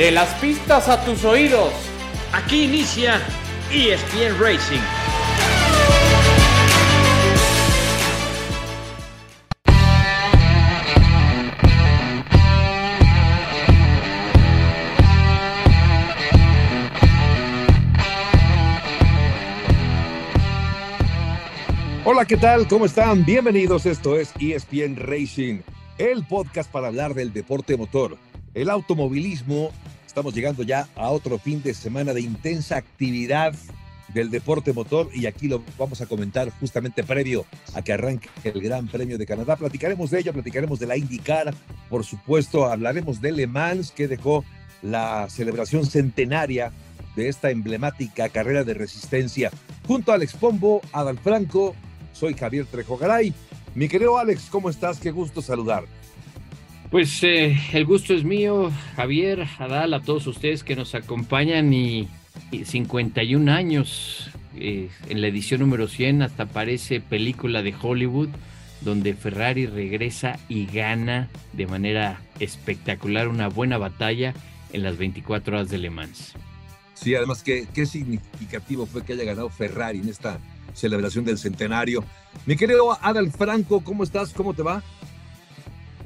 De 0.00 0.10
las 0.10 0.32
pistas 0.36 0.88
a 0.88 1.04
tus 1.04 1.26
oídos. 1.26 1.74
Aquí 2.32 2.64
inicia 2.64 3.20
ESPN 3.70 4.40
Racing. 4.40 4.80
Hola, 22.06 22.24
¿qué 22.24 22.38
tal? 22.38 22.66
¿Cómo 22.68 22.86
están? 22.86 23.26
Bienvenidos. 23.26 23.84
Esto 23.84 24.18
es 24.18 24.32
ESPN 24.40 24.96
Racing, 24.96 25.60
el 25.98 26.24
podcast 26.24 26.72
para 26.72 26.86
hablar 26.86 27.12
del 27.12 27.34
deporte 27.34 27.76
motor, 27.76 28.16
el 28.54 28.70
automovilismo. 28.70 29.72
Estamos 30.10 30.34
llegando 30.34 30.64
ya 30.64 30.88
a 30.96 31.10
otro 31.10 31.38
fin 31.38 31.62
de 31.62 31.72
semana 31.72 32.12
de 32.12 32.20
intensa 32.20 32.76
actividad 32.76 33.54
del 34.12 34.28
deporte 34.28 34.72
motor 34.72 35.08
y 35.14 35.26
aquí 35.26 35.46
lo 35.46 35.62
vamos 35.78 36.00
a 36.00 36.06
comentar 36.06 36.50
justamente 36.58 37.04
previo 37.04 37.46
a 37.74 37.82
que 37.82 37.92
arranque 37.92 38.28
el 38.42 38.60
Gran 38.60 38.88
Premio 38.88 39.18
de 39.18 39.24
Canadá. 39.24 39.54
Platicaremos 39.54 40.10
de 40.10 40.18
ello, 40.18 40.32
platicaremos 40.32 40.80
de 40.80 40.88
la 40.88 40.96
IndyCar, 40.96 41.54
por 41.88 42.04
supuesto, 42.04 42.66
hablaremos 42.66 43.20
de 43.20 43.30
Le 43.30 43.46
Mans 43.46 43.92
que 43.92 44.08
dejó 44.08 44.44
la 44.82 45.28
celebración 45.30 45.86
centenaria 45.86 46.72
de 47.14 47.28
esta 47.28 47.52
emblemática 47.52 48.28
carrera 48.30 48.64
de 48.64 48.74
resistencia. 48.74 49.52
Junto 49.86 50.10
a 50.10 50.16
Alex 50.16 50.34
Pombo, 50.34 50.80
Adal 50.90 51.20
Franco, 51.20 51.76
soy 52.12 52.34
Javier 52.34 52.66
Trejo 52.66 52.98
Garay. 52.98 53.32
Mi 53.76 53.86
querido 53.86 54.18
Alex, 54.18 54.48
¿cómo 54.50 54.70
estás? 54.70 54.98
Qué 54.98 55.12
gusto 55.12 55.40
saludar. 55.40 55.84
Pues 56.90 57.22
eh, 57.22 57.56
el 57.72 57.84
gusto 57.84 58.14
es 58.14 58.24
mío, 58.24 58.72
Javier, 58.96 59.46
Adal, 59.58 59.94
a 59.94 60.00
todos 60.00 60.26
ustedes 60.26 60.64
que 60.64 60.74
nos 60.74 60.96
acompañan 60.96 61.72
y, 61.72 62.08
51 62.64 63.52
años 63.52 64.30
eh, 64.56 64.88
en 65.08 65.20
la 65.20 65.28
edición 65.28 65.60
número 65.60 65.86
100 65.86 66.22
hasta 66.22 66.46
parece 66.46 67.00
película 67.00 67.62
de 67.62 67.74
Hollywood 67.80 68.28
donde 68.80 69.14
Ferrari 69.14 69.66
regresa 69.66 70.38
y 70.48 70.66
gana 70.66 71.28
de 71.52 71.66
manera 71.66 72.20
espectacular 72.40 73.28
una 73.28 73.48
buena 73.48 73.78
batalla 73.78 74.34
en 74.72 74.82
las 74.82 74.96
24 74.96 75.56
horas 75.56 75.68
de 75.70 75.78
Le 75.78 75.90
Mans. 75.90 76.32
Sí, 76.94 77.14
además, 77.14 77.42
qué, 77.42 77.66
qué 77.72 77.86
significativo 77.86 78.86
fue 78.86 79.04
que 79.04 79.12
haya 79.12 79.24
ganado 79.24 79.48
Ferrari 79.48 80.00
en 80.00 80.08
esta 80.08 80.40
celebración 80.74 81.24
del 81.24 81.38
centenario. 81.38 82.04
Mi 82.46 82.56
querido 82.56 82.96
Adal 83.00 83.30
Franco, 83.30 83.80
¿cómo 83.80 84.02
estás? 84.02 84.32
¿Cómo 84.32 84.54
te 84.54 84.62
va? 84.62 84.82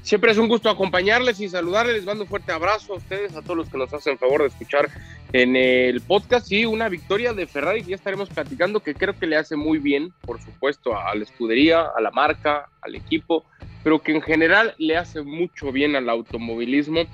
Siempre 0.05 0.33
es 0.33 0.37
un 0.37 0.49
gusto 0.49 0.69
acompañarles 0.69 1.41
y 1.41 1.49
saludarles. 1.49 1.95
Les 1.95 2.05
mando 2.05 2.25
un 2.25 2.29
fuerte 2.29 2.53
abrazo 2.53 2.93
a 2.93 2.97
ustedes, 2.97 3.35
a 3.35 3.41
todos 3.41 3.57
los 3.57 3.71
que 3.71 3.79
nos 3.79 3.91
hacen 3.95 4.19
favor 4.19 4.43
de 4.43 4.49
escuchar 4.49 4.91
en 5.33 5.57
el 5.57 6.03
podcast. 6.03 6.47
Sí, 6.47 6.67
una 6.67 6.91
victoria 6.91 7.33
de 7.33 7.47
Ferrari 7.47 7.83
ya 7.83 7.95
estaremos 7.95 8.29
platicando, 8.29 8.81
que 8.81 8.95
creo 8.95 9.19
que 9.19 9.27
le 9.27 9.39
hace 9.39 9.57
muy 9.57 9.79
bien, 9.79 10.13
por 10.21 10.43
supuesto, 10.43 10.95
a 10.95 11.15
la 11.15 11.25
escudería, 11.25 11.87
a 11.97 12.03
la 12.03 12.11
marca, 12.11 12.69
al 12.83 12.95
equipo, 12.95 13.47
pero 13.83 14.03
que 14.03 14.13
en 14.13 14.21
general 14.21 14.75
le 14.77 14.99
hace 14.99 15.23
mucho 15.23 15.73
bien 15.73 15.97
al 15.97 16.11
automovilismo 16.11 17.05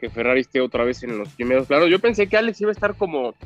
que 0.00 0.10
Ferrari 0.10 0.40
esté 0.40 0.60
otra 0.60 0.82
vez 0.82 1.04
en 1.04 1.16
los 1.18 1.28
primeros 1.28 1.68
planos. 1.68 1.88
Yo 1.88 2.00
pensé 2.00 2.26
que 2.26 2.36
Alex 2.36 2.60
iba 2.62 2.70
a 2.70 2.72
estar 2.72 2.96
como 2.96 3.36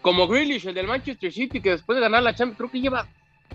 como 0.00 0.26
Grealish, 0.26 0.66
el 0.66 0.74
del 0.74 0.86
Manchester 0.86 1.30
City, 1.30 1.60
que 1.60 1.70
después 1.70 1.96
de 1.96 2.00
ganar 2.00 2.22
la 2.22 2.34
Champions, 2.34 2.56
creo 2.56 2.70
que 2.70 2.80
lleva 2.80 3.06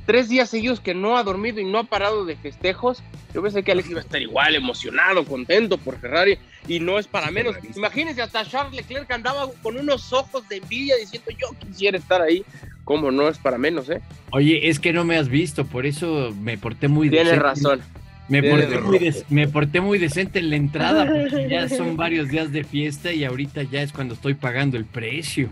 tres 0.06 0.30
días 0.30 0.50
seguidos 0.50 0.80
que 0.80 0.94
no 0.94 1.17
ha 1.17 1.23
dormido 1.23 1.59
y 1.59 1.66
no 1.66 1.80
ha 1.80 1.84
parado 1.84 2.26
de 2.26 2.36
festejos. 2.36 3.03
Yo 3.34 3.42
pensé 3.42 3.64
que 3.64 3.72
Alex 3.72 3.90
iba 3.90 4.00
a 4.00 4.03
estar 4.03 4.22
igual, 4.22 4.56
emocionado, 4.56 5.26
contento 5.26 5.78
por 5.78 6.00
Ferrari, 6.00 6.38
y 6.67 6.80
no 6.80 7.00
es 7.00 7.08
para 7.08 7.31
menos. 7.31 7.56
Imagínense, 7.76 8.22
hasta 8.22 8.45
Charles 8.45 8.75
Leclerc 8.75 9.09
andaba 9.12 9.50
con 9.62 9.78
unos 9.78 10.12
ojos 10.14 10.48
de 10.50 10.58
envidia 10.58 10.95
diciendo 10.97 11.31
yo 11.31 11.47
quisiera 11.59 11.97
estar 11.97 12.22
ahí. 12.22 12.44
¿Cómo 12.84 13.12
no 13.12 13.28
es 13.28 13.38
para 13.38 13.58
menos, 13.58 13.90
eh? 13.90 14.02
Oye, 14.31 14.69
es 14.69 14.80
que 14.80 14.94
no 14.94 15.03
me 15.03 15.18
has 15.18 15.28
visto, 15.28 15.66
por 15.66 15.85
eso 15.85 16.34
me 16.40 16.58
porté 16.58 16.88
muy 16.88 17.09
Tienes 17.09 17.38
razón. 17.38 17.81
Me 18.29 18.41
porté, 18.41 18.79
muy 18.79 19.14
me 19.29 19.47
porté, 19.47 19.81
muy 19.81 19.97
decente 20.00 20.40
en 20.40 20.50
la 20.50 20.56
entrada 20.56 21.06
porque 21.06 21.50
ya 21.50 21.68
son 21.78 21.97
varios 21.97 22.29
días 22.29 22.52
de 22.52 22.64
fiesta 22.64 23.12
y 23.12 23.25
ahorita 23.25 23.64
ya 23.64 23.81
es 23.81 23.91
cuando 23.91 24.14
estoy 24.14 24.35
pagando 24.35 24.78
el 24.78 24.85
precio. 24.85 25.50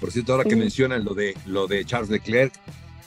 Por 0.00 0.10
cierto, 0.10 0.32
ahora 0.32 0.44
que 0.44 0.56
mencionan 0.56 1.04
lo 1.04 1.14
de, 1.14 1.36
lo 1.46 1.66
de 1.66 1.84
Charles 1.84 2.10
Leclerc 2.10 2.52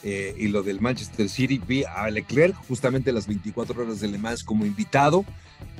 eh, 0.02 0.34
y 0.36 0.48
lo 0.48 0.62
del 0.62 0.80
Manchester 0.80 1.28
City, 1.28 1.60
vi 1.66 1.84
a 1.84 2.08
Leclerc 2.10 2.54
justamente 2.68 3.12
las 3.12 3.26
24 3.26 3.82
horas 3.82 4.00
de 4.00 4.08
Le 4.08 4.18
Mans 4.18 4.44
como 4.44 4.64
invitado. 4.64 5.24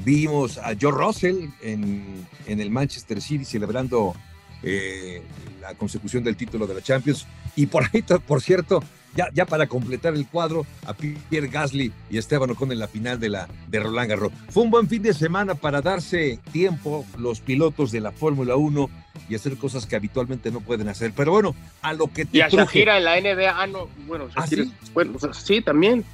Vimos 0.04 0.58
a 0.58 0.74
Joe 0.78 0.92
Russell 0.92 1.48
en, 1.62 2.26
en 2.46 2.60
el 2.60 2.70
Manchester 2.70 3.20
City 3.20 3.44
celebrando 3.44 4.14
eh, 4.62 5.22
la 5.60 5.74
consecución 5.74 6.22
del 6.22 6.36
título 6.36 6.66
de 6.66 6.74
la 6.74 6.82
Champions. 6.82 7.26
Y 7.56 7.66
por 7.66 7.84
ahí, 7.84 8.02
por 8.02 8.42
cierto, 8.42 8.82
ya, 9.14 9.28
ya 9.32 9.46
para 9.46 9.66
completar 9.66 10.14
el 10.14 10.26
cuadro, 10.26 10.66
a 10.86 10.94
Pierre 10.94 11.48
Gasly 11.48 11.92
y 12.10 12.18
Esteban 12.18 12.50
Ocon 12.50 12.72
en 12.72 12.78
la 12.78 12.88
final 12.88 13.18
de, 13.18 13.30
la, 13.30 13.48
de 13.68 13.80
Roland 13.80 14.10
Garros. 14.10 14.32
Fue 14.50 14.62
un 14.62 14.70
buen 14.70 14.88
fin 14.88 15.02
de 15.02 15.14
semana 15.14 15.54
para 15.54 15.80
darse 15.80 16.38
tiempo 16.52 17.04
los 17.18 17.40
pilotos 17.40 17.90
de 17.90 18.00
la 18.00 18.12
Fórmula 18.12 18.56
1 18.56 18.90
y 19.28 19.34
hacer 19.34 19.56
cosas 19.56 19.86
que 19.86 19.96
habitualmente 19.96 20.50
no 20.50 20.60
pueden 20.60 20.88
hacer. 20.88 21.12
Pero 21.16 21.32
bueno, 21.32 21.54
a 21.82 21.92
lo 21.92 22.08
que 22.08 22.24
te 22.24 22.38
Y 22.38 22.40
a 22.40 22.48
Shakira 22.48 22.98
en 22.98 23.04
la 23.04 23.20
NBA, 23.20 23.62
ah, 23.62 23.66
no, 23.66 23.88
bueno, 24.06 24.28
¿Ah, 24.34 24.46
sí? 24.46 24.72
bueno, 24.92 25.18
sí, 25.32 25.60
también. 25.60 26.04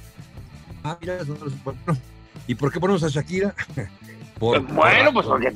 Ah, 0.83 0.97
mira, 1.01 1.19
bueno. 1.63 1.79
¿Y 2.47 2.55
por 2.55 2.71
qué 2.71 2.79
ponemos 2.79 3.03
a 3.03 3.09
Shakira? 3.09 3.53
Por, 4.39 4.61
bueno, 4.61 5.11
pues 5.13 5.25
porque, 5.25 5.51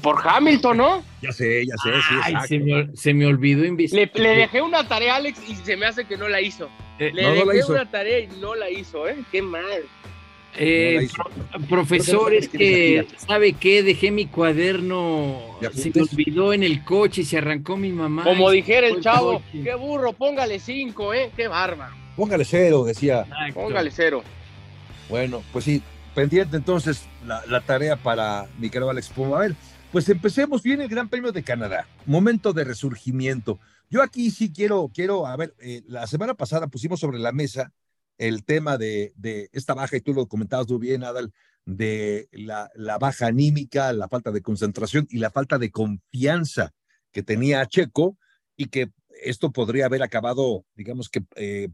por 0.00 0.20
Hamilton, 0.24 0.76
¿no? 0.76 1.04
Ya 1.20 1.32
sé, 1.32 1.66
ya 1.66 1.74
sé, 1.82 1.90
Ay, 2.22 2.36
se, 2.46 2.60
me, 2.60 2.96
se 2.96 3.12
me, 3.12 3.26
olvidó 3.26 3.64
le, 3.64 4.10
le, 4.14 4.36
dejé 4.36 4.62
una 4.62 4.86
tarea 4.86 5.14
a 5.14 5.16
Alex 5.16 5.40
y 5.48 5.56
se 5.56 5.76
me 5.76 5.86
hace 5.86 6.04
que 6.04 6.16
no 6.16 6.28
la 6.28 6.40
hizo. 6.40 6.68
Eh, 7.00 7.10
le 7.12 7.28
dejé 7.28 7.72
una 7.72 7.90
tarea 7.90 8.20
y 8.20 8.28
no 8.40 8.54
la 8.54 8.70
hizo, 8.70 9.08
¿eh? 9.08 9.16
Qué 9.32 9.42
mal. 9.42 9.82
Eh, 10.56 11.08
profesor, 11.68 12.32
es 12.32 12.48
que, 12.48 13.06
¿sabe 13.16 13.54
qué? 13.54 13.82
Dejé 13.82 14.10
mi 14.10 14.26
cuaderno, 14.26 15.40
se 15.72 15.90
me 15.90 16.02
olvidó 16.02 16.52
en 16.52 16.62
el 16.62 16.84
coche 16.84 17.22
y 17.22 17.24
se 17.24 17.38
arrancó 17.38 17.76
mi 17.76 17.90
mamá. 17.90 18.24
Como 18.24 18.50
dijera 18.50 18.86
el 18.86 19.00
chavo, 19.00 19.42
qué 19.52 19.74
burro, 19.74 20.12
póngale 20.12 20.60
cinco, 20.60 21.12
¿eh? 21.12 21.30
Qué 21.36 21.48
barba. 21.48 21.92
Póngale 22.16 22.44
cero, 22.44 22.84
decía. 22.84 23.26
Póngale 23.52 23.90
cero. 23.90 24.22
Bueno, 25.08 25.42
pues 25.52 25.64
sí, 25.64 25.82
pendiente 26.14 26.56
entonces 26.56 27.02
la, 27.26 27.60
tarea 27.60 27.96
para 27.96 28.46
mi 28.58 28.70
querido 28.70 28.90
Alex 28.90 29.08
Puma. 29.08 29.36
A 29.36 29.40
ver, 29.40 29.54
pues 29.90 30.08
empecemos 30.08 30.62
bien 30.62 30.80
el 30.80 30.88
Gran 30.88 31.08
Premio 31.08 31.32
de 31.32 31.42
Canadá, 31.42 31.86
momento 32.06 32.52
de 32.52 32.64
resurgimiento. 32.64 33.58
Yo 33.90 34.02
aquí 34.02 34.30
sí 34.30 34.52
quiero, 34.52 34.90
quiero, 34.94 35.26
a 35.26 35.36
ver, 35.36 35.54
eh, 35.60 35.82
la 35.86 36.06
semana 36.06 36.34
pasada 36.34 36.68
pusimos 36.68 37.00
sobre 37.00 37.18
la 37.18 37.32
mesa 37.32 37.72
el 38.18 38.44
tema 38.44 38.78
de, 38.78 39.12
de, 39.16 39.48
esta 39.52 39.74
baja, 39.74 39.96
y 39.96 40.00
tú 40.00 40.14
lo 40.14 40.26
comentabas 40.26 40.68
muy 40.68 40.78
bien, 40.78 41.04
Adal, 41.04 41.32
de 41.66 42.28
la, 42.32 42.70
la, 42.74 42.98
baja 42.98 43.26
anímica, 43.26 43.92
la 43.92 44.08
falta 44.08 44.30
de 44.30 44.42
concentración 44.42 45.06
y 45.10 45.18
la 45.18 45.30
falta 45.30 45.58
de 45.58 45.70
confianza 45.70 46.72
que 47.10 47.22
tenía 47.22 47.64
Checo 47.66 48.18
y 48.56 48.66
que 48.66 48.90
esto 49.22 49.52
podría 49.52 49.86
haber 49.86 50.02
acabado, 50.02 50.66
digamos 50.74 51.08
que, 51.08 51.22
eh, 51.36 51.68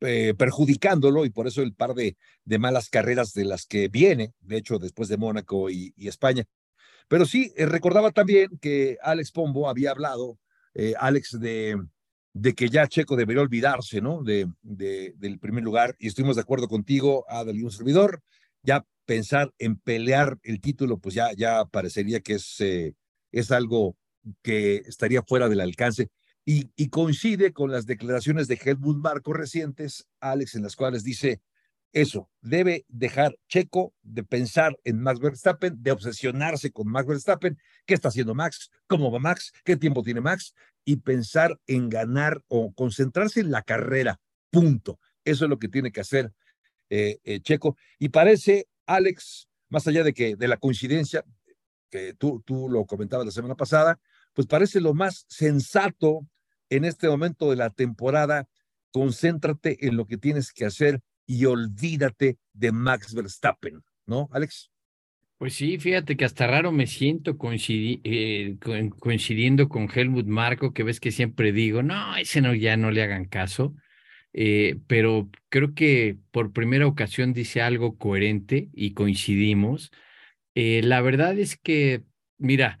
eh, 0.00 0.34
perjudicándolo 0.36 1.24
y 1.24 1.30
por 1.30 1.46
eso 1.46 1.62
el 1.62 1.74
par 1.74 1.94
de, 1.94 2.16
de, 2.44 2.58
malas 2.58 2.88
carreras 2.88 3.32
de 3.32 3.44
las 3.44 3.66
que 3.66 3.88
viene, 3.88 4.32
de 4.40 4.56
hecho, 4.58 4.78
después 4.78 5.08
de 5.08 5.16
Mónaco 5.16 5.70
y, 5.70 5.94
España. 5.96 6.44
Pero 7.08 7.24
sí, 7.26 7.52
eh, 7.56 7.66
recordaba 7.66 8.10
también 8.10 8.58
que 8.60 8.98
Alex 9.02 9.32
Pombo 9.32 9.68
había 9.68 9.90
hablado, 9.90 10.38
Alex, 10.98 11.38
de, 11.38 11.76
de 12.34 12.54
que 12.54 12.68
ya 12.68 12.86
Checo 12.86 13.16
debería 13.16 13.42
olvidarse, 13.42 14.00
¿no? 14.00 14.22
De, 14.22 14.48
de, 14.62 15.14
del 15.16 15.38
primer 15.38 15.64
lugar, 15.64 15.96
y 15.98 16.08
estuvimos 16.08 16.36
de 16.36 16.42
acuerdo 16.42 16.68
contigo, 16.68 17.24
Adel 17.28 17.56
y 17.56 17.62
un 17.62 17.70
servidor, 17.70 18.22
ya 18.62 18.84
pensar 19.04 19.52
en 19.58 19.76
pelear 19.76 20.38
el 20.42 20.60
título, 20.60 20.98
pues 20.98 21.14
ya, 21.14 21.32
ya 21.32 21.64
parecería 21.66 22.20
que 22.20 22.34
es, 22.34 22.56
es 23.32 23.50
algo 23.50 23.96
que 24.42 24.76
estaría 24.86 25.22
fuera 25.22 25.48
del 25.48 25.60
alcance. 25.60 26.08
Y, 26.44 26.88
coincide 26.88 27.52
con 27.52 27.70
las 27.70 27.86
declaraciones 27.86 28.48
de 28.48 28.58
Helmut 28.62 28.96
Marco 28.96 29.32
recientes, 29.32 30.08
Alex, 30.20 30.56
en 30.56 30.62
las 30.62 30.74
cuales 30.74 31.04
dice 31.04 31.40
eso, 31.92 32.30
debe 32.40 32.84
dejar 32.88 33.36
Checo 33.48 33.94
de 34.02 34.24
pensar 34.24 34.76
en 34.82 35.00
Max 35.00 35.20
Verstappen, 35.20 35.80
de 35.80 35.92
obsesionarse 35.92 36.72
con 36.72 36.88
Max 36.88 37.06
Verstappen, 37.06 37.58
qué 37.86 37.94
está 37.94 38.08
haciendo 38.08 38.34
Max, 38.34 38.70
cómo 38.88 39.12
va 39.12 39.20
Max, 39.20 39.52
qué 39.64 39.76
tiempo 39.76 40.02
tiene 40.02 40.20
Max, 40.20 40.54
y 40.84 40.96
pensar 40.96 41.60
en 41.66 41.88
ganar 41.88 42.42
o 42.48 42.72
concentrarse 42.72 43.40
en 43.40 43.50
la 43.50 43.62
carrera, 43.62 44.20
punto. 44.50 44.98
Eso 45.24 45.44
es 45.44 45.50
lo 45.50 45.58
que 45.58 45.68
tiene 45.68 45.92
que 45.92 46.00
hacer 46.00 46.32
eh, 46.90 47.20
eh, 47.24 47.40
Checo. 47.40 47.76
Y 47.98 48.08
parece, 48.10 48.68
Alex, 48.86 49.48
más 49.68 49.86
allá 49.86 50.02
de 50.04 50.12
que 50.12 50.36
de 50.36 50.48
la 50.48 50.56
coincidencia, 50.56 51.24
que 51.90 52.14
tú, 52.14 52.42
tú 52.44 52.68
lo 52.68 52.84
comentabas 52.86 53.26
la 53.26 53.32
semana 53.32 53.54
pasada, 53.54 54.00
pues 54.32 54.46
parece 54.46 54.80
lo 54.80 54.94
más 54.94 55.24
sensato 55.28 56.26
en 56.70 56.84
este 56.84 57.08
momento 57.08 57.50
de 57.50 57.56
la 57.56 57.70
temporada. 57.70 58.48
Concéntrate 58.90 59.86
en 59.86 59.96
lo 59.96 60.06
que 60.06 60.18
tienes 60.18 60.52
que 60.52 60.66
hacer 60.66 61.00
y 61.26 61.44
olvídate 61.44 62.38
de 62.52 62.72
Max 62.72 63.14
Verstappen, 63.14 63.82
¿no, 64.06 64.28
Alex? 64.32 64.71
Pues 65.42 65.54
sí, 65.54 65.76
fíjate 65.78 66.16
que 66.16 66.24
hasta 66.24 66.46
raro 66.46 66.70
me 66.70 66.86
siento 66.86 67.36
eh, 67.58 68.56
coincidiendo 69.00 69.68
con 69.68 69.88
Helmut 69.92 70.26
Marco, 70.26 70.72
que 70.72 70.84
ves 70.84 71.00
que 71.00 71.10
siempre 71.10 71.50
digo, 71.50 71.82
no, 71.82 72.16
ese 72.16 72.40
no, 72.40 72.54
ya 72.54 72.76
no 72.76 72.92
le 72.92 73.02
hagan 73.02 73.24
caso, 73.24 73.74
eh, 74.32 74.78
pero 74.86 75.28
creo 75.48 75.74
que 75.74 76.16
por 76.30 76.52
primera 76.52 76.86
ocasión 76.86 77.32
dice 77.32 77.60
algo 77.60 77.98
coherente 77.98 78.68
y 78.72 78.94
coincidimos. 78.94 79.90
Eh, 80.54 80.80
la 80.84 81.00
verdad 81.00 81.36
es 81.36 81.56
que, 81.56 82.04
mira, 82.38 82.78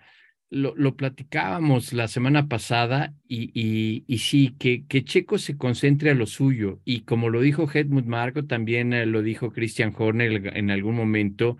lo, 0.48 0.72
lo 0.76 0.94
platicábamos 0.96 1.92
la 1.92 2.06
semana 2.06 2.46
pasada 2.46 3.12
y, 3.26 4.04
y, 4.06 4.18
sí, 4.18 4.54
que, 4.56 4.86
que, 4.86 5.02
Checo 5.02 5.38
se 5.38 5.56
concentre 5.56 6.10
a 6.10 6.14
lo 6.14 6.26
suyo 6.26 6.80
y 6.84 7.00
como 7.00 7.28
lo 7.28 7.40
dijo 7.40 7.68
Helmut 7.68 8.06
Marco, 8.06 8.44
también 8.44 9.10
lo 9.10 9.22
dijo 9.22 9.50
Christian 9.50 9.92
Horner 9.98 10.56
en 10.56 10.70
algún 10.70 10.94
momento, 10.94 11.58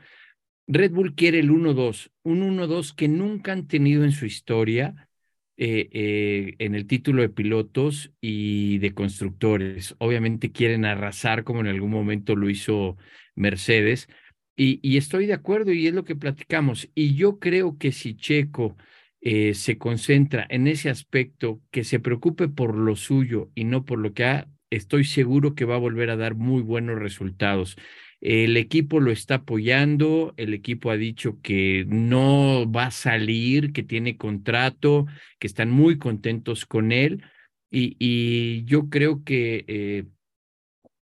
Red 0.66 0.92
Bull 0.92 1.14
quiere 1.14 1.40
el 1.40 1.50
1-2, 1.50 2.10
un 2.22 2.42
1-2 2.42 2.94
que 2.94 3.08
nunca 3.08 3.52
han 3.52 3.66
tenido 3.66 4.04
en 4.04 4.12
su 4.12 4.26
historia 4.26 5.08
eh, 5.56 5.90
eh, 5.92 6.54
en 6.58 6.74
el 6.74 6.86
título 6.86 7.22
de 7.22 7.28
pilotos 7.28 8.12
y 8.20 8.78
de 8.78 8.94
constructores. 8.94 9.94
Obviamente 9.98 10.50
quieren 10.50 10.84
arrasar 10.84 11.44
como 11.44 11.60
en 11.60 11.66
algún 11.68 11.90
momento 11.90 12.36
lo 12.36 12.48
hizo 12.50 12.96
Mercedes. 13.34 14.08
Y, 14.56 14.96
estoy 14.96 15.26
de 15.26 15.34
acuerdo 15.34 15.72
y 15.72 15.86
es 15.86 15.94
lo 15.94 16.04
que 16.04 16.16
platicamos. 16.16 16.88
Y 16.94 17.14
yo 17.16 17.38
creo 17.38 17.78
que 17.78 17.92
si 17.92 18.16
Checo 18.16 18.76
eh, 19.20 19.54
se 19.54 19.78
concentra 19.78 20.46
en 20.50 20.66
ese 20.68 20.90
aspecto, 20.90 21.60
que 21.70 21.84
se 21.84 22.00
preocupe 22.00 22.48
por 22.48 22.76
lo 22.76 22.96
suyo 22.96 23.50
y 23.54 23.64
no 23.64 23.84
por 23.84 23.98
lo 23.98 24.14
que 24.14 24.24
ha, 24.24 24.48
estoy 24.70 25.04
seguro 25.04 25.54
que 25.54 25.64
va 25.64 25.76
a 25.76 25.78
volver 25.78 26.10
a 26.10 26.16
dar 26.16 26.34
muy 26.34 26.62
buenos 26.62 26.98
resultados. 26.98 27.76
El 28.22 28.56
equipo 28.56 29.00
lo 29.00 29.10
está 29.10 29.34
apoyando, 29.34 30.32
el 30.36 30.54
equipo 30.54 30.92
ha 30.92 30.96
dicho 30.96 31.40
que 31.42 31.84
no 31.88 32.70
va 32.70 32.86
a 32.86 32.90
salir, 32.92 33.72
que 33.72 33.82
tiene 33.82 34.16
contrato, 34.16 35.06
que 35.40 35.48
están 35.48 35.72
muy 35.72 35.98
contentos 35.98 36.64
con 36.64 36.92
él 36.92 37.24
y, 37.68 38.64
yo 38.64 38.88
creo 38.88 39.24
que 39.24 39.64
eh, 39.66 40.04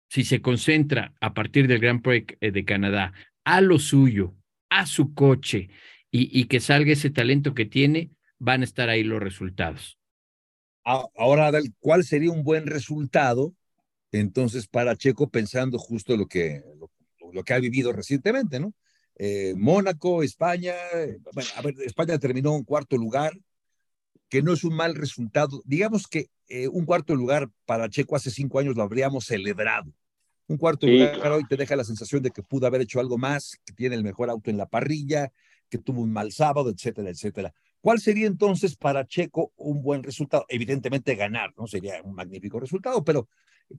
si 0.10 0.26
se 0.26 0.42
concentra 0.42 1.14
a 1.22 1.34
partir 1.34 1.70
del 1.70 1.80
Gran 1.80 2.02
Prix 2.02 2.36
eh, 2.42 2.52
de 2.52 2.66
Canadá 2.66 3.14
a 3.46 3.62
lo 3.62 3.80
suyo, 3.80 4.36
a 4.70 4.86
su 4.86 5.14
coche 5.14 5.70
y, 6.12 6.46
que 6.46 6.60
salga 6.60 6.92
ese 6.92 7.12
talento 7.12 7.54
que 7.54 7.66
tiene, 7.66 8.12
van 8.40 8.60
a 8.60 8.66
estar 8.66 8.90
ahí 8.90 9.04
los 9.04 9.22
resultados. 9.22 9.98
Ahora, 10.84 11.52
¿cuál 11.80 12.04
sería 12.04 12.32
un 12.32 12.44
buen 12.44 12.68
resultado 12.68 13.54
entonces 14.12 14.68
para 14.68 14.96
Checo 14.96 15.30
pensando 15.30 15.78
justo 15.78 16.16
lo 16.16 16.28
que, 16.28 16.64
que 17.44 17.54
ha 17.54 17.60
vivido 17.60 17.92
recientemente, 17.92 18.60
¿no? 18.60 18.74
Eh, 19.18 19.54
Mónaco, 19.56 20.24
España, 20.24 20.76
bueno, 21.34 21.50
a 21.56 21.62
ver, 21.62 21.76
España 21.86 22.18
terminó 22.20 22.56
en 22.56 22.64
cuarto 22.64 22.98
lugar, 22.98 23.34
que 24.30 24.42
no 24.42 24.54
es 24.54 24.64
un 24.64 24.76
mal 24.76 24.96
resultado. 24.96 25.62
Digamos 25.66 26.08
que 26.08 26.30
eh, 26.48 26.68
un 26.68 26.86
cuarto 26.86 27.16
lugar 27.16 27.50
para 27.66 27.90
Checo 27.90 28.16
hace 28.16 28.30
cinco 28.32 28.60
años 28.60 28.76
lo 28.76 28.84
habríamos 28.84 29.26
celebrado. 29.26 29.92
Un 30.48 30.58
cuarto 30.58 30.86
lugar 30.86 31.32
hoy 31.32 31.44
te 31.48 31.58
deja 31.58 31.76
la 31.76 31.84
sensación 31.84 32.22
de 32.22 32.30
que 32.30 32.44
pudo 32.44 32.68
haber 32.68 32.82
hecho 32.82 33.00
algo 33.00 33.18
más, 33.18 33.60
que 33.66 33.74
tiene 33.74 33.96
el 33.96 34.04
mejor 34.04 34.30
auto 34.30 34.52
en 34.52 34.58
la 34.58 34.68
parrilla, 34.68 35.32
que 35.70 35.80
tuvo 35.80 36.02
un 36.02 36.12
mal 36.12 36.32
sábado, 36.32 36.70
etcétera, 36.70 37.10
etcétera. 37.10 37.54
¿Cuál 37.82 38.00
sería 38.00 38.28
entonces 38.28 38.76
para 38.76 39.06
Checo 39.06 39.54
un 39.56 39.82
buen 39.82 40.04
resultado? 40.04 40.46
Evidentemente 40.50 41.16
ganar, 41.16 41.54
¿no? 41.58 41.68
Sería 41.68 42.02
un 42.04 42.14
magnífico 42.14 42.60
resultado, 42.60 43.04
pero 43.04 43.28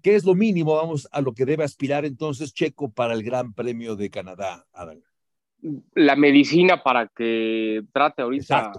¿Qué 0.03 0.15
es 0.15 0.25
lo 0.25 0.35
mínimo, 0.35 0.75
vamos, 0.75 1.09
a 1.13 1.21
lo 1.21 1.33
que 1.33 1.45
debe 1.45 1.65
aspirar 1.65 2.05
entonces 2.05 2.53
Checo 2.53 2.93
para 2.93 3.15
el 3.15 3.23
Gran 3.23 3.55
Premio 3.55 3.97
de 3.97 4.11
Canadá, 4.11 4.67
Adán? 4.73 5.03
La 5.95 6.17
medicina 6.17 6.83
para 6.83 7.09
que 7.09 7.83
trate 7.93 8.23
ahorita 8.23 8.73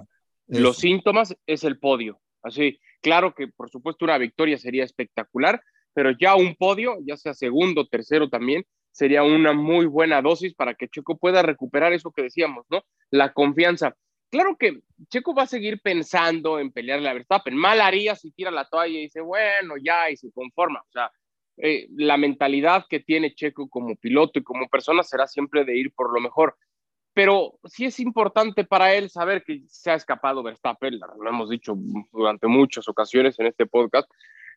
los 0.48 0.78
síntomas 0.78 1.36
es 1.46 1.64
el 1.64 1.80
podio. 1.80 2.20
Así, 2.42 2.80
claro 3.02 3.34
que 3.34 3.48
por 3.48 3.70
supuesto 3.70 4.06
una 4.06 4.18
victoria 4.18 4.58
sería 4.58 4.84
espectacular, 4.84 5.62
pero 5.94 6.12
ya 6.12 6.36
un 6.36 6.56
podio, 6.56 6.98
ya 7.06 7.18
sea 7.18 7.34
segundo, 7.34 7.88
tercero 7.88 8.30
también, 8.30 8.64
sería 8.92 9.24
una 9.24 9.54
muy 9.54 9.86
buena 9.86 10.22
dosis 10.22 10.54
para 10.54 10.74
que 10.74 10.88
Checo 10.88 11.18
pueda 11.18 11.42
recuperar 11.42 11.94
eso 11.94 12.12
que 12.12 12.24
decíamos, 12.24 12.66
¿no? 12.70 12.84
La 13.12 13.34
confianza. 13.34 13.96
Claro 14.30 14.58
que 14.58 14.82
Checo 15.10 15.34
va 15.34 15.44
a 15.44 15.48
seguir 15.48 15.82
pensando 15.82 16.60
en 16.60 16.72
pelearle 16.72 17.10
a 17.10 17.14
Verstappen. 17.14 17.56
Mal 17.56 17.80
haría 17.80 18.16
si 18.16 18.32
tira 18.32 18.52
la 18.52 18.68
toalla 18.68 18.98
y 18.98 19.04
dice, 19.04 19.22
bueno, 19.22 19.76
ya, 19.82 20.10
y 20.10 20.18
se 20.18 20.32
conforma. 20.32 20.82
O 20.82 20.92
sea, 20.92 21.12
eh, 21.58 21.88
la 21.96 22.18
mentalidad 22.18 22.86
que 22.90 23.00
tiene 23.00 23.34
Checo 23.34 23.70
como 23.70 23.96
piloto 23.96 24.38
y 24.40 24.44
como 24.44 24.68
persona 24.68 25.02
será 25.04 25.28
siempre 25.28 25.66
de 25.66 25.78
ir 25.78 25.94
por 25.94 26.14
lo 26.14 26.20
mejor. 26.20 26.56
Pero 27.14 27.58
sí 27.64 27.86
es 27.86 28.00
importante 28.00 28.64
para 28.64 28.94
él 28.94 29.10
saber 29.10 29.44
que 29.44 29.64
se 29.68 29.90
ha 29.90 29.96
escapado 29.96 30.44
Verstappen, 30.44 31.00
lo 31.00 31.30
hemos 31.30 31.50
dicho 31.50 31.74
durante 32.12 32.46
muchas 32.46 32.88
ocasiones 32.88 33.40
en 33.40 33.48
este 33.48 33.66
podcast, 33.66 34.08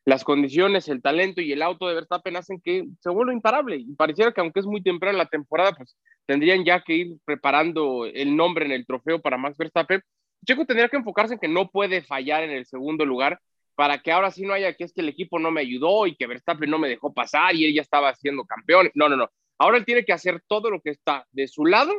las 0.05 0.25
condiciones, 0.25 0.89
el 0.89 1.03
talento 1.03 1.41
y 1.41 1.53
el 1.53 1.63
auto 1.63 1.87
de 1.87 1.95
Verstappen 1.95 2.37
hacen 2.37 2.61
que 2.61 2.87
se 3.01 3.11
vuelva 3.11 3.33
imparable. 3.33 3.77
Y 3.77 3.95
pareciera 3.95 4.33
que 4.33 4.41
aunque 4.41 4.61
es 4.61 4.67
muy 4.67 4.83
temprano 4.83 5.19
la 5.19 5.27
temporada, 5.27 5.73
pues 5.73 5.97
tendrían 6.27 6.65
ya 6.65 6.83
que 6.83 6.95
ir 6.95 7.19
preparando 7.25 8.07
el 8.07 8.35
nombre 8.37 8.65
en 8.65 8.73
el 8.73 8.87
trofeo 8.87 9.21
para 9.21 9.37
Max 9.37 9.57
Verstappen. 9.59 10.01
Checo 10.47 10.65
tendría 10.65 10.89
que 10.89 10.97
enfocarse 10.97 11.35
en 11.35 11.41
que 11.41 11.49
no 11.49 11.71
puede 11.71 12.03
fallar 12.03 12.43
en 12.45 12.51
el 12.51 12.67
segundo 12.67 13.05
lugar 13.05 13.41
para 13.75 13.99
que 13.99 14.13
ahora 14.13 14.31
sí 14.31 14.43
no 14.43 14.53
haya 14.53 14.75
que 14.75 14.85
es 14.85 14.93
que 14.93 15.01
el 15.01 15.09
equipo 15.09 15.39
no 15.39 15.51
me 15.51 15.61
ayudó 15.61 16.07
y 16.07 16.17
que 16.17 16.27
Verstappen 16.27 16.69
no 16.71 16.79
me 16.79 16.89
dejó 16.89 17.13
pasar 17.13 17.55
y 17.55 17.67
él 17.67 17.75
ya 17.75 17.83
estaba 17.83 18.15
siendo 18.15 18.45
campeón. 18.45 18.91
No, 18.95 19.09
no, 19.09 19.17
no. 19.17 19.29
Ahora 19.59 19.79
él 19.79 19.85
tiene 19.85 20.05
que 20.05 20.13
hacer 20.13 20.43
todo 20.47 20.71
lo 20.71 20.81
que 20.81 20.91
está 20.91 21.27
de 21.33 21.47
su 21.47 21.67
lado 21.67 21.93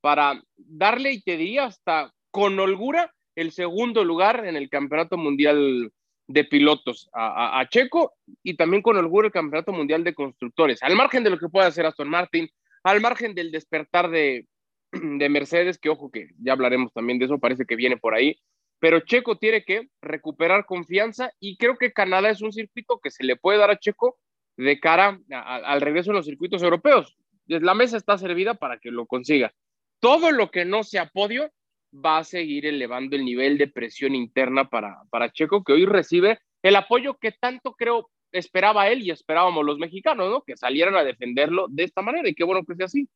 para 0.00 0.42
darle, 0.56 1.12
y 1.12 1.22
te 1.22 1.36
diría, 1.36 1.64
hasta 1.64 2.12
con 2.30 2.58
holgura 2.58 3.12
el 3.36 3.52
segundo 3.52 4.04
lugar 4.04 4.44
en 4.46 4.56
el 4.56 4.68
Campeonato 4.68 5.16
Mundial 5.16 5.90
de 6.26 6.44
pilotos 6.44 7.10
a, 7.12 7.66
Checo 7.68 8.14
y 8.42 8.56
también 8.56 8.82
con 8.82 8.96
orgullo 8.96 9.26
el 9.26 9.32
Campeonato 9.32 9.72
Mundial 9.72 10.04
de 10.04 10.14
Constructores, 10.14 10.82
al 10.82 10.96
margen 10.96 11.22
de 11.22 11.30
lo 11.30 11.38
que 11.38 11.48
pueda 11.48 11.66
hacer 11.66 11.86
Aston 11.86 12.08
Martin, 12.08 12.48
al 12.82 13.00
margen 13.00 13.34
del 13.34 13.50
despertar 13.50 14.10
de, 14.10 14.46
de 14.92 15.28
Mercedes, 15.28 15.78
que 15.78 15.90
ojo 15.90 16.10
que 16.10 16.28
ya 16.38 16.52
hablaremos 16.52 16.92
también 16.92 17.18
de 17.18 17.26
eso, 17.26 17.38
parece 17.38 17.66
que 17.66 17.76
viene 17.76 17.96
por 17.96 18.14
ahí, 18.14 18.38
pero 18.80 19.00
Checo 19.00 19.38
tiene 19.38 19.64
que 19.64 19.88
recuperar 20.00 20.66
confianza 20.66 21.30
y 21.40 21.56
creo 21.56 21.76
que 21.76 21.92
Canadá 21.92 22.30
es 22.30 22.42
un 22.42 22.52
circuito 22.52 23.00
que 23.00 23.10
se 23.10 23.24
le 23.24 23.36
puede 23.36 23.58
dar 23.58 23.70
a 23.70 23.78
Checo 23.78 24.18
de 24.56 24.78
cara 24.78 25.20
al 25.30 25.80
regreso 25.80 26.10
en 26.10 26.16
los 26.16 26.26
circuitos 26.26 26.62
europeos. 26.62 27.16
La 27.46 27.74
mesa 27.74 27.96
está 27.96 28.16
servida 28.18 28.54
para 28.54 28.78
que 28.78 28.90
lo 28.90 29.06
consiga. 29.06 29.52
Todo 30.00 30.32
lo 30.32 30.50
que 30.50 30.64
no 30.64 30.82
sea 30.84 31.06
podio 31.06 31.50
va 31.94 32.18
a 32.18 32.24
seguir 32.24 32.66
elevando 32.66 33.16
el 33.16 33.24
nivel 33.24 33.58
de 33.58 33.68
presión 33.68 34.14
interna 34.14 34.68
para, 34.68 35.02
para 35.10 35.32
Checo, 35.32 35.62
que 35.62 35.72
hoy 35.72 35.86
recibe 35.86 36.38
el 36.62 36.76
apoyo 36.76 37.18
que 37.18 37.32
tanto 37.32 37.74
creo 37.74 38.10
esperaba 38.32 38.88
él 38.88 39.02
y 39.02 39.10
esperábamos 39.10 39.64
los 39.64 39.78
mexicanos, 39.78 40.28
¿no? 40.28 40.42
Que 40.42 40.56
salieran 40.56 40.96
a 40.96 41.04
defenderlo 41.04 41.66
de 41.68 41.84
esta 41.84 42.02
manera 42.02 42.28
y 42.28 42.34
qué 42.34 42.44
bueno 42.44 42.64
que 42.64 42.74
sea 42.74 42.86
así. 42.86 43.08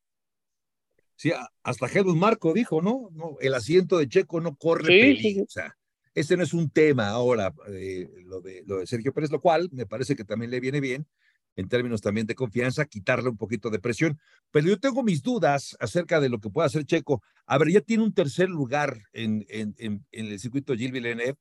Sí, 1.17 1.33
hasta 1.65 1.89
Jesús 1.89 2.15
Marco 2.15 2.53
dijo, 2.53 2.81
¿no? 2.81 3.09
no 3.13 3.37
el 3.41 3.55
asiento 3.55 3.99
de 3.99 4.09
Checo 4.09 4.41
no 4.41 4.55
corre 4.55 4.87
peligro. 4.87 5.43
O 5.43 5.49
sea, 5.49 5.75
este 6.15 6.37
no 6.37 6.45
es 6.45 6.55
un 6.55 6.71
tema 6.71 7.09
ahora, 7.09 7.53
eh, 7.69 8.09
lo, 8.25 8.41
de, 8.41 8.63
lo 8.67 8.79
de 8.79 8.87
Sergio 8.87 9.13
Pérez, 9.13 9.33
lo 9.33 9.41
cual 9.41 9.69
me 9.73 9.87
parece 9.87 10.15
que 10.15 10.25
también 10.25 10.53
le 10.53 10.61
viene 10.61 10.81
bien, 10.81 11.07
en 11.59 11.69
términos 11.69 12.01
también 12.01 12.29
de 12.29 12.37
confianza, 12.37 12.85
quitarle 12.85 13.29
un 13.29 13.37
poquito 13.37 13.69
de 13.69 13.81
presión. 13.81 14.17
Pero 14.53 14.69
yo 14.69 14.79
tengo 14.79 15.03
mis 15.03 15.25
dudas 15.25 15.77
acerca 15.81 16.21
de 16.21 16.29
lo 16.29 16.39
que 16.39 16.51
pueda 16.51 16.69
hacer 16.69 16.85
Checo. 16.85 17.21
A 17.47 17.59
ver, 17.59 17.71
ya 17.71 17.81
tiene 17.81 18.05
un 18.05 18.15
tercer 18.15 18.49
lugar 18.49 18.97
en, 19.13 19.45
en, 19.49 19.75
en, 19.79 20.05
el 20.13 20.39
circuito 20.39 20.75
Gilles 20.75 20.93
Villeneuve 20.93 21.35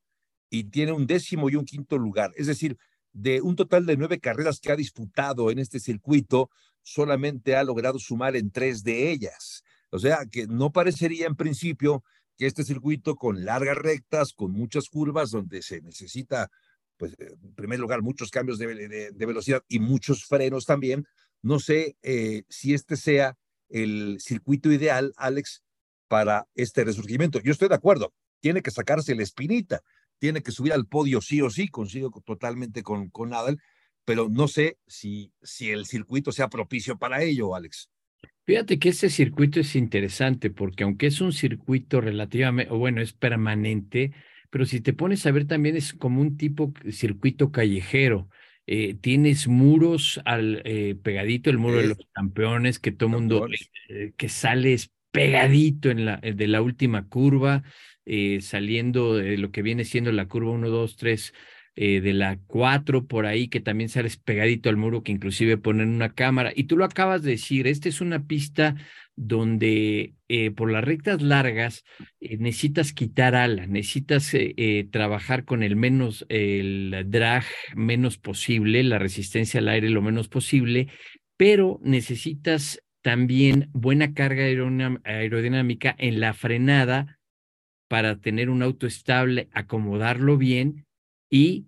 y 0.50 0.64
tiene 0.72 0.92
un 0.92 1.06
décimo 1.06 1.52
y 1.52 1.56
un 1.56 1.66
quinto 1.66 2.00
lugar. 2.00 2.32
Es 2.36 2.48
decir, 2.48 2.78
de 3.14 3.42
un 3.44 3.56
total 3.56 3.86
de 3.86 3.96
nueve 3.96 4.20
carreras 4.20 4.60
que 4.60 4.72
ha 4.72 4.76
disputado 4.76 5.52
en 5.52 5.60
este 5.60 5.80
circuito, 5.80 6.50
solamente 6.82 7.56
ha 7.56 7.64
logrado 7.64 8.00
sumar 8.00 8.36
en 8.36 8.50
tres 8.50 8.82
de 8.82 9.12
ellas. 9.12 9.64
O 9.92 10.00
sea, 10.00 10.26
que 10.32 10.48
no 10.48 10.72
parecería 10.72 11.28
en 11.28 11.36
principio 11.36 12.04
que 12.38 12.48
este 12.48 12.64
circuito 12.64 13.16
con 13.16 13.46
largas 13.46 13.78
rectas, 13.78 14.34
con 14.34 14.52
muchas 14.52 14.90
curvas, 14.90 15.30
donde 15.30 15.62
se 15.62 15.80
necesita 15.82 16.50
pues 16.98 17.14
en 17.20 17.54
primer 17.54 17.80
lugar, 17.80 18.02
muchos 18.02 18.32
cambios 18.32 18.58
de, 18.58 19.12
velocidad 19.18 19.64
y 19.68 19.80
muchos 19.80 20.26
frenos 20.26 20.66
también. 20.66 21.06
No 21.42 21.60
sé 21.60 21.96
eh, 22.02 22.44
si 22.50 22.74
este 22.74 22.98
sea 22.98 23.38
el 23.70 24.18
circuito 24.20 24.72
ideal, 24.72 25.14
Alex, 25.18 25.64
para 26.08 26.48
este 26.56 26.84
resurgimiento. 26.84 27.40
Yo 27.42 27.52
estoy 27.52 27.70
de 27.70 27.76
acuerdo, 27.76 28.14
tiene 28.40 28.62
que 28.62 28.72
sacarse 28.72 29.16
la 29.16 29.24
espinita, 29.24 29.82
tiene 30.20 30.42
que 30.42 30.52
subir 30.52 30.74
al 30.74 30.88
podio 30.88 31.22
sí 31.22 31.42
o 31.42 31.50
sí, 31.50 31.68
consigo 31.68 32.12
totalmente 32.26 32.82
con, 32.84 33.10
con 33.10 33.30
Nadal, 33.30 33.60
pero 34.06 34.30
no 34.30 34.48
sé 34.48 34.78
si, 34.88 35.32
si 35.42 35.70
el 35.70 35.86
circuito 35.86 36.32
sea 36.32 36.50
propicio 36.50 36.98
para 36.98 37.22
ello, 37.22 37.56
Alex. 37.56 37.90
Fíjate 38.46 38.80
que 38.80 38.90
este 38.90 39.10
circuito 39.10 39.60
es 39.60 39.76
interesante 39.76 40.50
porque 40.50 40.86
aunque 40.86 41.08
es 41.08 41.20
un 41.20 41.34
circuito 41.34 42.00
relativamente, 42.00 42.74
bueno, 42.74 43.02
es 43.02 43.12
permanente, 43.12 44.14
pero 44.50 44.66
si 44.66 44.82
te 44.82 44.94
pones 44.94 45.26
a 45.26 45.32
ver 45.32 45.46
también 45.46 45.76
es 45.76 45.94
como 45.94 46.22
un 46.22 46.38
tipo 46.38 46.74
circuito 46.90 47.52
callejero. 47.52 48.30
Eh, 48.66 48.96
tienes 49.00 49.48
muros 49.48 50.20
al 50.26 50.62
eh, 50.66 50.96
pegadito, 51.02 51.50
el 51.50 51.58
muro 51.58 51.78
de 51.78 51.88
los 51.88 51.98
campeones, 52.12 52.80
que 52.80 52.92
todo 52.92 53.10
mundo 53.10 53.48
eh, 53.88 54.12
que 54.18 54.28
sale 54.28 54.76
pegadito 55.12 55.90
en 55.90 56.06
la, 56.06 56.18
de 56.18 56.48
la 56.48 56.62
última 56.62 57.08
curva, 57.08 57.64
saliendo 58.40 59.16
de 59.16 59.38
lo 59.38 59.52
que 59.52 59.62
viene 59.62 59.84
siendo 59.84 60.12
la 60.12 60.28
curva 60.28 60.52
1, 60.52 60.70
2, 60.70 60.96
3 60.96 61.34
de 61.78 62.14
la 62.14 62.40
4 62.48 63.06
por 63.06 63.26
ahí, 63.26 63.48
que 63.48 63.60
también 63.60 63.90
sales 63.90 64.18
pegadito 64.18 64.70
al 64.70 64.78
muro, 64.78 65.04
que 65.04 65.12
inclusive 65.12 65.58
ponen 65.58 65.90
una 65.90 66.14
cámara. 66.14 66.52
Y 66.56 66.64
tú 66.64 66.76
lo 66.76 66.86
acabas 66.86 67.22
de 67.22 67.32
decir, 67.32 67.68
esta 67.68 67.88
es 67.88 68.02
una 68.02 68.26
pista 68.26 68.76
donde 69.16 70.16
eh, 70.28 70.52
por 70.52 70.72
las 70.72 70.84
rectas 70.84 71.22
largas 71.22 71.84
eh, 72.20 72.38
necesitas 72.38 72.94
quitar 72.94 73.36
ala, 73.36 73.68
necesitas 73.68 74.36
trabajar 74.92 75.46
con 75.46 75.64
el 75.64 75.76
menos, 75.76 76.26
el 76.30 77.06
drag 77.08 77.46
menos 77.76 78.18
posible, 78.18 78.84
la 78.84 79.00
resistencia 79.00 79.60
al 79.60 79.70
aire 79.70 79.90
lo 79.90 80.02
menos 80.02 80.28
posible, 80.28 80.88
pero 81.38 81.80
necesitas 81.84 82.82
también 83.08 83.70
buena 83.72 84.14
carga 84.14 84.44
aerodinámica 84.44 85.96
en 85.98 86.20
la 86.20 86.34
frenada 86.34 87.20
para 87.88 88.20
tener 88.20 88.50
un 88.50 88.64
auto 88.64 88.86
estable, 88.86 89.48
acomodarlo 89.54 90.38
bien 90.38 90.87
y 91.30 91.68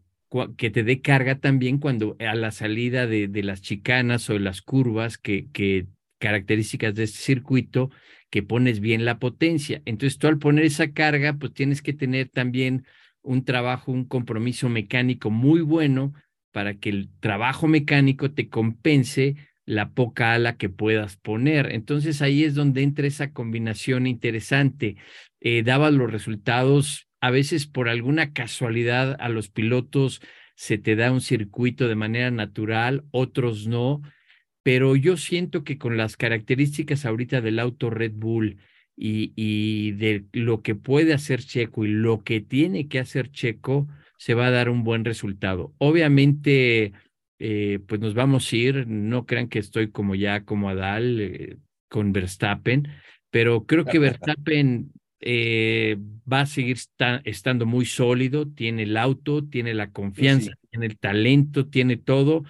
que 0.58 0.70
te 0.70 0.84
dé 0.84 1.01
carga 1.01 1.39
también 1.39 1.80
cuando 1.80 2.16
a 2.20 2.36
la 2.36 2.51
salida 2.51 3.08
de, 3.08 3.30
las 3.44 3.62
chicanas 3.62 4.30
o 4.30 4.34
de 4.34 4.39
las 4.39 4.62
curvas, 4.62 5.18
que, 5.18 5.48
que 5.51 5.88
características 6.20 6.94
de 6.96 7.04
este 7.04 7.20
circuito, 7.20 7.89
que 8.30 8.44
pones 8.44 8.80
bien 8.80 9.06
la 9.06 9.18
potencia. 9.18 9.82
Entonces 9.86 10.20
tú 10.20 10.28
al 10.28 10.38
poner 10.38 10.66
esa 10.66 10.92
carga, 10.92 11.34
pues 11.34 11.54
tienes 11.54 11.82
que 11.82 11.94
tener 11.94 12.30
también 12.30 12.86
un 13.22 13.44
trabajo, 13.44 13.92
un 13.92 14.06
compromiso 14.06 14.70
mecánico 14.70 15.32
muy 15.32 15.62
bueno 15.62 16.13
para 16.51 16.75
que 16.75 16.89
el 16.89 17.10
trabajo 17.20 17.68
mecánico 17.68 18.32
te 18.32 18.50
compense 18.50 19.36
la 19.66 19.92
poca 19.92 20.34
ala 20.34 20.58
que 20.58 20.70
puedas 20.70 21.18
poner. 21.18 21.72
Entonces 21.72 22.22
ahí 22.22 22.44
es 22.44 22.56
donde 22.56 22.82
entra 22.82 23.08
esa 23.08 23.32
combinación 23.32 24.08
interesante. 24.08 24.98
Eh, 25.42 25.63
daba 25.63 25.92
los 25.92 26.12
resultados, 26.12 27.09
a 27.22 27.32
veces 27.32 27.68
por 27.68 27.90
alguna 27.90 28.34
casualidad 28.34 29.16
a 29.20 29.30
los 29.30 29.50
pilotos 29.50 30.22
se 30.56 30.78
te 30.78 30.96
da 30.96 31.12
un 31.12 31.22
circuito 31.22 31.88
de 31.88 31.96
manera 31.96 32.32
natural, 32.32 33.06
otros 33.12 33.68
no, 33.68 34.02
pero 34.64 34.96
yo 34.96 35.18
siento 35.18 35.64
que 35.64 35.78
con 35.78 35.98
las 35.98 36.18
características 36.18 37.06
ahorita 37.06 37.42
del 37.42 37.60
auto 37.60 37.90
Red 37.90 38.14
Bull 38.16 38.58
y, 38.96 39.32
y 39.36 39.92
de 39.94 40.26
lo 40.34 40.62
que 40.62 40.76
puede 40.76 41.14
hacer 41.14 41.42
Checo 41.42 41.86
y 41.86 41.90
lo 41.90 42.24
que 42.24 42.42
tiene 42.42 42.88
que 42.88 43.00
hacer 43.00 43.32
Checo, 43.32 43.88
se 44.18 44.34
va 44.34 44.48
a 44.48 44.52
dar 44.52 44.70
un 44.70 44.84
buen 44.84 45.06
resultado. 45.06 45.74
Obviamente, 45.78 46.92
eh, 47.40 47.80
pues 47.88 48.02
nos 48.02 48.14
vamos 48.14 48.52
a 48.52 48.56
ir, 48.56 48.86
no 48.86 49.26
crean 49.26 49.48
que 49.48 49.60
estoy 49.60 49.92
como 49.92 50.14
ya 50.14 50.44
como 50.44 50.70
Adal 50.70 51.22
eh, 51.22 51.58
con 51.88 52.12
Verstappen, 52.12 52.90
pero 53.30 53.66
creo 53.66 53.86
que 53.86 53.98
Verstappen 54.00 54.92
eh, 55.20 55.98
va 56.32 56.42
a 56.42 56.46
seguir 56.46 56.78
estando 57.24 57.66
muy 57.66 57.86
sólido, 57.86 58.48
tiene 58.48 58.84
el 58.84 58.98
auto, 58.98 59.46
tiene 59.46 59.74
la 59.74 59.92
confianza, 59.92 60.54
tiene 60.70 60.86
el 60.86 60.98
talento, 60.98 61.68
tiene 61.68 61.98
todo. 61.98 62.44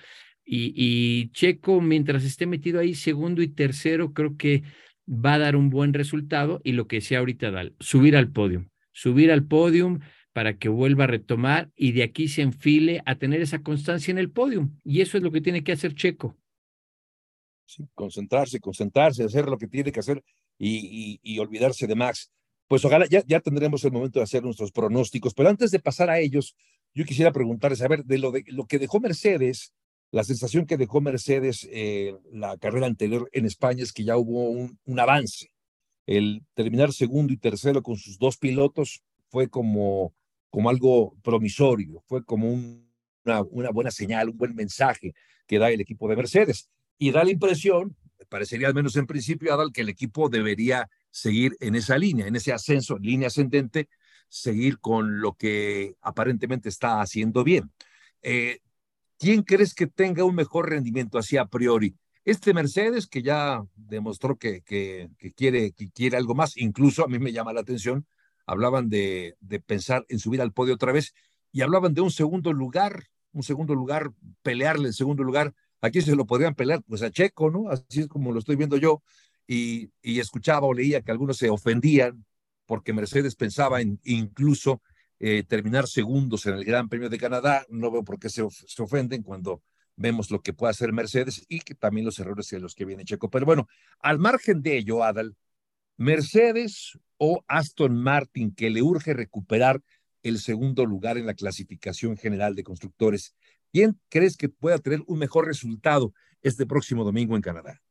Y, 0.46 0.74
y, 0.76 1.30
Checo, 1.32 1.82
mientras 1.82 2.24
esté 2.24 2.46
metido 2.46 2.80
ahí, 2.80 2.96
segundo 2.96 3.42
y 3.42 3.48
tercero, 3.48 4.14
creo 4.14 4.36
que 4.38 4.64
va 5.08 5.36
a 5.36 5.40
dar 5.40 5.56
un 5.56 5.70
buen 5.70 5.94
resultado. 5.94 6.62
Y 6.64 6.74
lo 6.74 6.88
que 6.88 7.02
sea 7.02 7.20
ahorita, 7.20 7.52
Dal, 7.52 7.76
subir 7.80 8.16
al 8.16 8.32
podio, 8.32 8.66
subir 8.92 9.32
al 9.32 9.46
podio, 9.46 10.00
para 10.34 10.58
que 10.58 10.70
vuelva 10.70 11.06
a 11.06 11.08
retomar 11.08 11.70
y 11.76 11.92
de 11.92 12.04
aquí 12.04 12.28
se 12.28 12.42
enfile 12.42 13.02
a 13.06 13.16
tener 13.16 13.42
esa 13.42 13.60
constancia 13.60 14.12
en 14.12 14.18
el 14.18 14.32
podio. 14.32 14.70
Y 14.84 15.02
eso 15.02 15.18
es 15.18 15.24
lo 15.24 15.32
que 15.32 15.42
tiene 15.42 15.64
que 15.64 15.72
hacer 15.72 15.96
Checo. 15.96 16.38
Sí, 17.66 17.84
concentrarse, 17.94 18.60
concentrarse, 18.60 19.24
hacer 19.24 19.46
lo 19.46 19.58
que 19.58 19.68
tiene 19.68 19.92
que 19.92 20.00
hacer 20.00 20.24
y, 20.58 21.20
y, 21.22 21.40
olvidarse 21.40 21.88
de 21.88 21.96
Max. 21.96 22.32
Pues 22.70 22.86
ojalá 22.86 23.08
ya, 23.08 23.24
ya 23.26 23.40
tendremos 23.40 23.84
el 23.84 23.92
momento 23.92 24.20
de 24.20 24.24
hacer 24.26 24.44
nuestros 24.44 24.72
pronósticos, 24.72 25.34
pero 25.34 25.50
antes 25.50 25.72
de 25.72 25.80
pasar 25.80 26.12
a 26.12 26.20
ellos, 26.20 26.56
yo 26.94 27.04
quisiera 27.04 27.32
preguntarles, 27.32 27.82
a 27.82 27.88
ver, 27.88 28.06
de 28.06 28.20
lo, 28.20 28.32
de, 28.32 28.44
lo 28.46 28.68
que 28.68 28.78
dejó 28.78 29.00
Mercedes, 29.00 29.74
la 30.12 30.24
sensación 30.24 30.68
que 30.68 30.78
dejó 30.78 31.02
Mercedes 31.02 31.68
eh, 31.72 32.16
la 32.32 32.60
carrera 32.60 32.86
anterior 32.86 33.28
en 33.34 33.48
España 33.48 33.82
es 33.82 33.92
que 33.92 34.04
ya 34.04 34.18
hubo 34.18 34.52
un, 34.52 35.00
avance. 35.00 35.50
El 36.06 36.44
terminar 36.54 36.94
segundo 36.94 37.34
y 37.34 37.38
tercero 37.38 37.82
con 37.82 37.98
sus 37.98 38.20
dos 38.20 38.38
pilotos 38.38 39.02
fue 39.30 39.50
como 39.50 40.14
como 40.52 40.70
algo 40.70 41.16
promisorio, 41.24 42.04
fue 42.08 42.24
como 42.24 42.52
una, 42.52 43.42
una 43.50 43.72
buena 43.72 43.92
señal, 43.92 44.30
un 44.30 44.38
buen 44.38 44.56
mensaje 44.56 45.14
que 45.48 45.58
da 45.58 45.72
el 45.72 45.82
equipo 45.82 46.08
de 46.08 46.16
Mercedes. 46.16 46.70
Y 47.00 47.12
da 47.12 47.24
la 47.24 47.32
impresión, 47.32 47.96
parecería 48.30 48.68
al 48.68 48.76
menos 48.76 48.96
en 48.96 49.08
principio, 49.08 49.54
Adal, 49.54 49.72
que 49.72 49.82
el 49.82 49.90
equipo 49.90 50.30
debería 50.30 50.88
seguir 51.12 51.56
en 51.60 51.76
esa 51.76 51.98
línea, 51.98 52.28
en 52.28 52.36
ese 52.36 52.54
ascenso, 52.54 52.98
línea 52.98 53.28
ascendente, 53.28 53.90
seguir 54.28 54.80
con 54.80 55.22
lo 55.22 55.34
que 55.34 55.96
aparentemente 56.02 56.70
está 56.70 57.02
haciendo 57.02 57.44
bien. 57.44 57.72
Eh, 58.22 58.60
¿Quién 59.18 59.44
crees 59.44 59.74
que 59.74 59.88
tenga 59.88 60.24
un 60.24 60.36
mejor 60.36 60.70
rendimiento 60.70 61.18
así 61.18 61.38
a 61.38 61.46
priori? 61.46 61.96
Este 62.24 62.54
Mercedes 62.54 63.08
que 63.08 63.22
ya 63.22 63.64
demostró 63.76 64.38
que, 64.38 64.62
que, 64.62 65.10
quiere, 65.36 65.72
que 65.72 65.90
quiere 65.90 66.18
algo 66.18 66.36
más, 66.36 66.56
incluso 66.58 67.04
a 67.04 67.08
mí 67.08 67.20
me 67.20 67.32
llama 67.32 67.54
la 67.54 67.62
atención 67.62 68.06
hablaban 68.50 68.90
de, 68.90 69.36
de 69.42 69.60
pensar 69.60 70.06
en 70.10 70.18
subir 70.18 70.42
al 70.42 70.52
podio 70.52 70.74
otra 70.74 70.92
vez 70.92 71.14
y 71.52 71.62
hablaban 71.62 71.94
de 71.94 72.02
un 72.02 72.10
segundo 72.10 72.52
lugar, 72.52 73.04
un 73.32 73.44
segundo 73.44 73.76
lugar, 73.76 74.12
pelearle 74.42 74.88
el 74.88 74.94
segundo 74.96 75.24
lugar. 75.24 75.54
Aquí 75.82 76.02
se 76.02 76.16
lo 76.16 76.26
podrían 76.26 76.56
pelear, 76.56 76.82
pues 76.88 77.04
a 77.04 77.12
Checo, 77.12 77.52
¿no? 77.52 77.70
Así 77.70 78.02
es 78.02 78.08
como 78.08 78.32
lo 78.32 78.40
estoy 78.40 78.56
viendo 78.56 78.78
yo. 78.78 79.04
Y, 79.52 79.90
escuchaba 80.04 80.68
o 80.68 80.74
leía 80.76 81.02
que 81.02 81.12
algunos 81.12 81.38
se 81.38 81.50
ofendían 81.50 82.24
porque 82.68 82.94
Mercedes 82.94 83.36
pensaba 83.36 83.82
en 83.82 84.00
incluso 84.04 84.84
eh, 85.20 85.42
terminar 85.42 85.88
segundos 85.88 86.46
en 86.46 86.54
el 86.54 86.64
Gran 86.64 86.88
Premio 86.88 87.10
de 87.10 87.18
Canadá. 87.18 87.66
No 87.68 87.90
veo 87.90 88.04
por 88.04 88.20
qué 88.20 88.30
se, 88.30 88.44
se, 88.52 88.84
ofenden 88.84 89.24
cuando 89.24 89.64
vemos 89.96 90.30
lo 90.30 90.44
que 90.44 90.54
puede 90.54 90.70
hacer 90.70 90.94
Mercedes 90.94 91.44
y 91.50 91.62
que 91.62 91.74
también 91.74 92.06
los 92.06 92.20
errores 92.20 92.48
de 92.48 92.60
los 92.60 92.76
que 92.76 92.86
viene 92.86 93.06
Checo. 93.06 93.32
Pero 93.32 93.48
bueno, 93.48 93.68
al 94.02 94.20
margen 94.20 94.62
de 94.62 94.78
ello, 94.78 95.04
Adal, 95.04 95.36
Mercedes 95.98 97.00
o 97.18 97.44
Aston 97.48 97.98
Martin, 97.98 98.54
que 98.54 98.70
le 98.70 98.84
urge 98.84 99.16
recuperar 99.16 99.82
el 100.22 100.38
segundo 100.38 100.86
lugar 100.86 101.18
en 101.18 101.26
la 101.26 101.34
clasificación 101.34 102.18
general 102.18 102.54
de 102.54 102.64
constructores. 102.64 103.34
¿Quién 103.72 104.00
crees 104.10 104.38
que 104.38 104.50
pueda 104.50 104.78
tener 104.78 105.02
un 105.08 105.18
mejor 105.18 105.48
resultado 105.48 106.14
este 106.44 106.68
próximo 106.68 107.04
domingo 107.04 107.36
en 107.36 107.42
Canadá? 107.42 107.82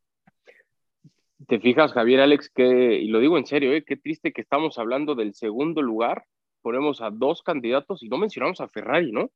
Te 1.47 1.61
fijas, 1.61 1.93
Javier 1.93 2.21
Alex, 2.21 2.51
que, 2.53 2.99
y 2.99 3.09
lo 3.09 3.21
digo 3.21 3.39
en 3.39 3.47
serio, 3.47 3.73
¿eh? 3.73 3.85
qué 3.87 3.97
triste 3.97 4.33
que 4.33 4.41
estamos 4.41 4.79
hablando 4.79 5.15
del 5.15 5.35
segundo 5.35 5.83
lugar, 5.83 6.25
ponemos 6.63 7.01
a 7.01 7.11
dos 7.11 7.43
candidatos 7.43 8.03
y 8.03 8.09
no 8.09 8.19
mencionamos 8.19 8.61
a 8.61 8.69
Ferrari, 8.69 9.13
¿no? 9.13 9.31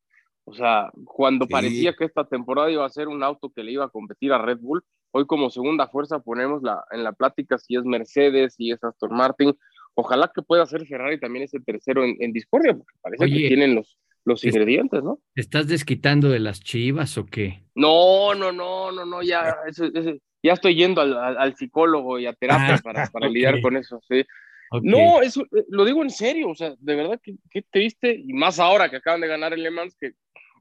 O 0.44 0.54
sea, 0.54 0.90
cuando 1.04 1.46
sí. 1.46 1.52
parecía 1.52 1.94
que 1.94 2.04
esta 2.04 2.24
temporada 2.24 2.70
iba 2.70 2.84
a 2.84 2.90
ser 2.90 3.06
un 3.06 3.22
auto 3.22 3.52
que 3.54 3.62
le 3.62 3.72
iba 3.72 3.84
a 3.84 3.90
competir 3.90 4.32
a 4.32 4.38
Red 4.38 4.58
Bull, 4.58 4.82
hoy 5.12 5.26
como 5.26 5.50
segunda 5.50 5.86
fuerza 5.86 6.18
ponemos 6.18 6.62
la, 6.62 6.82
en 6.90 7.04
la 7.04 7.12
plática 7.12 7.58
si 7.58 7.76
es 7.76 7.84
Mercedes, 7.84 8.54
si 8.54 8.72
es 8.72 8.82
Aston 8.82 9.14
Martin, 9.14 9.56
ojalá 9.94 10.32
que 10.34 10.42
pueda 10.42 10.66
ser 10.66 10.84
Ferrari 10.86 11.20
también 11.20 11.44
ese 11.44 11.60
tercero 11.60 12.02
en, 12.04 12.16
en 12.18 12.32
discordia, 12.32 12.74
porque 12.74 12.94
parece 13.00 13.24
Oye, 13.24 13.42
que 13.42 13.48
tienen 13.48 13.76
los, 13.76 13.96
los 14.24 14.44
ingredientes, 14.44 15.02
¿no? 15.02 15.20
¿Te 15.34 15.42
estás 15.42 15.68
desquitando 15.68 16.28
de 16.28 16.40
las 16.40 16.60
chivas 16.60 17.16
o 17.18 17.26
qué? 17.26 17.62
No, 17.74 18.34
no, 18.34 18.50
no, 18.50 18.90
no, 18.90 19.04
no, 19.04 19.22
ya, 19.22 19.56
ese, 19.68 19.90
ese, 19.94 20.20
ya 20.42 20.54
estoy 20.54 20.74
yendo 20.74 21.00
al, 21.00 21.16
al, 21.16 21.56
psicólogo 21.56 22.18
y 22.18 22.26
a 22.26 22.32
terapia 22.32 22.74
ah, 22.74 22.80
para, 22.82 23.06
para 23.06 23.26
okay. 23.28 23.34
lidiar 23.34 23.60
con 23.60 23.76
eso, 23.76 24.00
sí. 24.08 24.24
Okay. 24.70 24.90
No, 24.90 25.20
eso 25.20 25.42
eh, 25.52 25.64
lo 25.68 25.84
digo 25.84 26.02
en 26.02 26.10
serio, 26.10 26.48
o 26.48 26.54
sea, 26.54 26.74
de 26.78 26.94
verdad 26.94 27.20
que, 27.22 27.36
que 27.50 27.62
triste, 27.62 28.14
y 28.14 28.32
más 28.32 28.58
ahora 28.58 28.88
que 28.88 28.96
acaban 28.96 29.20
de 29.20 29.28
ganar 29.28 29.52
el 29.52 29.62
Le 29.62 29.70
Mans, 29.70 29.96
que, 29.98 30.12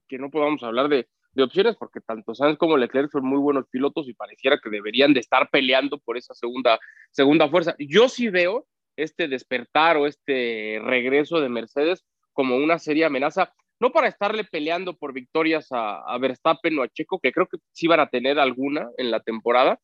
que 0.07 0.17
no 0.17 0.29
podamos 0.29 0.61
hablar 0.63 0.89
de, 0.89 1.07
de 1.33 1.43
opciones, 1.43 1.75
porque 1.77 2.01
tanto 2.01 2.35
Sainz 2.35 2.57
como 2.57 2.77
Leclerc 2.77 3.11
son 3.11 3.25
muy 3.25 3.39
buenos 3.39 3.67
pilotos 3.69 4.07
y 4.07 4.13
pareciera 4.13 4.59
que 4.61 4.69
deberían 4.69 5.13
de 5.13 5.21
estar 5.21 5.49
peleando 5.49 5.97
por 5.97 6.17
esa 6.17 6.33
segunda, 6.33 6.79
segunda 7.11 7.49
fuerza. 7.49 7.75
Yo 7.79 8.09
sí 8.09 8.29
veo 8.29 8.67
este 8.97 9.27
despertar 9.27 9.97
o 9.97 10.07
este 10.07 10.79
regreso 10.83 11.39
de 11.39 11.49
Mercedes 11.49 12.05
como 12.33 12.57
una 12.57 12.79
seria 12.79 13.07
amenaza, 13.07 13.53
no 13.81 13.91
para 13.91 14.07
estarle 14.07 14.43
peleando 14.43 14.95
por 14.95 15.11
victorias 15.11 15.67
a, 15.71 16.01
a 16.01 16.17
Verstappen 16.19 16.77
o 16.77 16.83
a 16.83 16.87
Checo, 16.87 17.19
que 17.19 17.31
creo 17.31 17.47
que 17.47 17.57
sí 17.71 17.87
van 17.87 17.99
a 17.99 18.09
tener 18.09 18.37
alguna 18.39 18.87
en 18.97 19.09
la 19.09 19.19
temporada, 19.21 19.79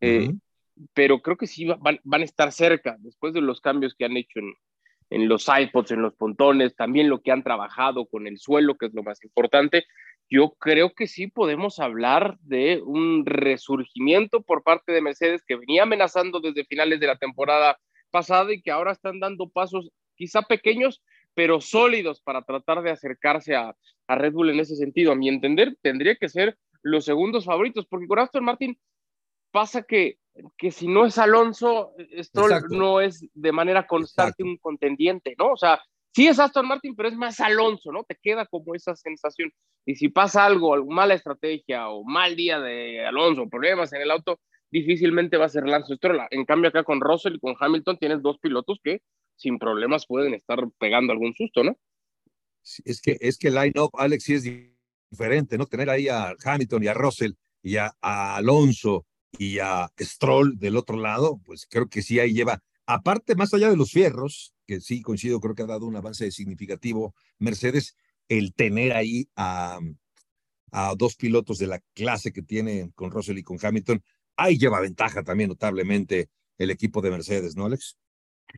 uh 0.00 0.06
-huh. 0.06 0.30
eh, 0.30 0.34
pero 0.94 1.20
creo 1.20 1.36
que 1.36 1.46
sí 1.46 1.66
van, 1.66 2.00
van, 2.02 2.22
a 2.22 2.24
estar 2.24 2.50
cerca 2.50 2.96
después 3.00 3.34
de 3.34 3.42
los 3.42 3.60
cambios 3.60 3.94
que 3.94 4.06
han 4.06 4.16
hecho 4.16 4.38
en, 4.40 4.54
en 5.10 5.28
los 5.28 5.46
iPods, 5.46 5.90
en 5.90 6.00
los 6.00 6.14
pontones, 6.14 6.74
también 6.74 7.10
lo 7.10 7.20
que 7.20 7.30
han 7.30 7.42
trabajado 7.42 8.06
con 8.06 8.26
el 8.26 8.38
suelo, 8.38 8.76
que 8.76 8.86
es 8.86 8.94
lo 8.94 9.02
más 9.02 9.22
importante. 9.22 9.84
Yo 10.30 10.54
creo 10.58 10.94
que 10.94 11.06
sí 11.06 11.26
podemos 11.26 11.78
hablar 11.78 12.38
de 12.40 12.80
un 12.82 13.26
resurgimiento 13.26 14.40
por 14.40 14.62
parte 14.62 14.92
de 14.92 15.02
Mercedes 15.02 15.42
que 15.46 15.56
venía 15.56 15.82
amenazando 15.82 16.40
desde 16.40 16.64
finales 16.64 17.00
de 17.00 17.06
la 17.06 17.16
temporada 17.16 17.78
pasada 18.10 18.50
y 18.54 18.62
que 18.62 18.70
ahora 18.70 18.92
están 18.92 19.20
dando 19.20 19.50
pasos 19.50 19.90
quizá 20.16 20.40
pequeños, 20.40 21.02
pero 21.34 21.60
sólidos 21.60 22.20
para 22.20 22.42
tratar 22.42 22.82
de 22.82 22.90
acercarse 22.90 23.54
a, 23.54 23.74
a, 24.06 24.14
Red 24.14 24.32
Bull 24.32 24.50
en 24.50 24.60
ese 24.60 24.76
sentido. 24.76 25.12
A 25.12 25.16
mi 25.16 25.28
entender, 25.28 25.76
tendría 25.82 26.16
que 26.16 26.28
ser 26.28 26.56
los 26.82 27.04
segundos 27.04 27.44
favoritos, 27.44 27.86
porque 27.86 28.06
con 28.06 28.18
Aston 28.18 28.44
Martin 28.44 28.78
pasa 29.50 29.82
que 29.82 30.18
que 30.56 30.70
si 30.70 30.88
no 30.88 31.04
es 31.04 31.18
Alonso, 31.18 31.92
Stroll 32.18 32.52
no 32.70 33.00
es 33.00 33.26
de 33.34 33.52
manera 33.52 33.86
constante 33.86 34.42
un 34.42 34.56
contendiente, 34.56 35.34
¿no? 35.38 35.52
O 35.52 35.56
sea, 35.56 35.80
sí 36.14 36.26
es 36.26 36.38
Aston 36.38 36.66
Martin, 36.66 36.94
pero 36.96 37.08
es 37.08 37.16
más 37.16 37.40
Alonso, 37.40 37.92
¿no? 37.92 38.04
Te 38.04 38.16
queda 38.20 38.46
como 38.46 38.74
esa 38.74 38.94
sensación. 38.96 39.52
Y 39.84 39.96
si 39.96 40.08
pasa 40.08 40.44
algo, 40.44 40.74
alguna 40.74 40.96
mala 40.96 41.14
estrategia 41.14 41.88
o 41.88 42.04
mal 42.04 42.36
día 42.36 42.60
de 42.60 43.04
Alonso, 43.04 43.48
problemas 43.48 43.92
en 43.92 44.02
el 44.02 44.10
auto, 44.10 44.40
difícilmente 44.70 45.36
va 45.36 45.46
a 45.46 45.50
ser 45.50 45.66
Lance 45.66 45.96
Stroll. 45.96 46.20
En 46.30 46.44
cambio, 46.44 46.68
acá 46.68 46.84
con 46.84 47.00
Russell 47.00 47.34
y 47.34 47.40
con 47.40 47.54
Hamilton 47.58 47.98
tienes 47.98 48.22
dos 48.22 48.38
pilotos 48.38 48.78
que 48.82 49.02
sin 49.42 49.58
problemas 49.58 50.06
pueden 50.06 50.34
estar 50.34 50.58
pegando 50.78 51.12
algún 51.12 51.34
susto, 51.34 51.62
¿no? 51.64 51.76
es 52.84 53.00
que, 53.00 53.18
es 53.20 53.38
que 53.38 53.48
el 53.48 53.54
line-up, 53.54 53.90
Alex, 53.94 54.24
sí 54.24 54.34
es 54.34 54.44
diferente, 55.10 55.58
¿no? 55.58 55.66
Tener 55.66 55.90
ahí 55.90 56.08
a 56.08 56.34
Hamilton 56.42 56.82
y 56.82 56.86
a 56.86 56.94
Russell 56.94 57.32
y 57.62 57.76
a, 57.76 57.92
Alonso 58.00 59.06
y 59.38 59.58
a 59.58 59.90
Stroll 59.98 60.58
del 60.58 60.76
otro 60.76 60.96
lado, 60.96 61.40
pues 61.44 61.66
creo 61.68 61.88
que 61.88 62.02
sí 62.02 62.18
ahí 62.18 62.32
lleva, 62.32 62.62
aparte, 62.86 63.34
más 63.34 63.52
allá 63.54 63.70
de 63.70 63.76
los 63.76 63.92
fierros, 63.92 64.54
que 64.66 64.80
sí 64.80 65.02
coincido, 65.02 65.40
creo 65.40 65.54
que 65.54 65.62
ha 65.62 65.66
dado 65.66 65.86
un 65.86 65.96
avance 65.96 66.30
significativo 66.30 67.14
Mercedes, 67.38 67.96
el 68.28 68.54
tener 68.54 68.92
ahí 68.92 69.28
a, 69.36 69.80
dos 70.96 71.16
pilotos 71.16 71.58
de 71.58 71.66
la 71.66 71.80
clase 71.94 72.32
que 72.32 72.40
tiene 72.40 72.92
con 72.94 73.10
Russell 73.10 73.36
y 73.36 73.42
con 73.42 73.58
Hamilton, 73.60 74.02
ahí 74.36 74.56
lleva 74.56 74.80
ventaja 74.80 75.22
también 75.22 75.50
notablemente 75.50 76.30
el 76.56 76.70
equipo 76.70 77.02
de 77.02 77.10
Mercedes, 77.10 77.56
¿no, 77.56 77.66
Alex? 77.66 77.98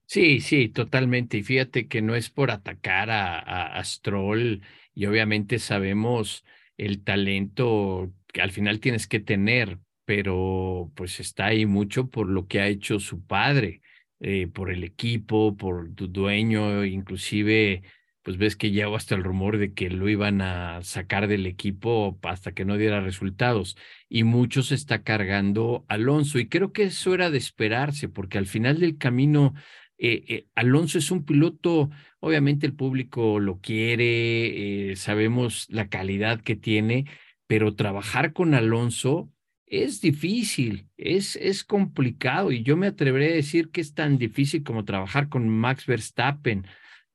Sí, 0.07 0.41
sí, 0.41 0.69
totalmente. 0.69 1.39
Y 1.39 1.43
fíjate 1.43 1.89
que 1.89 2.03
no 2.03 2.15
es 2.15 2.31
por 2.31 2.51
atacar 2.51 3.11
a, 3.11 3.77
a, 3.79 3.85
Stroll 3.85 4.63
y 4.95 5.07
obviamente 5.07 5.59
sabemos 5.59 6.45
el 6.77 7.03
talento 7.03 8.13
que 8.33 8.43
al 8.43 8.51
final 8.53 8.81
tienes 8.81 9.07
que 9.07 9.21
tener, 9.21 9.79
pero 10.05 10.93
pues 10.95 11.21
está 11.21 11.47
ahí 11.47 11.67
mucho 11.67 12.09
por 12.11 12.29
lo 12.29 12.47
que 12.47 12.61
ha 12.61 12.69
hecho 12.69 13.01
su 13.01 13.25
padre, 13.27 13.81
eh, 14.21 14.47
por 14.49 14.71
el 14.71 14.85
equipo, 14.85 15.57
por 15.57 15.95
tu 15.95 16.09
dueño, 16.09 16.85
inclusive 16.85 17.83
pues 18.23 18.39
ves 18.39 18.57
que 18.57 18.71
llegó 18.71 18.97
hasta 18.97 19.15
el 19.15 19.23
rumor 19.23 19.59
de 19.59 19.75
que 19.75 19.91
lo 19.91 20.09
iban 20.09 20.41
a 20.41 20.83
sacar 20.83 21.29
del 21.29 21.45
equipo 21.47 22.19
hasta 22.23 22.53
que 22.53 22.65
no 22.65 22.79
diera 22.79 23.01
resultados. 23.03 23.77
Y 24.09 24.25
mucho 24.25 24.63
se 24.63 24.75
está 24.77 25.03
cargando 25.03 25.85
Alonso. 25.89 26.39
Y 26.39 26.49
creo 26.49 26.73
que 26.73 26.85
eso 26.85 27.13
era 27.15 27.29
de 27.31 27.37
esperarse, 27.37 28.09
porque 28.09 28.39
al 28.39 28.47
final 28.47 28.81
del 28.81 28.97
camino 28.97 29.53
eh, 29.99 30.25
eh, 30.29 30.47
Alonso 30.55 30.99
es 30.99 31.11
un 31.11 31.25
piloto, 31.25 31.91
obviamente 32.21 32.67
el 32.67 32.75
público 32.75 33.39
lo 33.39 33.61
quiere, 33.61 34.91
eh, 34.91 34.97
sabemos 34.97 35.67
la 35.71 35.89
calidad 35.89 36.41
que 36.41 36.57
tiene, 36.57 37.07
pero 37.47 37.75
trabajar 37.75 38.33
con 38.33 38.55
Alonso 38.55 39.31
es 39.67 40.01
difícil, 40.01 40.89
es, 40.97 41.37
es 41.37 41.65
complicado 41.65 42.53
y 42.53 42.63
yo 42.63 42.77
me 42.77 42.89
atreveré 42.89 43.33
a 43.33 43.37
decir 43.37 43.71
que 43.71 43.81
es 43.81 43.95
tan 43.95 44.19
difícil 44.19 44.63
como 44.63 44.85
trabajar 44.85 45.29
con 45.29 45.49
Max 45.49 45.87
Verstappen, 45.87 46.67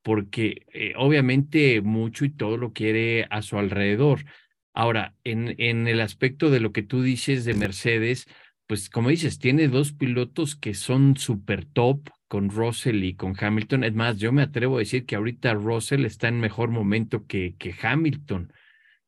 porque 0.01 0.65
obviamente 0.98 1.81
mucho 1.81 2.25
y 2.25 2.29
todo 2.29 2.57
lo 2.57 2.74
quiere 2.74 3.27
a 3.29 3.41
su 3.41 3.57
alrededor. 3.57 4.25
Ahora, 4.74 5.15
en, 5.24 5.55
en 5.57 5.88
el 5.88 6.00
aspecto 6.01 6.50
de 6.50 6.59
lo 6.59 6.71
que 6.71 6.83
tú 6.83 7.01
dices 7.03 7.43
de 7.45 7.53
Mercedes, 7.53 8.27
pues 8.65 8.89
como 8.89 9.09
dices, 9.09 9.39
tiene 9.39 9.67
dos 9.67 9.93
pilotos 9.93 10.55
que 10.55 10.74
son 10.74 11.17
súper 11.17 11.65
top, 11.65 12.09
con 12.29 12.50
Russell 12.50 13.03
y 13.03 13.15
con 13.15 13.36
Hamilton. 13.38 13.83
Es 13.83 13.93
más, 13.95 14.17
yo 14.17 14.31
me 14.31 14.43
atrevo 14.43 14.77
a 14.77 14.79
decir 14.79 15.05
que 15.05 15.15
ahorita 15.15 15.55
Russell 15.55 16.05
está 16.05 16.29
en 16.29 16.39
mejor 16.39 16.69
momento 16.69 17.25
que, 17.27 17.55
que 17.57 17.75
Hamilton. 17.81 18.53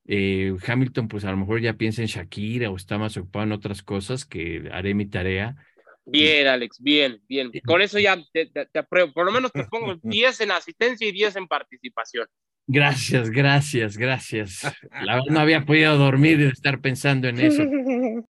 Eh, 0.06 0.54
Hamilton, 0.66 1.08
pues 1.08 1.24
a 1.24 1.32
lo 1.32 1.38
mejor 1.38 1.62
ya 1.62 1.74
piensa 1.74 2.02
en 2.02 2.08
Shakira 2.08 2.72
o 2.72 2.76
está 2.76 2.98
más 2.98 3.16
ocupado 3.16 3.46
en 3.46 3.52
otras 3.52 3.84
cosas 3.84 4.26
que 4.26 4.68
haré 4.74 4.96
mi 4.96 5.06
tarea. 5.06 5.56
Bien, 6.04 6.48
Alex, 6.48 6.82
bien, 6.82 7.22
bien. 7.30 7.52
Con 7.64 7.82
eso 7.82 8.00
ya 8.00 8.18
te, 8.34 8.48
te, 8.48 8.80
apruebo. 8.80 9.14
Por 9.14 9.28
lo 9.28 9.32
menos 9.32 9.52
te 9.52 9.64
pongo 9.70 9.96
10 10.02 10.42
en 10.42 10.52
asistencia 10.52 11.08
y 11.08 11.12
10 11.12 11.36
en 11.36 11.48
participación. 11.48 12.28
Gracias, 12.66 13.30
gracias, 13.30 13.98
gracias. 13.98 14.64
La 15.06 15.16
verdad 15.16 15.30
no 15.30 15.40
había 15.40 15.64
podido 15.64 15.96
dormir 15.96 16.40
y 16.40 16.46
estar 16.46 16.82
pensando 16.82 17.28
en 17.28 17.40
eso. 17.40 17.64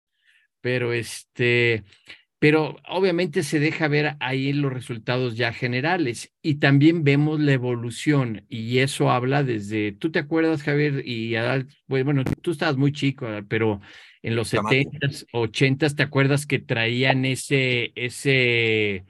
Pero 0.62 0.92
este, 0.92 1.86
pero 2.41 2.77
obviamente 2.88 3.43
se 3.43 3.60
deja 3.60 3.88
ver 3.88 4.15
ahí 4.19 4.51
los 4.51 4.73
resultados 4.73 5.38
ya 5.38 5.54
generales 5.54 6.34
y 6.41 6.56
también 6.56 7.04
vemos 7.04 7.39
la 7.39 7.51
evolución 7.51 8.47
y 8.49 8.80
eso 8.80 9.12
habla 9.12 9.43
desde, 9.43 9.91
tú 9.91 10.12
te 10.12 10.17
acuerdas 10.17 10.63
Javier 10.63 11.04
y 11.06 11.36
pues, 11.86 12.04
bueno, 12.04 12.23
tú 12.23 12.49
estabas 12.49 12.77
muy 12.77 12.93
chico, 12.93 13.27
pero 13.47 13.80
en 14.23 14.36
los 14.36 14.56
70s, 14.56 15.27
80s, 15.32 15.95
¿te 15.95 16.01
acuerdas 16.01 16.47
que 16.47 16.58
traían 16.58 17.25
ese, 17.25 17.91
ese, 17.93 18.95
eh, 18.95 19.06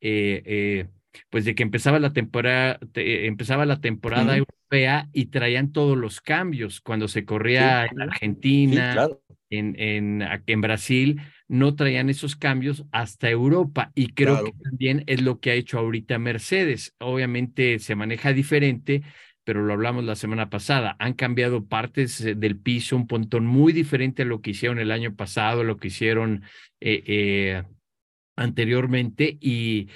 eh, 0.00 0.88
pues 1.30 1.44
de 1.44 1.54
que 1.54 1.62
empezaba 1.62 2.00
la 2.00 2.12
temporada, 2.12 2.80
empezaba 2.94 3.64
la 3.64 3.80
temporada 3.80 4.36
europea 4.36 5.08
y 5.12 5.26
traían 5.26 5.70
todos 5.70 5.96
los 5.96 6.20
cambios 6.20 6.80
cuando 6.80 7.06
se 7.06 7.24
corría 7.24 7.86
en 7.86 8.02
Argentina, 8.02 9.08
en, 9.50 9.78
en, 9.78 10.28
en 10.44 10.60
Brasil, 10.60 11.20
no 11.52 11.74
traían 11.74 12.08
esos 12.08 12.34
cambios 12.34 12.86
hasta 12.92 13.28
Europa 13.28 13.92
y 13.94 14.14
creo 14.14 14.42
que 14.42 14.52
también 14.52 15.04
es 15.06 15.20
lo 15.20 15.38
que 15.38 15.50
ha 15.50 15.54
hecho 15.54 15.78
ahorita 15.78 16.18
Mercedes. 16.18 16.94
Obviamente 16.98 17.78
se 17.78 17.94
maneja 17.94 18.32
diferente, 18.32 19.02
pero 19.44 19.62
lo 19.62 19.74
hablamos 19.74 20.04
la 20.04 20.16
semana 20.16 20.48
pasada. 20.48 20.96
Han 20.98 21.12
cambiado 21.12 21.66
partes 21.66 22.22
eh, 22.22 22.34
del 22.34 22.58
piso, 22.58 22.96
un 22.96 23.06
pontón 23.06 23.44
muy 23.44 23.74
diferente 23.74 24.22
a 24.22 24.24
lo 24.24 24.40
que 24.40 24.52
hicieron 24.52 24.78
el 24.78 24.90
año 24.90 25.14
pasado, 25.14 25.62
lo 25.62 25.76
que 25.76 25.88
hicieron 25.88 26.42
eh, 26.80 27.02
eh, 27.06 27.62
anteriormente 28.34 29.36
y, 29.38 29.90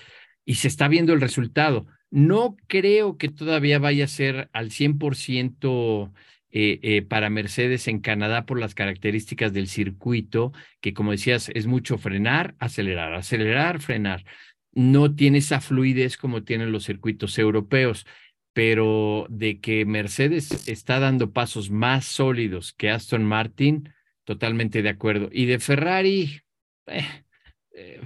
y 0.44 0.56
se 0.56 0.68
está 0.68 0.88
viendo 0.88 1.14
el 1.14 1.22
resultado. 1.22 1.86
No 2.10 2.58
creo 2.66 3.16
que 3.16 3.30
todavía 3.30 3.78
vaya 3.78 4.04
a 4.04 4.08
ser 4.08 4.50
al 4.52 4.72
100% 4.72 6.12
eh, 6.58 6.80
eh, 6.80 7.02
para 7.02 7.28
Mercedes 7.28 7.86
en 7.86 8.00
Canadá 8.00 8.46
por 8.46 8.58
las 8.58 8.74
características 8.74 9.52
del 9.52 9.68
circuito, 9.68 10.54
que 10.80 10.94
como 10.94 11.10
decías, 11.10 11.50
es 11.54 11.66
mucho 11.66 11.98
frenar, 11.98 12.54
acelerar, 12.58 13.12
acelerar, 13.12 13.82
frenar. 13.82 14.24
No 14.72 15.14
tiene 15.14 15.36
esa 15.36 15.60
fluidez 15.60 16.16
como 16.16 16.44
tienen 16.44 16.72
los 16.72 16.84
circuitos 16.84 17.38
europeos, 17.38 18.06
pero 18.54 19.26
de 19.28 19.60
que 19.60 19.84
Mercedes 19.84 20.66
está 20.66 20.98
dando 20.98 21.30
pasos 21.30 21.68
más 21.68 22.06
sólidos 22.06 22.72
que 22.72 22.88
Aston 22.88 23.22
Martin, 23.22 23.92
totalmente 24.24 24.80
de 24.80 24.88
acuerdo. 24.88 25.28
Y 25.30 25.44
de 25.44 25.58
Ferrari, 25.58 26.40
eh, 26.86 28.00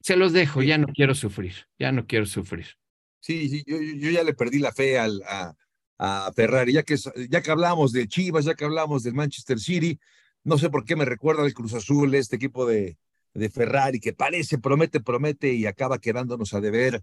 se 0.00 0.16
los 0.16 0.32
dejo, 0.32 0.62
ya 0.62 0.78
no 0.78 0.86
quiero 0.86 1.16
sufrir, 1.16 1.66
ya 1.80 1.90
no 1.90 2.06
quiero 2.06 2.26
sufrir. 2.26 2.66
Sí, 3.18 3.48
sí, 3.48 3.64
yo, 3.66 3.76
ya 4.08 4.22
le 4.22 4.34
perdí 4.34 4.60
la 4.60 4.72
fe 4.72 5.00
al, 5.00 5.20
a, 5.26 5.52
a 5.98 6.32
Ferrari, 6.34 6.72
ya 6.72 6.82
que, 6.84 6.96
ya 7.28 7.42
que 7.42 7.50
hablamos 7.50 7.92
de 7.92 8.06
Chivas, 8.06 8.44
ya 8.44 8.54
que 8.54 8.64
hablamos 8.64 9.02
del 9.02 9.14
Manchester 9.14 9.58
City, 9.58 9.98
no 10.44 10.56
sé 10.56 10.70
por 10.70 10.84
qué 10.84 10.96
me 10.96 11.04
recuerda 11.04 11.44
el 11.44 11.54
Cruz 11.54 11.74
Azul, 11.74 12.14
este 12.14 12.36
equipo 12.36 12.66
de, 12.66 12.96
de 13.34 13.50
Ferrari 13.50 14.00
que 14.00 14.12
parece, 14.12 14.58
promete, 14.58 15.00
promete 15.00 15.52
y 15.52 15.66
acaba 15.66 15.98
quedándonos 15.98 16.54
a 16.54 16.60
deber, 16.60 17.02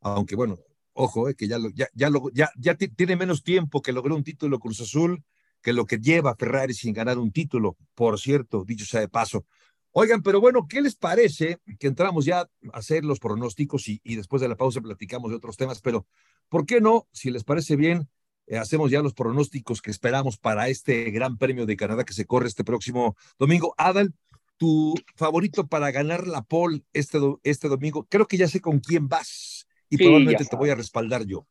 aunque 0.00 0.36
bueno, 0.36 0.58
ojo, 0.92 1.28
eh, 1.28 1.34
que 1.34 1.48
ya, 1.48 1.58
lo, 1.58 1.70
ya, 1.70 1.88
ya, 1.94 2.10
lo, 2.10 2.30
ya, 2.32 2.50
tiene 2.74 3.16
menos 3.16 3.42
tiempo 3.42 3.82
que 3.82 3.92
logró 3.92 4.14
un 4.14 4.24
título 4.24 4.58
Cruz 4.58 4.80
Azul 4.80 5.24
que 5.62 5.72
lo 5.72 5.86
que 5.86 5.98
lleva 5.98 6.36
Ferrari 6.36 6.74
sin 6.74 6.92
ganar 6.92 7.18
un 7.18 7.32
título, 7.32 7.78
por 7.94 8.20
cierto, 8.20 8.64
dicho 8.66 8.84
sea 8.84 9.00
de 9.00 9.08
paso. 9.08 9.46
Oigan, 9.92 10.22
pero 10.22 10.40
bueno, 10.40 10.66
¿qué 10.68 10.82
les 10.82 10.94
parece 10.94 11.58
que 11.78 11.86
entramos 11.86 12.26
ya 12.26 12.40
a 12.40 12.48
hacer 12.74 13.04
los 13.04 13.18
pronósticos 13.18 13.88
y, 13.88 14.00
y 14.04 14.16
después 14.16 14.42
de 14.42 14.48
la 14.48 14.56
pausa 14.56 14.82
platicamos 14.82 15.30
de 15.30 15.36
otros 15.36 15.56
temas? 15.56 15.80
Pero, 15.80 16.06
¿por 16.50 16.66
qué 16.66 16.82
no, 16.82 17.08
si 17.12 17.30
les 17.30 17.44
parece 17.44 17.76
bien, 17.76 18.10
hacemos 18.50 18.90
ya 18.90 19.02
los 19.02 19.14
pronósticos 19.14 19.80
que 19.80 19.90
esperamos 19.90 20.36
para 20.36 20.68
este 20.68 21.10
Gran 21.10 21.38
Premio 21.38 21.66
de 21.66 21.76
Canadá 21.76 22.04
que 22.04 22.12
se 22.12 22.26
corre 22.26 22.48
este 22.48 22.64
próximo 22.64 23.16
domingo. 23.38 23.74
Adal, 23.78 24.12
tu 24.56 24.94
favorito 25.16 25.66
para 25.66 25.90
ganar 25.90 26.26
la 26.26 26.42
pole 26.42 26.82
este, 26.92 27.18
este 27.42 27.68
domingo, 27.68 28.06
creo 28.08 28.26
que 28.26 28.36
ya 28.36 28.48
sé 28.48 28.60
con 28.60 28.80
quién 28.80 29.08
vas 29.08 29.66
y 29.88 29.96
probablemente 29.96 30.44
te 30.44 30.56
voy 30.56 30.70
a 30.70 30.74
respaldar 30.74 31.24
yo. 31.24 31.46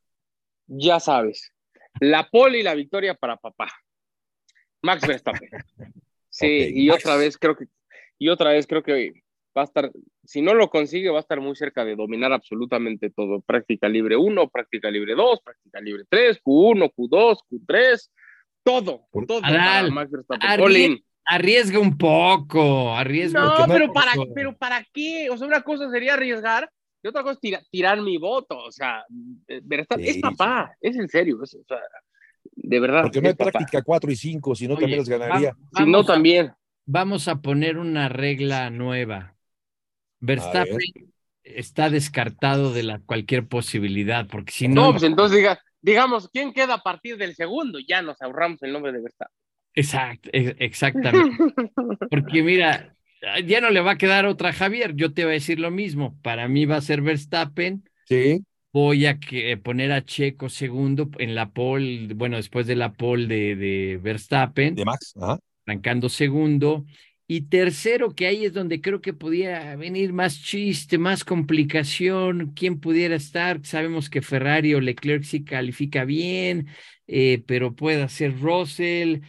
Ya 0.67 0.99
sabes, 0.99 1.53
la 1.99 2.29
pole 2.29 2.59
y 2.59 2.63
la 2.63 2.75
victoria 2.75 3.15
para 3.15 3.37
papá. 3.37 3.71
Max 4.81 5.07
Verstappen. 5.07 5.49
Sí, 6.35 6.71
y 6.73 6.89
otra 6.89 7.15
vez 7.15 7.37
creo 7.37 7.55
que 7.55 7.67
y 8.17 8.29
otra 8.29 8.49
vez 8.49 8.65
creo 8.65 8.81
que 8.81 9.22
va 9.57 9.61
a 9.61 9.65
estar, 9.65 9.91
si 10.23 10.41
no 10.41 10.53
lo 10.53 10.69
consigue, 10.69 11.09
va 11.09 11.17
a 11.17 11.21
estar 11.21 11.39
muy 11.39 11.55
cerca 11.55 11.85
de 11.85 11.95
dominar 11.95 12.33
absolutamente 12.33 13.09
todo. 13.09 13.41
Práctica 13.41 13.87
libre 13.87 14.15
1, 14.15 14.49
práctica 14.49 14.89
libre 14.89 15.15
2, 15.15 15.41
práctica 15.43 15.79
libre 15.79 16.03
3, 16.09 16.41
Q1, 16.43 16.91
Q2, 16.95 17.37
Q3, 17.49 18.09
todo. 18.63 19.07
todo 19.27 19.41
arriesga 21.25 21.79
un 21.79 21.97
poco, 21.97 22.93
arriesga. 22.93 23.41
No, 23.41 23.65
pero, 23.67 23.93
para, 23.93 24.11
pero 24.33 24.57
¿para 24.57 24.85
qué? 24.93 25.29
O 25.29 25.37
sea, 25.37 25.47
una 25.47 25.61
cosa 25.61 25.89
sería 25.89 26.15
arriesgar 26.15 26.69
y 27.01 27.07
otra 27.07 27.23
cosa 27.23 27.39
es 27.41 27.67
tirar 27.69 28.01
mi 28.01 28.17
voto. 28.17 28.57
O 28.57 28.71
sea, 28.71 29.05
es 29.47 30.17
papá, 30.19 30.75
es 30.81 30.95
en 30.97 31.07
serio. 31.07 31.39
o 31.41 31.45
sea, 31.45 31.79
de 32.55 32.79
verdad. 32.79 33.03
Porque 33.03 33.21
no 33.21 33.29
hay 33.29 33.35
práctica 33.35 33.81
4 33.81 34.11
y 34.11 34.15
5, 34.15 34.55
si 34.55 34.67
no 34.67 34.75
también 34.75 34.99
los 34.99 35.09
ganaría. 35.09 35.55
si 35.75 35.85
no, 35.85 36.03
también. 36.03 36.51
Vamos 36.85 37.29
a 37.29 37.41
poner 37.41 37.77
una 37.77 38.09
regla 38.09 38.69
nueva 38.69 39.33
Verstappen 40.23 40.79
está 41.43 41.89
descartado 41.89 42.71
de 42.71 42.83
la, 42.83 42.99
cualquier 42.99 43.45
posibilidad, 43.45 44.25
porque 44.27 44.53
si 44.53 44.67
no... 44.69 44.85
No, 44.85 44.91
pues 44.91 45.03
entonces 45.03 45.37
diga, 45.37 45.59
digamos, 45.81 46.29
¿quién 46.31 46.53
queda 46.53 46.75
a 46.75 46.81
partir 46.81 47.17
del 47.17 47.35
segundo? 47.35 47.77
Ya 47.79 48.01
nos 48.01 48.21
ahorramos 48.21 48.63
el 48.63 48.71
nombre 48.71 48.93
de 48.93 49.01
Verstappen. 49.01 49.35
Exacto, 49.75 50.29
e, 50.31 50.55
exactamente. 50.59 51.37
Porque 52.09 52.41
mira, 52.41 52.95
ya 53.45 53.59
no 53.59 53.69
le 53.69 53.81
va 53.81 53.91
a 53.91 53.97
quedar 53.97 54.25
otra 54.25 54.53
Javier, 54.53 54.95
yo 54.95 55.13
te 55.13 55.23
voy 55.23 55.31
a 55.31 55.33
decir 55.33 55.59
lo 55.59 55.71
mismo, 55.71 56.17
para 56.21 56.47
mí 56.47 56.65
va 56.65 56.77
a 56.77 56.81
ser 56.81 57.01
Verstappen. 57.01 57.83
Sí. 58.05 58.43
Voy 58.71 59.05
a 59.05 59.19
que, 59.19 59.57
poner 59.57 59.91
a 59.91 60.05
Checo 60.05 60.49
segundo 60.49 61.09
en 61.19 61.35
la 61.35 61.51
pole, 61.51 62.13
bueno, 62.15 62.37
después 62.37 62.65
de 62.65 62.75
la 62.75 62.93
pole 62.93 63.27
de, 63.27 63.55
de 63.55 63.99
Verstappen. 64.01 64.73
De 64.75 64.85
Max, 64.85 65.13
ajá. 65.19 65.37
Arrancando 65.65 66.09
segundo. 66.09 66.85
Y 67.35 67.41
tercero, 67.47 68.13
que 68.13 68.27
ahí 68.27 68.45
es 68.45 68.53
donde 68.53 68.79
creo 68.79 69.01
que 69.01 69.11
podía 69.11 69.75
venir 69.75 70.13
más 70.13 70.39
chiste, 70.39 70.99
más 70.99 71.23
complicación, 71.23 72.53
quién 72.55 72.79
pudiera 72.79 73.15
estar. 73.15 73.65
Sabemos 73.65 74.11
que 74.11 74.21
Ferrari 74.21 74.75
o 74.75 74.79
Leclerc 74.79 75.23
sí 75.23 75.43
califica 75.43 76.05
bien, 76.05 76.67
eh, 77.07 77.43
pero 77.47 77.75
puede 77.75 78.07
ser 78.09 78.39
Russell, 78.39 79.21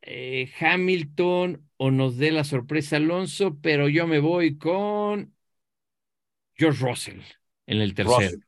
eh, 0.00 0.50
Hamilton 0.58 1.68
o 1.76 1.90
nos 1.90 2.16
dé 2.16 2.32
la 2.32 2.44
sorpresa 2.44 2.96
Alonso, 2.96 3.58
pero 3.60 3.90
yo 3.90 4.06
me 4.06 4.20
voy 4.20 4.56
con 4.56 5.34
George 6.54 6.82
Russell 6.82 7.20
en 7.66 7.82
el 7.82 7.92
tercero. 7.92 8.20
Russell. 8.20 8.40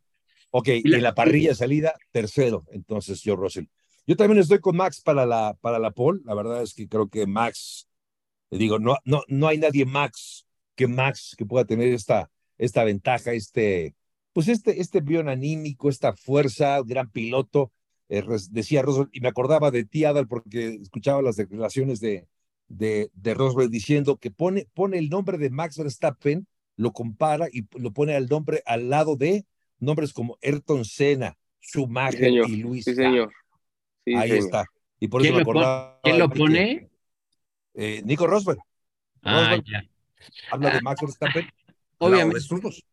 Ok, 0.53 0.69
y 0.85 0.95
en 0.95 1.03
la 1.03 1.15
parrilla 1.15 1.51
de 1.51 1.55
salida, 1.55 1.93
tercero, 2.13 2.65
entonces 2.73 3.21
George 3.23 3.43
Russell. 3.43 3.67
Yo 4.07 4.17
también 4.17 4.39
estoy 4.39 4.59
con 4.59 4.75
Max 4.75 5.03
para 5.03 5.27
la, 5.27 5.55
para 5.61 5.79
la 5.79 5.91
pole. 5.91 6.21
La 6.25 6.33
verdad 6.35 6.63
es 6.63 6.73
que 6.73 6.89
creo 6.89 7.11
que 7.11 7.27
Max 7.27 7.90
digo, 8.59 8.79
no, 8.79 8.97
no, 9.05 9.23
no 9.29 9.49
hay 9.49 9.59
nadie 9.59 9.85
más 9.85 10.47
que 10.75 10.87
Max 10.87 11.35
que 11.37 11.47
pueda 11.47 11.65
tener 11.65 11.93
esta, 11.93 12.31
esta 12.59 12.85
ventaja, 12.85 13.33
este, 13.33 13.95
pues 14.33 14.49
este, 14.49 14.81
este 14.81 15.01
bion 15.01 15.29
anímico, 15.29 15.89
esta 15.89 16.15
fuerza, 16.15 16.81
gran 16.85 17.11
piloto. 17.11 17.73
Eh, 18.09 18.25
decía 18.51 18.83
Roswell, 18.83 19.09
y 19.13 19.21
me 19.21 19.29
acordaba 19.29 19.71
de 19.71 19.85
ti, 19.85 20.05
Adal, 20.05 20.27
porque 20.27 20.79
escuchaba 20.83 21.23
las 21.23 21.37
declaraciones 21.37 22.01
de, 22.01 22.27
de, 22.67 23.11
de 23.15 23.35
Roswell 23.35 23.71
diciendo 23.71 24.17
que 24.17 24.31
pone, 24.31 24.67
pone 24.75 24.99
el 24.99 25.11
nombre 25.11 25.39
de 25.39 25.51
Max 25.51 25.79
Verstappen, 25.79 26.47
lo 26.77 26.93
compara 26.93 27.49
y 27.53 27.67
lo 27.79 27.93
pone 27.93 28.15
al 28.15 28.27
nombre 28.27 28.63
al 28.67 28.89
lado 28.89 29.17
de 29.17 29.45
nombres 29.79 30.13
como 30.13 30.39
Ayrton 30.43 30.85
Senna, 30.85 31.37
Schumacher 31.61 32.31
y 32.31 32.57
Luis. 32.57 32.85
Sí, 32.85 32.95
señor. 32.95 33.31
Ahí 34.07 34.33
está. 34.33 34.67
Y 34.99 35.09
por 35.09 35.23
eso 35.23 35.35
me 35.35 35.43
acordaba. 35.43 36.01
¿Quién 36.03 36.19
lo 36.19 36.31
pone? 36.31 36.90
Eh, 37.75 38.03
Nico 38.05 38.27
Rosberg. 38.27 38.59
Ah, 39.23 39.57
ya. 39.65 39.85
Habla 40.51 40.71
de 40.71 40.81
Max 40.83 41.01
Verstappen. 41.01 41.49
Obviamente, 42.03 42.39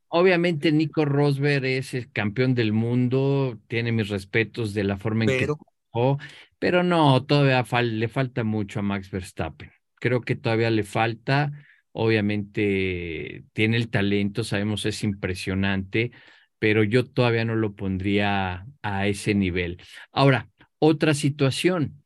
obviamente 0.10 0.72
Nico 0.74 1.06
Rosberg 1.06 1.64
es 1.64 1.94
el 1.94 2.12
campeón 2.12 2.56
del 2.56 2.74
mundo, 2.74 3.58
tiene 3.68 3.94
mis 3.94 4.10
respetos 4.10 4.74
de 4.74 4.84
la 4.84 4.98
forma 4.98 5.24
en 5.24 5.30
que 5.30 5.48
jugó, 5.92 6.20
pero 6.60 6.84
no, 6.84 7.24
todavía 7.26 7.66
le 7.84 8.08
falta 8.10 8.44
mucho 8.44 8.80
a 8.80 8.84
Max 8.84 9.10
Verstappen. 9.10 9.72
Creo 9.96 10.20
que 10.20 10.36
todavía 10.36 10.70
le 10.72 10.84
falta, 10.84 11.54
obviamente 11.94 13.46
tiene 13.54 13.78
el 13.78 13.90
talento, 13.90 14.44
sabemos 14.44 14.86
es 14.86 15.06
impresionante, 15.06 16.12
pero 16.60 16.84
yo 16.84 17.06
todavía 17.06 17.46
no 17.46 17.56
lo 17.56 17.74
pondría 17.74 18.66
a 18.82 19.08
ese 19.08 19.36
nivel. 19.36 19.82
Ahora, 20.12 20.50
otra 20.80 21.14
situación, 21.14 22.04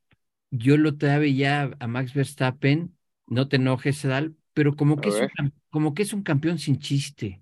yo 0.52 0.78
lo 0.78 0.96
todavía 0.98 1.32
ya 1.34 1.72
a 1.80 1.88
Max 1.88 2.14
Verstappen, 2.14 2.96
no 3.28 3.48
te 3.48 3.56
enojes, 3.56 4.04
Edal, 4.06 4.36
pero 4.54 4.76
como 4.76 4.98
que, 4.98 5.10
es 5.10 5.16
un, 5.16 5.54
como 5.70 5.94
que 5.94 6.04
es 6.04 6.14
un 6.14 6.22
campeón 6.22 6.60
sin 6.60 6.78
chiste. 6.78 7.42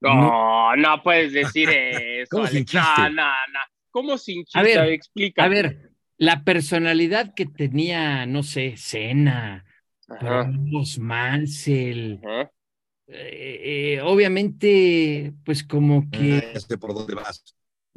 No, 0.00 0.74
no, 0.76 1.02
puedes 1.02 1.32
decir 1.32 1.68
eso. 1.72 2.28
¿Cómo 2.30 2.46
sin 2.48 2.64
chiste? 2.64 2.86
No, 2.96 3.08
no, 3.08 3.24
no. 3.24 3.60
¿Cómo 3.90 4.18
sin 4.18 4.44
chiste? 4.44 4.58
A 4.58 4.62
ver, 4.62 4.92
Explica. 4.92 5.44
A 5.44 5.48
ver, 5.48 5.92
la 6.16 6.42
personalidad 6.44 7.34
que 7.34 7.46
tenía, 7.46 8.26
no 8.26 8.42
sé, 8.42 8.74
Cena, 8.76 9.64
Carlos 10.20 10.98
Mansell, 10.98 12.20
eh, 13.06 13.60
eh, 13.96 14.00
obviamente, 14.02 15.32
pues 15.44 15.64
como 15.64 16.10
que. 16.10 16.52
este 16.54 16.78
por 16.78 16.94
dónde 16.94 17.14
vas. 17.14 17.56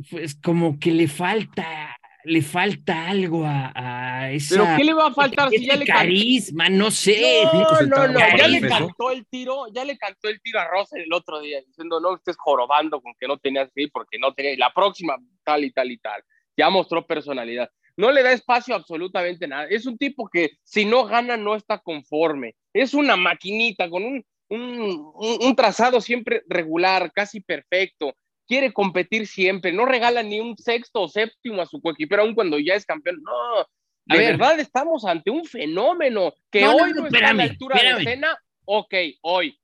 Pues 0.09 0.35
como 0.35 0.79
que 0.79 0.91
le 0.91 1.07
falta 1.07 1.92
le 2.25 2.41
falta 2.41 3.07
algo 3.09 3.45
a, 3.45 3.71
a 3.75 4.31
esa. 4.31 4.55
¿Pero 4.55 4.77
qué 4.77 4.83
le 4.83 4.93
va 4.93 5.07
a 5.07 5.13
faltar 5.13 5.49
si 5.49 5.65
ya 5.65 5.75
le 5.75 5.85
carisma? 5.85 6.69
No 6.69 6.89
sé. 6.91 7.43
No, 7.53 7.81
no, 7.81 8.07
no. 8.07 8.19
Ya 8.37 8.47
le 8.47 8.61
cantó 8.61 9.11
el 9.11 9.25
tiro, 9.27 9.65
ya 9.73 9.83
le 9.83 9.97
cantó 9.97 10.29
el 10.29 10.41
tiro 10.41 10.59
a 10.59 10.67
Rosa 10.67 10.97
el 10.97 11.11
otro 11.11 11.41
día, 11.41 11.61
diciendo 11.65 11.99
no 11.99 12.15
estés 12.15 12.37
jorobando 12.37 13.01
con 13.01 13.13
que 13.19 13.27
no 13.27 13.37
tenías 13.37 13.69
que 13.73 13.83
ir 13.83 13.91
porque 13.91 14.17
no 14.19 14.33
tenía. 14.33 14.55
La 14.57 14.73
próxima, 14.73 15.17
tal 15.43 15.63
y 15.63 15.71
tal 15.71 15.91
y 15.91 15.97
tal. 15.97 16.21
Ya 16.55 16.69
mostró 16.69 17.05
personalidad. 17.05 17.69
No 17.95 18.11
le 18.11 18.23
da 18.23 18.31
espacio 18.31 18.75
absolutamente 18.75 19.47
nada. 19.47 19.67
Es 19.69 19.85
un 19.85 19.97
tipo 19.97 20.27
que 20.27 20.51
si 20.63 20.85
no 20.85 21.05
gana 21.05 21.37
no 21.37 21.55
está 21.55 21.79
conforme. 21.79 22.55
Es 22.73 22.93
una 22.93 23.15
maquinita 23.15 23.89
con 23.89 24.03
un, 24.03 24.25
un, 24.49 25.13
un 25.41 25.55
trazado 25.55 26.01
siempre 26.01 26.41
regular, 26.47 27.11
casi 27.13 27.41
perfecto 27.41 28.15
quiere 28.47 28.73
competir 28.73 29.27
siempre, 29.27 29.71
no 29.71 29.85
regala 29.85 30.23
ni 30.23 30.39
un 30.39 30.57
sexto 30.57 31.01
o 31.01 31.07
séptimo 31.07 31.61
a 31.61 31.65
su 31.65 31.81
coequipero, 31.81 32.23
aún 32.23 32.35
cuando 32.35 32.59
ya 32.59 32.75
es 32.75 32.85
campeón. 32.85 33.21
No, 33.23 33.67
de 34.05 34.17
verdad 34.17 34.59
estamos 34.59 35.05
ante 35.05 35.31
un 35.31 35.45
fenómeno 35.45 36.33
que 36.51 36.65
hoy 36.65 36.93
no, 36.93 37.05
está 37.05 37.29
a 37.29 37.33
la 37.33 37.43
altura 37.43 37.81
de 37.81 37.89
escena. 38.01 38.37
Ok, 38.65 38.93
hoy. 39.21 39.57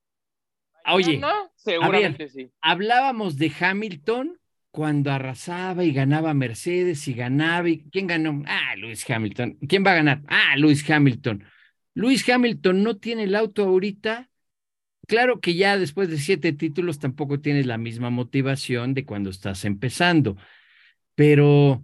Oye, 0.86 1.22
seguramente 1.56 2.30
sí. 2.30 2.50
Hablábamos 2.62 3.38
de 3.38 3.52
Hamilton 3.60 4.40
cuando 4.72 5.12
arrasaba 5.12 5.84
y 5.84 5.92
ganaba 5.92 6.34
Mercedes 6.34 7.08
y 7.08 7.14
ganaba. 7.14 7.70
Y, 7.70 7.84
¿Quién 7.92 8.08
ganó? 8.08 8.44
Ah, 8.48 8.76
Luis 8.78 9.10
Hamilton. 9.10 9.58
¿Quién 9.68 9.86
va 9.86 9.92
a 9.92 9.96
ganar? 9.96 10.22
Ah, 10.28 10.56
Luis 10.58 10.90
Hamilton. 10.90 11.44
Luis 11.94 12.28
Hamilton 12.28 12.84
no 12.84 12.98
tiene 12.98 13.24
el 13.24 13.36
auto 13.36 13.64
ahorita 13.64 14.29
Claro 15.10 15.40
que 15.40 15.56
ya 15.56 15.76
después 15.76 16.08
de 16.08 16.20
siete 16.20 16.54
títulos 16.54 17.00
tampoco 17.00 17.40
tienes 17.40 17.66
la 17.66 17.80
misma 17.80 18.12
motivación 18.12 18.94
de 18.94 19.06
cuando 19.06 19.32
estás 19.32 19.66
empezando, 19.66 20.38
pero, 21.16 21.82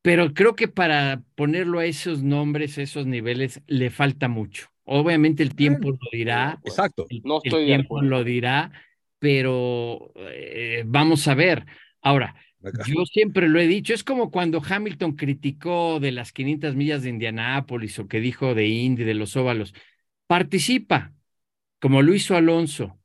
pero 0.00 0.32
creo 0.32 0.56
que 0.56 0.66
para 0.66 1.22
ponerlo 1.34 1.78
a 1.78 1.84
esos 1.84 2.22
nombres, 2.22 2.78
a 2.78 2.82
esos 2.82 3.04
niveles, 3.04 3.60
le 3.66 3.90
falta 3.90 4.28
mucho. 4.28 4.70
Obviamente 4.84 5.42
el 5.42 5.54
tiempo 5.54 5.90
lo 5.90 5.98
dirá. 6.10 6.58
Exacto. 6.64 7.04
El, 7.10 7.20
no 7.22 7.42
estoy 7.44 7.66
tiempo 7.66 8.00
lo 8.00 8.24
dirá, 8.24 8.72
pero 9.18 10.10
eh, 10.16 10.84
vamos 10.86 11.28
a 11.28 11.34
ver. 11.34 11.66
Ahora, 12.00 12.34
yo 12.62 13.04
siempre 13.04 13.46
lo 13.46 13.60
he 13.60 13.66
dicho, 13.66 13.92
es 13.92 14.04
como 14.04 14.30
cuando 14.30 14.62
Hamilton 14.66 15.16
criticó 15.16 16.00
de 16.00 16.12
las 16.12 16.32
500 16.32 16.74
millas 16.76 17.02
de 17.02 17.10
Indianápolis 17.10 17.98
o 17.98 18.08
que 18.08 18.20
dijo 18.20 18.54
de 18.54 18.68
Indy, 18.68 19.04
de 19.04 19.12
los 19.12 19.36
óvalos. 19.36 19.74
Participa, 20.26 21.12
como 21.80 22.02
lo 22.02 22.14
hizo 22.14 22.36
Alonso, 22.36 22.98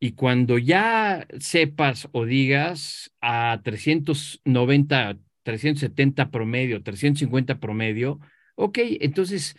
y 0.00 0.12
cuando 0.12 0.58
ya 0.58 1.26
sepas 1.40 2.08
o 2.12 2.24
digas 2.24 3.12
a 3.20 3.60
390, 3.62 5.18
370 5.42 6.30
promedio, 6.30 6.82
350 6.82 7.60
promedio, 7.60 8.20
ok, 8.56 8.78
entonces 9.00 9.56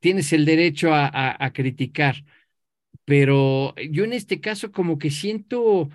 tienes 0.00 0.32
el 0.32 0.44
derecho 0.44 0.94
a, 0.94 1.36
a 1.44 1.52
criticar. 1.52 2.24
Pero 3.04 3.74
yo 3.76 4.04
en 4.04 4.12
este 4.12 4.40
caso 4.40 4.72
como 4.72 4.98
que 4.98 5.10
siento 5.10 5.90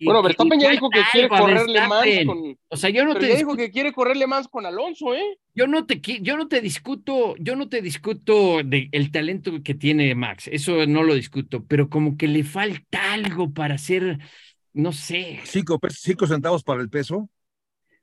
bueno, 0.00 0.22
Verstappen 0.22 0.60
ya 0.60 0.70
dijo 0.70 0.90
que 0.90 1.02
quiere 1.12 1.28
correrle 1.28 1.86
más 1.86 2.06
con. 2.26 2.58
O 2.68 2.76
sea, 2.76 2.90
yo 2.90 3.04
no 3.04 3.14
te. 3.14 3.36
dijo 3.36 3.56
que 3.56 3.70
quiere 3.70 3.92
correrle 3.92 4.26
más 4.26 4.48
con 4.48 4.66
Alonso, 4.66 5.14
¿eh? 5.14 5.38
Yo 5.54 5.66
no 5.66 5.86
te, 5.86 6.00
yo 6.20 6.36
no 6.36 6.48
te 6.48 6.60
discuto, 6.60 7.36
yo 7.38 7.54
no 7.54 7.68
te 7.68 7.80
discuto 7.80 8.62
de 8.64 8.88
el 8.92 9.12
talento 9.12 9.52
que 9.62 9.74
tiene 9.74 10.14
Max, 10.14 10.48
eso 10.50 10.86
no 10.86 11.02
lo 11.04 11.14
discuto, 11.14 11.64
pero 11.64 11.88
como 11.88 12.16
que 12.16 12.26
le 12.26 12.42
falta 12.42 13.12
algo 13.12 13.52
para 13.52 13.74
hacer, 13.74 14.18
no 14.72 14.92
sé. 14.92 15.40
Cinco, 15.44 15.78
cinco 15.90 16.26
centavos 16.26 16.64
para 16.64 16.80
el 16.80 16.90
peso. 16.90 17.30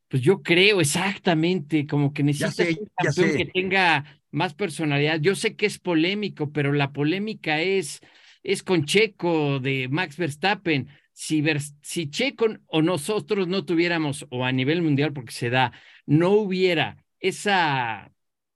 Pues 0.08 0.21
yo 0.23 0.41
creo 0.41 0.82
exactamente, 0.82 1.86
como 1.88 2.13
que 2.13 2.23
necesita 2.23 2.63
un 2.63 2.89
campeón 2.95 3.38
que 3.38 3.45
tenga 3.45 4.21
más 4.32 4.54
personalidad. 4.54 5.19
Yo 5.21 5.36
sé 5.36 5.56
que 5.56 5.65
es 5.65 5.80
polémico, 5.80 6.51
pero 6.51 6.73
la 6.73 6.91
polémica 6.91 7.62
es, 7.62 8.01
es 8.43 8.62
con 8.62 8.86
Checo 8.86 9.60
de 9.60 9.88
Max 9.89 10.17
Verstappen 10.17 10.89
si, 11.21 11.43
si 11.84 12.10
Checo 12.10 12.47
o 12.65 12.81
nosotros 12.81 13.47
no 13.47 13.63
tuviéramos, 13.63 14.25
o 14.31 14.43
a 14.43 14.51
nivel 14.51 14.81
mundial, 14.81 15.13
porque 15.13 15.31
se 15.31 15.51
da, 15.51 15.71
no 16.07 16.31
hubiera 16.31 16.97
esa, 17.19 18.12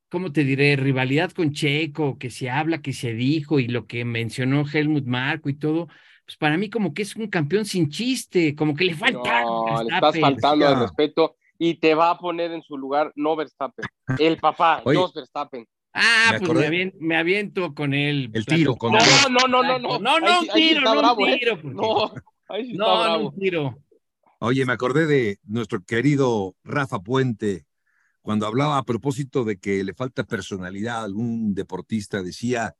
¿cómo 0.10 0.32
te 0.32 0.44
diré?, 0.44 0.76
rivalidad 0.76 1.32
con 1.32 1.52
Checo, 1.52 2.18
que 2.18 2.32
se 2.32 2.50
habla, 2.50 2.82
que 2.82 2.92
se 2.92 3.14
dijo, 3.14 3.60
y 3.60 3.68
lo 3.68 3.86
que 3.86 4.04
mencionó 4.04 4.66
Helmut 4.68 5.06
Marco 5.06 5.48
y 5.50 5.54
todo, 5.54 5.90
pues 6.26 6.38
para 6.38 6.58
mí 6.58 6.72
como 6.72 6.96
que 6.96 7.04
es 7.04 7.16
un 7.16 7.28
campeón 7.28 7.66
sin 7.66 7.92
chiste, 7.92 8.56
como 8.56 8.76
que 8.76 8.86
le 8.86 8.96
falta. 8.96 9.42
No, 9.44 9.84
le 9.84 9.94
estás 9.94 10.20
faltando 10.20 10.68
al 10.68 10.80
respeto 10.80 11.36
y 11.60 11.76
te 11.76 11.94
va 11.94 12.10
a 12.10 12.18
poner 12.18 12.52
en 12.52 12.64
su 12.64 12.80
lugar 12.80 13.12
no 13.16 13.36
Verstappen, 13.36 13.86
el 14.18 14.38
papá, 14.38 14.82
no 14.86 15.12
Verstappen. 15.14 15.68
Ah, 15.94 16.30
Me 16.32 16.40
pues 16.40 16.50
acordé. 16.50 16.62
me, 16.62 16.68
avien- 16.78 16.94
me 17.00 17.16
aviento 17.16 17.76
con 17.76 17.94
él. 17.94 18.32
El 18.34 18.44
tiro 18.44 18.76
con 18.76 18.92
No, 18.94 19.00
no, 19.30 19.48
no, 19.48 19.62
no, 19.64 19.78
no. 19.80 20.00
No, 20.00 20.20
no, 20.20 20.28
Ahí 20.28 20.48
un 20.50 20.54
tiro, 20.56 20.82
no 20.82 20.98
bravo, 20.98 21.24
un 21.24 21.30
¿eh? 21.30 21.38
tiro. 21.40 21.62
porque- 21.62 21.76
No, 21.78 22.12
ahí 22.56 22.66
sí 22.66 22.72
está 22.72 22.84
no, 22.84 22.96
no, 22.96 23.04
bravo. 23.04 23.34
tiro. 23.40 23.80
Oye, 24.40 24.66
me 24.66 24.74
acordé 24.74 25.06
de 25.08 25.40
nuestro 25.44 25.84
querido 25.84 26.56
Rafa 26.64 27.00
Puente, 27.00 27.66
cuando 28.22 28.48
hablaba 28.48 28.78
a 28.78 28.84
propósito 28.84 29.44
de 29.44 29.58
que 29.58 29.84
le 29.84 29.94
falta 29.94 30.24
personalidad 30.24 30.98
a 30.98 31.04
algún 31.04 31.54
deportista, 31.54 32.24
decía, 32.24 32.76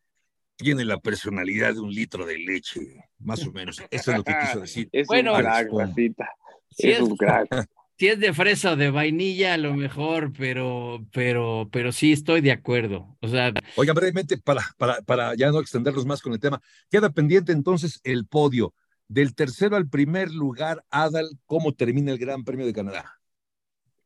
tiene 0.56 0.86
la 0.86 1.00
personalidad 1.00 1.74
de 1.74 1.82
un 1.82 1.94
litro 1.94 2.26
de 2.26 2.40
leche, 2.40 3.04
más 3.20 3.46
o 3.46 3.52
menos. 3.52 3.82
Eso 3.92 4.12
es 4.12 4.18
lo 4.18 4.24
que 4.24 4.34
quiso 4.42 4.60
decir. 4.62 4.90
Es 4.92 5.08
Bueno, 5.08 5.34
un 5.34 5.40
crack. 5.42 5.70
Rafita. 5.72 6.30
Es, 6.78 7.00
un 7.00 7.16
crack. 7.16 7.48
si 7.98 8.08
es 8.08 8.20
de 8.20 8.34
fresa 8.34 8.72
o 8.72 8.76
de 8.76 8.90
vainilla, 8.90 9.54
a 9.54 9.58
lo 9.58 9.74
mejor, 9.76 10.34
pero, 10.34 11.06
pero, 11.14 11.70
pero 11.72 11.92
sí 11.92 12.12
estoy 12.12 12.42
de 12.42 12.52
acuerdo. 12.52 13.16
O 13.22 13.28
sea, 13.28 13.54
Oiga, 13.76 13.94
brevemente, 13.94 14.38
para, 14.38 14.62
para, 14.78 15.02
para 15.02 15.36
ya 15.36 15.52
no 15.52 15.60
extenderlos 15.60 16.06
más 16.06 16.22
con 16.22 16.34
el 16.34 16.40
tema, 16.40 16.62
queda 16.90 17.12
pendiente 17.12 17.52
entonces 17.52 18.02
el 18.04 18.26
podio. 18.26 18.74
Del 19.08 19.36
tercero 19.36 19.76
al 19.76 19.88
primer 19.88 20.32
lugar, 20.32 20.84
Adal, 20.90 21.30
¿cómo 21.46 21.74
termina 21.74 22.12
el 22.12 22.18
Gran 22.18 22.44
Premio 22.44 22.66
de 22.66 22.74
Canadá? 22.74 23.20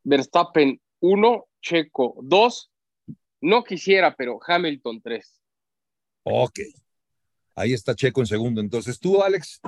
Verstappen 0.03 0.79
1, 0.99 1.45
Checo 1.62 2.15
2. 2.21 2.71
No 3.41 3.63
quisiera, 3.63 4.15
pero 4.15 4.39
Hamilton 4.45 5.01
3. 5.01 5.41
Ok. 6.23 6.59
Ahí 7.55 7.73
está 7.73 7.95
Checo 7.95 8.21
en 8.21 8.27
segundo. 8.27 8.62
Entonces, 8.62 8.99
tú, 8.99 9.21
Alex, 9.21 9.62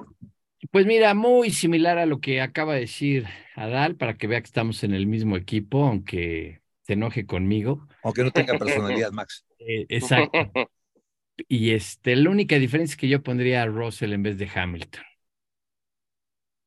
Pues 0.72 0.86
mira, 0.86 1.14
muy 1.14 1.52
similar 1.52 1.98
a 1.98 2.06
lo 2.06 2.20
que 2.20 2.42
acaba 2.42 2.74
de 2.74 2.82
decir 2.82 3.26
Adal, 3.56 3.96
para 3.96 4.18
que 4.18 4.28
vea 4.28 4.42
que 4.42 4.48
estamos 4.48 4.84
en 4.84 4.94
el 4.94 5.08
mismo 5.08 5.38
equipo, 5.38 5.86
aunque 5.86 6.62
se 6.82 6.94
enoje 6.94 7.26
conmigo. 7.26 7.88
aunque 8.04 8.24
no 8.24 8.32
tenga 8.32 8.58
personalidad, 8.58 9.12
Max. 9.12 9.46
Eh, 9.64 9.86
exacto. 9.90 10.40
Y 11.48 11.72
este, 11.72 12.16
la 12.16 12.30
única 12.30 12.58
diferencia 12.58 12.94
es 12.94 12.98
que 12.98 13.08
yo 13.08 13.24
pondría 13.24 13.64
a 13.64 13.66
Russell 13.66 14.14
en 14.14 14.22
vez 14.22 14.38
de 14.38 14.50
Hamilton. 14.54 15.04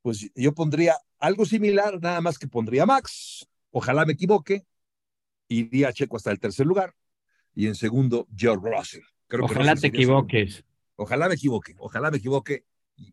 Pues 0.05 0.31
yo 0.35 0.53
pondría 0.53 0.99
algo 1.19 1.47
similar, 1.47 1.99
nada 1.99 2.21
más 2.21 2.39
que 2.39 2.47
pondría 2.47 2.85
Max. 2.85 3.49
Ojalá 3.71 4.05
me 4.05 4.13
equivoque. 4.13 4.67
Iría 5.49 5.89
a 5.89 5.93
Checo 5.95 6.19
hasta 6.19 6.31
el 6.31 6.39
tercer 6.39 6.67
lugar. 6.67 6.95
Y 7.55 7.69
en 7.69 7.75
segundo, 7.75 8.29
George 8.37 8.69
Russell. 8.71 9.01
Creo 9.29 9.47
que 9.47 9.55
Ojalá 9.55 9.73
Russell 9.73 9.91
te 9.93 9.97
segundo. 9.97 10.27
equivoques. 10.29 10.65
Ojalá 10.97 11.27
me 11.29 11.35
equivoque, 11.37 11.75
ojalá 11.79 12.11
me 12.11 12.19
equivoque. 12.19 12.67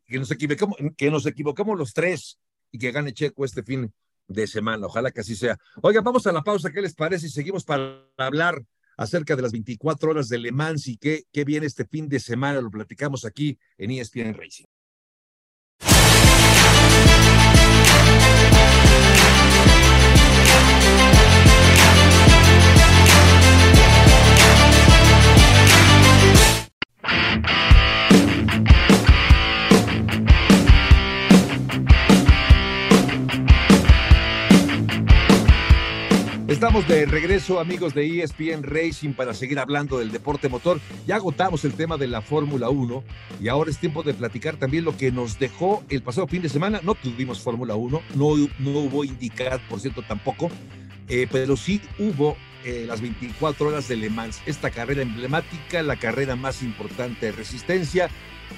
Que 0.05 0.19
nos 0.19 0.29
equivoquemos, 0.31 0.75
que 0.97 1.09
nos 1.09 1.25
equivoquemos 1.25 1.79
los 1.79 1.93
tres 1.93 2.37
y 2.73 2.77
que 2.77 2.91
gane 2.91 3.13
Checo 3.13 3.45
este 3.45 3.63
fin 3.63 3.93
de 4.27 4.45
semana. 4.45 4.85
Ojalá 4.85 5.11
que 5.11 5.21
así 5.21 5.37
sea. 5.37 5.57
Oigan, 5.81 6.03
vamos 6.03 6.27
a 6.27 6.33
la 6.33 6.41
pausa. 6.41 6.73
¿Qué 6.73 6.81
les 6.81 6.93
parece? 6.93 7.27
Y 7.27 7.29
seguimos 7.29 7.63
para 7.63 8.05
hablar 8.17 8.61
acerca 8.97 9.37
de 9.37 9.43
las 9.43 9.53
24 9.53 10.11
horas 10.11 10.27
de 10.27 10.39
Le 10.39 10.51
Mans 10.51 10.89
y 10.89 10.97
qué, 10.97 11.23
qué 11.31 11.45
viene 11.45 11.67
este 11.67 11.85
fin 11.85 12.09
de 12.09 12.19
semana. 12.19 12.59
Lo 12.59 12.69
platicamos 12.69 13.23
aquí 13.23 13.57
en 13.77 13.91
ESPN 13.91 14.33
Racing. 14.33 14.65
Estamos 36.51 36.85
de 36.85 37.05
regreso, 37.05 37.61
amigos 37.61 37.93
de 37.93 38.21
ESPN 38.21 38.63
Racing, 38.63 39.13
para 39.13 39.33
seguir 39.33 39.57
hablando 39.57 39.99
del 39.99 40.11
deporte 40.11 40.49
motor. 40.49 40.81
Ya 41.07 41.15
agotamos 41.15 41.63
el 41.63 41.71
tema 41.71 41.95
de 41.95 42.09
la 42.09 42.21
Fórmula 42.21 42.67
1 42.67 43.03
y 43.39 43.47
ahora 43.47 43.71
es 43.71 43.77
tiempo 43.77 44.03
de 44.03 44.13
platicar 44.13 44.57
también 44.57 44.83
lo 44.83 44.97
que 44.97 45.13
nos 45.13 45.39
dejó 45.39 45.81
el 45.87 46.03
pasado 46.03 46.27
fin 46.27 46.41
de 46.41 46.49
semana. 46.49 46.81
No 46.83 46.93
tuvimos 46.95 47.39
Fórmula 47.39 47.75
1, 47.75 48.01
no, 48.15 48.35
no 48.59 48.69
hubo 48.79 49.05
indicar, 49.05 49.65
por 49.69 49.79
cierto, 49.79 50.01
tampoco, 50.01 50.51
eh, 51.07 51.25
pero 51.31 51.55
sí 51.55 51.79
hubo 51.97 52.35
eh, 52.65 52.83
las 52.85 52.99
24 52.99 53.69
horas 53.69 53.87
de 53.87 53.95
Le 53.95 54.09
Mans, 54.09 54.41
esta 54.45 54.71
carrera 54.71 55.03
emblemática, 55.03 55.81
la 55.81 55.95
carrera 55.95 56.35
más 56.35 56.63
importante 56.63 57.27
de 57.27 57.31
resistencia, 57.31 58.09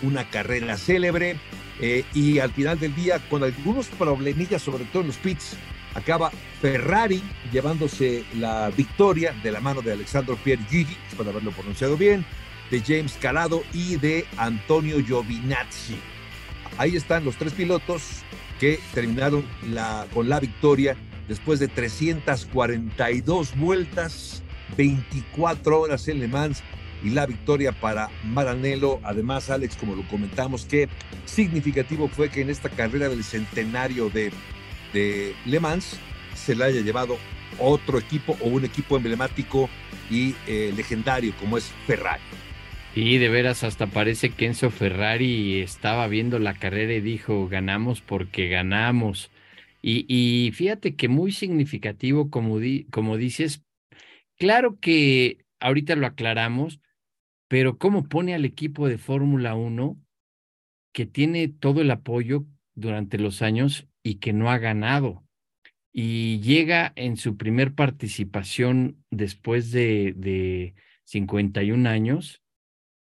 una 0.02 0.28
carrera 0.32 0.78
célebre 0.78 1.38
eh, 1.80 2.06
y 2.16 2.40
al 2.40 2.52
final 2.54 2.80
del 2.80 2.96
día 2.96 3.20
con 3.30 3.44
algunos 3.44 3.86
problemillas, 3.90 4.64
sobre 4.64 4.86
todo 4.86 5.02
en 5.02 5.10
los 5.10 5.18
pits, 5.18 5.56
acaba 5.94 6.32
Ferrari 6.62 7.22
llevándose 7.52 8.24
la 8.38 8.70
victoria 8.70 9.34
de 9.44 9.52
la 9.52 9.60
mano 9.60 9.82
de 9.82 9.92
Alexandro 9.94 10.36
Pierguidi, 10.36 10.98
espero 11.08 11.30
haberlo 11.30 11.52
pronunciado 11.52 11.98
bien, 11.98 12.26
de 12.72 12.82
James 12.82 13.18
Calado 13.22 13.64
y 13.74 13.98
de 13.98 14.26
Antonio 14.38 15.04
Giovinazzi. 15.04 15.98
Ahí 16.78 16.96
están 16.96 17.26
los 17.26 17.36
tres 17.36 17.54
pilotos 17.54 18.24
que 18.60 18.80
terminaron 18.94 19.46
con 20.14 20.30
la 20.30 20.40
victoria 20.40 20.96
después 21.28 21.60
de 21.60 21.68
342 21.68 23.56
vueltas, 23.58 24.42
24 24.78 25.80
horas 25.82 26.08
en 26.08 26.20
Le 26.20 26.28
Mans 26.28 26.64
y 27.04 27.10
la 27.10 27.26
victoria 27.26 27.74
para 27.74 28.10
Maranello. 28.24 29.00
Además, 29.04 29.50
Alex, 29.50 29.76
como 29.76 29.96
lo 29.96 30.08
comentamos, 30.08 30.66
qué 30.66 30.90
significativo 31.26 32.08
fue 32.08 32.30
que 32.30 32.42
en 32.42 32.50
esta 32.50 32.70
carrera 32.70 33.10
del 33.10 33.24
centenario 33.24 34.10
de 34.10 34.32
de 34.94 35.36
Le 35.46 35.60
Mans 35.60 36.00
se 36.36 36.56
la 36.56 36.66
haya 36.66 36.82
llevado 36.82 37.18
otro 37.60 38.00
equipo 38.00 38.38
o 38.42 38.48
un 38.48 38.66
equipo 38.66 38.98
emblemático 38.98 39.70
y 40.10 40.36
eh, 40.48 40.74
legendario 40.76 41.34
como 41.40 41.58
es 41.58 41.66
Ferrari. 41.86 42.22
Y 42.96 43.18
de 43.18 43.30
veras, 43.30 43.64
hasta 43.64 43.88
parece 43.88 44.30
que 44.30 44.46
Enzo 44.46 44.70
Ferrari 44.70 45.62
estaba 45.62 46.08
viendo 46.08 46.38
la 46.38 46.54
carrera 46.54 46.94
y 46.94 47.02
dijo, 47.02 47.48
ganamos 47.48 48.02
porque 48.02 48.50
ganamos. 48.50 49.32
Y, 49.82 50.52
fíjate 50.54 50.96
que 50.96 51.10
muy 51.10 51.34
significativo, 51.34 52.30
como, 52.30 52.60
como 52.90 53.18
dices, 53.18 53.64
claro 54.38 54.80
que 54.80 55.46
ahorita 55.60 55.96
lo 55.96 56.08
aclaramos, 56.08 56.80
pero 57.50 57.78
cómo 57.78 58.08
pone 58.08 58.34
al 58.34 58.46
equipo 58.46 58.88
de 58.88 58.98
Fórmula 58.98 59.56
1 59.56 60.00
que 60.94 61.06
tiene 61.06 61.48
todo 61.50 61.82
el 61.82 61.92
apoyo 61.92 62.46
durante 62.76 63.18
los 63.18 63.42
años 63.42 63.88
y 64.04 64.16
que 64.16 64.34
no 64.34 64.52
ha 64.52 64.58
ganado. 64.58 65.24
Y 65.92 66.40
llega 66.42 66.92
en 66.96 67.18
su 67.18 67.38
primer 67.38 67.74
participación 67.74 69.04
después 69.10 69.72
de, 69.72 70.14
de 70.16 70.76
51 71.06 71.90
años 71.90 72.42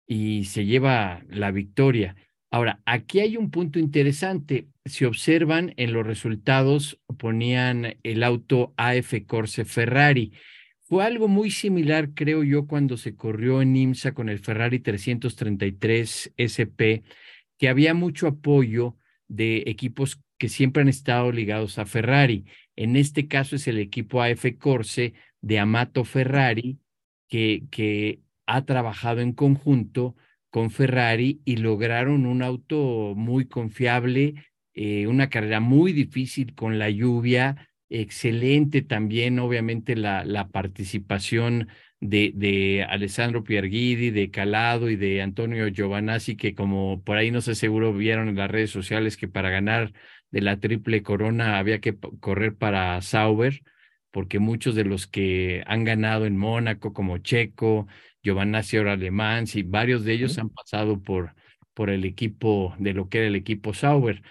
y 0.07 0.45
se 0.45 0.65
lleva 0.65 1.23
la 1.29 1.51
victoria. 1.51 2.15
Ahora, 2.51 2.81
aquí 2.85 3.19
hay 3.19 3.35
un 3.35 3.49
punto 3.49 3.79
interesante. 3.79 4.67
Si 4.85 5.05
observan 5.05 5.73
en 5.77 5.91
los 5.91 6.05
resultados, 6.05 6.99
ponían 7.17 7.95
el 8.03 8.23
auto 8.23 8.73
AF 8.77 9.13
Corse 9.25 9.65
Ferrari. 9.65 10.33
Fue 10.81 11.03
algo 11.03 11.27
muy 11.27 11.49
similar, 11.49 12.09
creo 12.13 12.43
yo, 12.43 12.67
cuando 12.67 12.97
se 12.97 13.15
corrió 13.15 13.61
en 13.61 13.75
IMSA 13.75 14.13
con 14.13 14.29
el 14.29 14.39
Ferrari 14.39 14.79
333 14.79 16.33
SP, 16.37 17.01
que 17.57 17.69
había 17.69 17.93
mucho 17.95 18.27
apoyo 18.27 18.97
de 19.27 19.63
equipos 19.65 20.19
que 20.37 20.49
siempre 20.49 20.81
han 20.81 20.89
estado 20.89 21.31
ligados 21.31 21.79
a 21.79 21.85
Ferrari. 21.85 22.45
En 22.75 22.95
este 22.95 23.27
caso 23.27 23.55
es 23.55 23.67
el 23.67 23.77
equipo 23.77 24.21
AF 24.21 24.45
Corse 24.57 25.13
de 25.41 25.59
Amato 25.59 26.03
Ferrari, 26.05 26.79
que, 27.27 27.63
que 27.71 28.21
ha 28.45 28.65
trabajado 28.65 29.21
en 29.21 29.33
conjunto 29.33 30.15
con 30.49 30.69
Ferrari 30.69 31.41
y 31.45 31.57
lograron 31.57 32.25
un 32.25 32.43
auto 32.43 33.13
muy 33.15 33.45
confiable, 33.45 34.35
eh, 34.73 35.07
una 35.07 35.29
carrera 35.29 35.59
muy 35.59 35.93
difícil 35.93 36.53
con 36.53 36.77
la 36.77 36.89
lluvia, 36.89 37.69
excelente 37.89 38.81
también, 38.81 39.39
obviamente, 39.39 39.95
la, 39.95 40.25
la 40.25 40.49
participación 40.49 41.69
de, 41.99 42.33
de 42.35 42.85
Alessandro 42.87 43.43
Pierguidi, 43.43 44.11
de 44.11 44.29
Calado 44.29 44.89
y 44.89 44.95
de 44.95 45.21
Antonio 45.21 45.67
Giovanazzi, 45.69 46.35
que 46.35 46.53
como 46.53 47.01
por 47.03 47.17
ahí 47.17 47.31
no 47.31 47.41
sé 47.41 47.55
seguro 47.55 47.93
vieron 47.93 48.27
en 48.27 48.35
las 48.35 48.51
redes 48.51 48.71
sociales 48.71 49.15
que 49.17 49.27
para 49.27 49.49
ganar 49.49 49.93
de 50.33 50.41
la 50.41 50.59
triple 50.59 51.03
corona 51.03 51.59
había 51.59 51.79
que 51.79 51.95
correr 52.19 52.55
para 52.55 52.99
Sauber, 53.01 53.61
porque 54.09 54.39
muchos 54.39 54.73
de 54.73 54.83
los 54.83 55.05
que 55.05 55.63
han 55.67 55.83
ganado 55.83 56.25
en 56.25 56.37
Mónaco, 56.37 56.91
como 56.91 57.19
Checo, 57.19 57.87
Giovanazzi 58.23 58.77
ahora 58.77 58.93
Alemán, 58.93 59.45
y 59.53 59.61
varios 59.61 60.03
de 60.03 60.13
ellos 60.13 60.39
han 60.39 60.49
pasado 60.49 60.99
por, 61.03 61.35
por 61.75 61.91
el 61.91 62.03
equipo 62.03 62.75
de 62.79 62.93
lo 62.93 63.09
que 63.09 63.19
era 63.19 63.27
el 63.27 63.35
equipo 63.35 63.75
Sauber. 63.75 64.23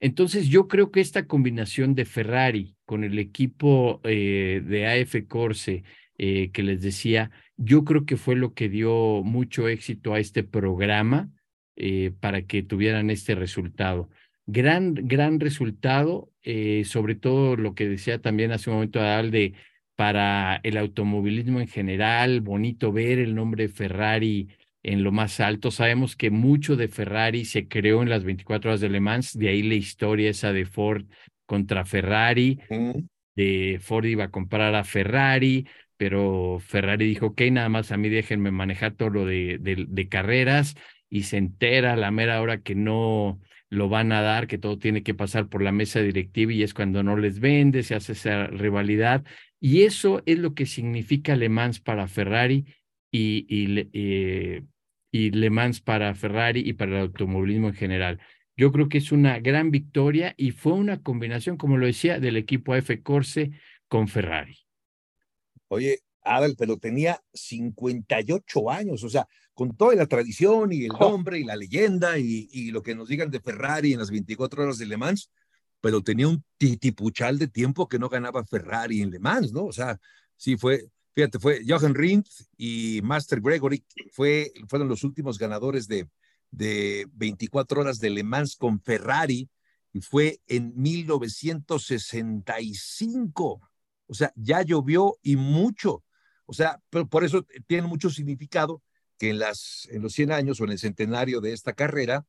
Entonces 0.00 0.48
yo 0.48 0.66
creo 0.66 0.90
que 0.90 1.00
esta 1.00 1.26
combinación 1.26 1.94
de 1.94 2.06
Ferrari 2.06 2.74
con 2.86 3.04
el 3.04 3.18
equipo 3.18 4.00
eh, 4.04 4.62
de 4.64 4.86
AF 4.86 5.14
Corse 5.28 5.84
eh, 6.16 6.50
que 6.52 6.62
les 6.62 6.80
decía, 6.80 7.30
yo 7.58 7.84
creo 7.84 8.06
que 8.06 8.16
fue 8.16 8.34
lo 8.34 8.54
que 8.54 8.70
dio 8.70 9.22
mucho 9.22 9.68
éxito 9.68 10.14
a 10.14 10.20
este 10.20 10.42
programa 10.42 11.28
eh, 11.76 12.12
para 12.18 12.46
que 12.46 12.62
tuvieran 12.62 13.10
este 13.10 13.34
resultado. 13.34 14.08
Gran, 14.52 14.94
gran 14.94 15.38
resultado, 15.38 16.32
eh, 16.42 16.82
sobre 16.84 17.14
todo 17.14 17.54
lo 17.56 17.76
que 17.76 17.88
decía 17.88 18.20
también 18.20 18.50
hace 18.50 18.68
un 18.68 18.76
momento 18.76 18.98
Adal 18.98 19.30
de 19.30 19.54
para 19.94 20.60
el 20.64 20.76
automovilismo 20.76 21.60
en 21.60 21.68
general, 21.68 22.40
bonito 22.40 22.90
ver 22.90 23.20
el 23.20 23.34
nombre 23.36 23.68
Ferrari 23.68 24.48
en 24.82 25.04
lo 25.04 25.12
más 25.12 25.38
alto. 25.38 25.70
Sabemos 25.70 26.16
que 26.16 26.30
mucho 26.30 26.74
de 26.74 26.88
Ferrari 26.88 27.44
se 27.44 27.68
creó 27.68 28.02
en 28.02 28.08
las 28.08 28.24
24 28.24 28.70
horas 28.70 28.80
de 28.80 28.88
Le 28.88 28.98
Mans, 28.98 29.38
de 29.38 29.50
ahí 29.50 29.62
la 29.62 29.74
historia 29.74 30.30
esa 30.30 30.52
de 30.52 30.64
Ford 30.64 31.04
contra 31.46 31.84
Ferrari, 31.84 32.58
de 33.36 33.78
Ford 33.80 34.06
iba 34.06 34.24
a 34.24 34.30
comprar 34.30 34.74
a 34.74 34.82
Ferrari, 34.82 35.66
pero 35.96 36.58
Ferrari 36.58 37.06
dijo, 37.06 37.26
ok, 37.26 37.42
nada 37.52 37.68
más 37.68 37.92
a 37.92 37.96
mí 37.98 38.08
déjenme 38.08 38.50
manejar 38.50 38.94
todo 38.94 39.10
lo 39.10 39.26
de, 39.26 39.58
de 39.60 40.08
carreras 40.08 40.74
y 41.08 41.24
se 41.24 41.36
entera 41.36 41.92
a 41.92 41.96
la 41.96 42.10
mera 42.10 42.40
hora 42.40 42.62
que 42.62 42.74
no 42.74 43.38
lo 43.70 43.88
van 43.88 44.10
a 44.10 44.20
dar, 44.20 44.48
que 44.48 44.58
todo 44.58 44.78
tiene 44.78 45.02
que 45.02 45.14
pasar 45.14 45.48
por 45.48 45.62
la 45.62 45.72
mesa 45.72 46.00
directiva 46.00 46.52
y 46.52 46.64
es 46.64 46.74
cuando 46.74 47.02
no 47.04 47.16
les 47.16 47.38
vende, 47.38 47.84
se 47.84 47.94
hace 47.94 48.12
esa 48.12 48.48
rivalidad. 48.48 49.24
Y 49.60 49.82
eso 49.82 50.22
es 50.26 50.38
lo 50.38 50.54
que 50.54 50.66
significa 50.66 51.36
Le 51.36 51.48
Mans 51.48 51.80
para 51.80 52.08
Ferrari 52.08 52.66
y, 53.12 53.46
y, 53.48 53.88
eh, 53.92 54.62
Le 55.12 55.50
Mans 55.50 55.80
para 55.80 56.14
Ferrari 56.14 56.62
y 56.66 56.72
para 56.72 56.96
el 56.96 57.02
automovilismo 57.02 57.68
en 57.68 57.74
general. 57.74 58.20
Yo 58.56 58.72
creo 58.72 58.88
que 58.88 58.98
es 58.98 59.12
una 59.12 59.38
gran 59.38 59.70
victoria 59.70 60.34
y 60.36 60.50
fue 60.50 60.72
una 60.72 61.02
combinación, 61.02 61.56
como 61.56 61.78
lo 61.78 61.86
decía, 61.86 62.18
del 62.18 62.36
equipo 62.36 62.74
F 62.74 63.02
Corse 63.02 63.52
con 63.88 64.08
Ferrari. 64.08 64.58
Oye, 65.68 66.00
Adel, 66.22 66.56
pero 66.58 66.76
tenía 66.76 67.22
58 67.32 68.70
años, 68.70 69.04
o 69.04 69.08
sea, 69.08 69.26
con 69.60 69.76
toda 69.76 69.94
la 69.94 70.06
tradición 70.06 70.72
y 70.72 70.86
el 70.86 70.92
nombre 70.98 71.38
y 71.38 71.44
la 71.44 71.54
leyenda 71.54 72.18
y, 72.18 72.48
y, 72.50 72.70
lo 72.70 72.82
que 72.82 72.94
nos 72.94 73.08
digan 73.08 73.30
de 73.30 73.40
Ferrari 73.40 73.92
en 73.92 73.98
las 73.98 74.10
24 74.10 74.62
horas 74.62 74.78
de 74.78 74.86
Le 74.86 74.96
Mans, 74.96 75.30
pero 75.82 76.00
tenía 76.00 76.28
un 76.28 76.42
titipuchal 76.56 77.38
de 77.38 77.46
tiempo 77.46 77.86
que 77.86 77.98
no 77.98 78.08
ganaba 78.08 78.42
Ferrari 78.46 79.02
en 79.02 79.10
Le 79.10 79.18
Mans, 79.18 79.52
¿no? 79.52 79.66
O 79.66 79.72
sea, 79.72 80.00
sí 80.34 80.56
fue, 80.56 80.86
fíjate, 81.14 81.38
fue 81.38 81.60
Jochen 81.68 81.94
Rindt 81.94 82.26
y 82.56 83.02
Master 83.02 83.42
Gregory, 83.42 83.84
fue, 84.12 84.50
fueron 84.66 84.88
los 84.88 85.04
últimos 85.04 85.38
ganadores 85.38 85.86
de, 85.86 86.08
de 86.50 87.06
24 87.12 87.82
horas 87.82 87.98
de 87.98 88.08
Le 88.08 88.24
Mans 88.24 88.56
con 88.56 88.80
Ferrari 88.80 89.46
y 89.92 90.00
fue 90.00 90.40
en 90.46 90.72
1965. 90.74 93.60
O 94.06 94.14
sea, 94.14 94.32
ya 94.36 94.62
llovió 94.62 95.18
y 95.20 95.36
mucho. 95.36 96.02
O 96.46 96.54
sea, 96.54 96.80
pero 96.88 97.06
por 97.06 97.24
eso 97.24 97.44
tiene 97.66 97.86
mucho 97.86 98.08
significado 98.08 98.82
que 99.20 99.28
en, 99.28 99.38
los 99.38 100.12
100 100.12 100.32
años 100.32 100.60
o 100.60 100.64
en 100.64 100.70
el 100.70 100.78
centenario 100.78 101.42
de 101.42 101.52
esta 101.52 101.74
carrera, 101.74 102.24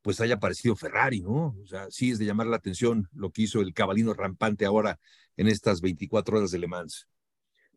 pues 0.00 0.22
haya 0.22 0.36
aparecido 0.36 0.74
Ferrari, 0.74 1.20
¿no? 1.20 1.54
O 1.62 1.66
sea, 1.66 1.90
sí 1.90 2.10
es 2.10 2.18
de 2.18 2.24
llamar 2.24 2.46
la 2.46 2.56
atención 2.56 3.08
lo 3.14 3.30
que 3.30 3.42
hizo 3.42 3.60
el 3.60 3.74
cabalino 3.74 4.14
rampante 4.14 4.64
ahora 4.64 4.98
en 5.36 5.48
estas 5.48 5.82
24 5.82 6.38
horas 6.38 6.50
de 6.50 6.58
Le 6.58 6.66
Mans. 6.66 7.06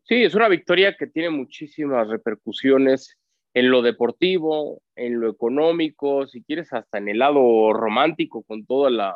Sí, 0.04 0.24
es 0.24 0.34
una 0.34 0.48
victoria 0.48 0.96
que 0.98 1.06
tiene 1.06 1.28
muchísimas 1.28 2.08
repercusiones 2.08 3.18
en 3.52 3.70
lo 3.70 3.82
deportivo, 3.82 4.82
en 4.96 5.20
lo 5.20 5.30
económico, 5.30 6.26
si 6.26 6.42
quieres, 6.42 6.72
hasta 6.72 6.96
en 6.96 7.10
el 7.10 7.18
lado 7.18 7.74
romántico, 7.74 8.42
con 8.44 8.64
toda 8.64 8.88
la, 8.88 9.14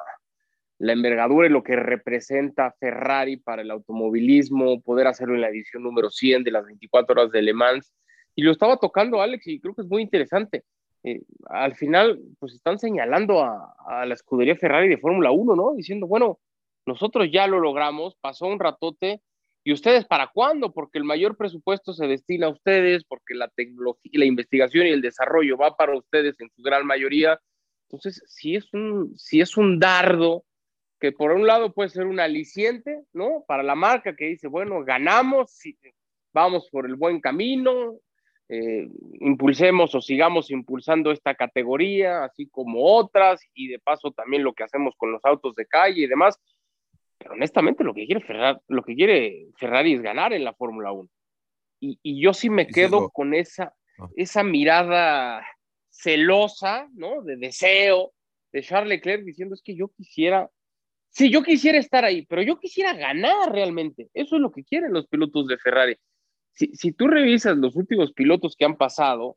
la 0.76 0.92
envergadura 0.92 1.46
y 1.46 1.50
lo 1.50 1.62
que 1.62 1.74
representa 1.74 2.74
Ferrari 2.78 3.38
para 3.38 3.62
el 3.62 3.70
automovilismo, 3.70 4.82
poder 4.82 5.06
hacerlo 5.06 5.36
en 5.36 5.40
la 5.40 5.48
edición 5.48 5.82
número 5.84 6.10
100 6.10 6.44
de 6.44 6.50
las 6.50 6.66
24 6.66 7.18
horas 7.18 7.32
de 7.32 7.42
Le 7.42 7.54
Mans. 7.54 7.94
Y 8.38 8.42
lo 8.42 8.52
estaba 8.52 8.76
tocando 8.76 9.20
Alex 9.20 9.48
y 9.48 9.58
creo 9.58 9.74
que 9.74 9.82
es 9.82 9.88
muy 9.88 10.00
interesante. 10.00 10.62
Eh, 11.02 11.22
al 11.46 11.74
final, 11.74 12.20
pues 12.38 12.54
están 12.54 12.78
señalando 12.78 13.42
a, 13.42 13.74
a 13.84 14.06
la 14.06 14.14
escudería 14.14 14.54
Ferrari 14.54 14.88
de 14.88 14.96
Fórmula 14.96 15.32
1, 15.32 15.56
¿no? 15.56 15.74
Diciendo, 15.74 16.06
bueno, 16.06 16.38
nosotros 16.86 17.28
ya 17.32 17.48
lo 17.48 17.58
logramos, 17.58 18.14
pasó 18.20 18.46
un 18.46 18.60
ratote, 18.60 19.22
¿y 19.64 19.72
ustedes 19.72 20.04
para 20.04 20.28
cuándo? 20.28 20.72
Porque 20.72 20.98
el 20.98 21.04
mayor 21.04 21.36
presupuesto 21.36 21.92
se 21.92 22.06
destina 22.06 22.46
a 22.46 22.50
ustedes, 22.50 23.02
porque 23.02 23.34
la 23.34 23.48
tecnología, 23.48 24.12
la 24.14 24.26
investigación 24.26 24.86
y 24.86 24.90
el 24.90 25.02
desarrollo 25.02 25.56
va 25.56 25.76
para 25.76 25.98
ustedes 25.98 26.40
en 26.40 26.48
su 26.54 26.62
gran 26.62 26.86
mayoría. 26.86 27.40
Entonces, 27.88 28.22
si 28.28 28.54
es 28.54 28.72
un, 28.72 29.18
si 29.18 29.40
es 29.40 29.56
un 29.56 29.80
dardo 29.80 30.44
que 31.00 31.10
por 31.10 31.32
un 31.32 31.44
lado 31.44 31.72
puede 31.72 31.88
ser 31.88 32.06
un 32.06 32.20
aliciente, 32.20 33.02
¿no? 33.12 33.44
Para 33.48 33.64
la 33.64 33.74
marca 33.74 34.14
que 34.14 34.26
dice, 34.26 34.46
bueno, 34.46 34.84
ganamos, 34.84 35.60
vamos 36.32 36.68
por 36.70 36.86
el 36.86 36.94
buen 36.94 37.20
camino, 37.20 37.98
eh, 38.48 38.88
impulsemos 39.20 39.94
o 39.94 40.00
sigamos 40.00 40.50
impulsando 40.50 41.10
esta 41.10 41.34
categoría, 41.34 42.24
así 42.24 42.48
como 42.48 42.82
otras, 42.84 43.40
y 43.54 43.68
de 43.68 43.78
paso 43.78 44.10
también 44.10 44.42
lo 44.42 44.54
que 44.54 44.64
hacemos 44.64 44.94
con 44.96 45.12
los 45.12 45.24
autos 45.24 45.54
de 45.54 45.66
calle 45.66 46.02
y 46.02 46.06
demás. 46.06 46.38
Pero 47.18 47.32
honestamente 47.32 47.84
lo 47.84 47.94
que 47.94 48.06
quiere 48.06 48.20
Ferrari, 48.20 48.58
lo 48.68 48.82
que 48.82 48.94
quiere 48.94 49.48
Ferrari 49.56 49.94
es 49.94 50.02
ganar 50.02 50.32
en 50.32 50.44
la 50.44 50.54
Fórmula 50.54 50.92
1. 50.92 51.08
Y, 51.80 51.98
y, 52.02 52.20
yo 52.20 52.34
sí 52.34 52.50
me 52.50 52.66
quedo 52.66 53.10
con 53.10 53.34
esa, 53.34 53.74
ah. 53.98 54.08
esa 54.16 54.42
mirada 54.42 55.46
celosa, 55.90 56.88
¿no? 56.94 57.22
De 57.22 57.36
deseo 57.36 58.12
de 58.52 58.62
Charles 58.62 58.88
Leclerc 58.88 59.24
diciendo 59.24 59.54
es 59.54 59.62
que 59.62 59.76
yo 59.76 59.88
quisiera 59.88 60.50
Sí, 61.10 61.30
yo 61.30 61.42
quisiera 61.42 61.78
estar 61.78 62.04
ahí, 62.04 62.26
pero 62.26 62.42
yo 62.42 62.58
quisiera 62.58 62.92
ganar 62.92 63.50
realmente. 63.50 64.08
Eso 64.14 64.36
es 64.36 64.42
lo 64.42 64.52
que 64.52 64.64
quieren 64.64 64.92
los 64.92 65.06
pilotos 65.08 65.48
de 65.48 65.58
Ferrari. 65.58 65.96
Si, 66.58 66.74
si 66.74 66.90
tú 66.90 67.06
revisas 67.06 67.56
los 67.56 67.76
últimos 67.76 68.12
pilotos 68.12 68.56
que 68.56 68.64
han 68.64 68.76
pasado 68.76 69.36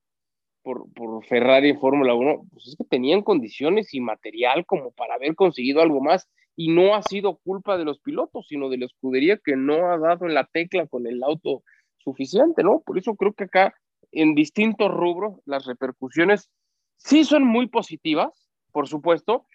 por, 0.63 0.91
por 0.93 1.23
Ferrari 1.25 1.69
en 1.69 1.79
Fórmula 1.79 2.15
1, 2.15 2.47
pues 2.51 2.67
es 2.67 2.75
que 2.75 2.83
tenían 2.83 3.21
condiciones 3.21 3.93
y 3.93 3.99
material 3.99 4.65
como 4.65 4.91
para 4.91 5.13
haber 5.13 5.35
conseguido 5.35 5.81
algo 5.81 6.01
más. 6.01 6.27
Y 6.55 6.69
no 6.69 6.95
ha 6.95 7.03
sido 7.03 7.37
culpa 7.37 7.77
de 7.77 7.85
los 7.85 7.99
pilotos, 7.99 8.47
sino 8.47 8.69
de 8.69 8.79
la 8.79 8.85
escudería 8.85 9.37
que 9.37 9.55
no 9.55 9.91
ha 9.91 9.99
dado 9.99 10.25
en 10.25 10.33
la 10.33 10.45
tecla 10.45 10.87
con 10.87 11.05
el 11.05 11.21
auto 11.21 11.61
suficiente, 11.99 12.63
¿no? 12.63 12.81
Por 12.81 12.97
eso 12.97 13.15
creo 13.15 13.33
que 13.33 13.43
acá, 13.43 13.75
en 14.11 14.33
distintos 14.33 14.91
rubros, 14.91 15.39
las 15.45 15.67
repercusiones 15.67 16.49
sí 16.97 17.23
son 17.23 17.43
muy 17.43 17.67
positivas, 17.67 18.49
por 18.71 18.87
supuesto, 18.87 19.45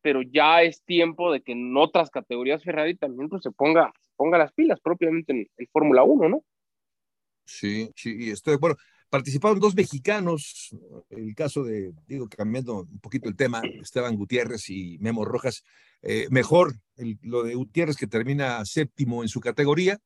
pero 0.00 0.22
ya 0.22 0.62
es 0.62 0.84
tiempo 0.84 1.32
de 1.32 1.42
que 1.42 1.52
en 1.52 1.76
otras 1.76 2.10
categorías 2.10 2.62
Ferrari 2.62 2.94
también 2.94 3.28
pues, 3.28 3.42
se 3.42 3.50
ponga, 3.50 3.92
ponga 4.14 4.38
las 4.38 4.52
pilas 4.52 4.80
propiamente 4.80 5.32
en, 5.32 5.48
el 5.56 5.68
Fórmula 5.72 6.04
1, 6.04 6.28
¿no? 6.28 6.44
Sí, 7.46 7.90
sí, 7.94 8.30
estoy, 8.30 8.56
bueno, 8.56 8.76
participaron 9.08 9.60
dos 9.60 9.74
mexicanos, 9.74 10.76
el 11.10 11.34
caso 11.34 11.62
de, 11.64 11.92
digo, 12.06 12.28
cambiando 12.28 12.80
un 12.80 12.98
poquito 12.98 13.28
el 13.28 13.36
tema, 13.36 13.62
Esteban 13.80 14.16
Gutiérrez 14.16 14.68
y 14.68 14.98
Memo 14.98 15.24
Rojas, 15.24 15.62
eh, 16.02 16.26
mejor 16.30 16.74
lo 17.22 17.44
de 17.44 17.54
Gutiérrez 17.54 17.96
que 17.96 18.06
termina 18.06 18.64
séptimo 18.64 19.22
en 19.22 19.28
su 19.28 19.40
categoría 19.40 19.98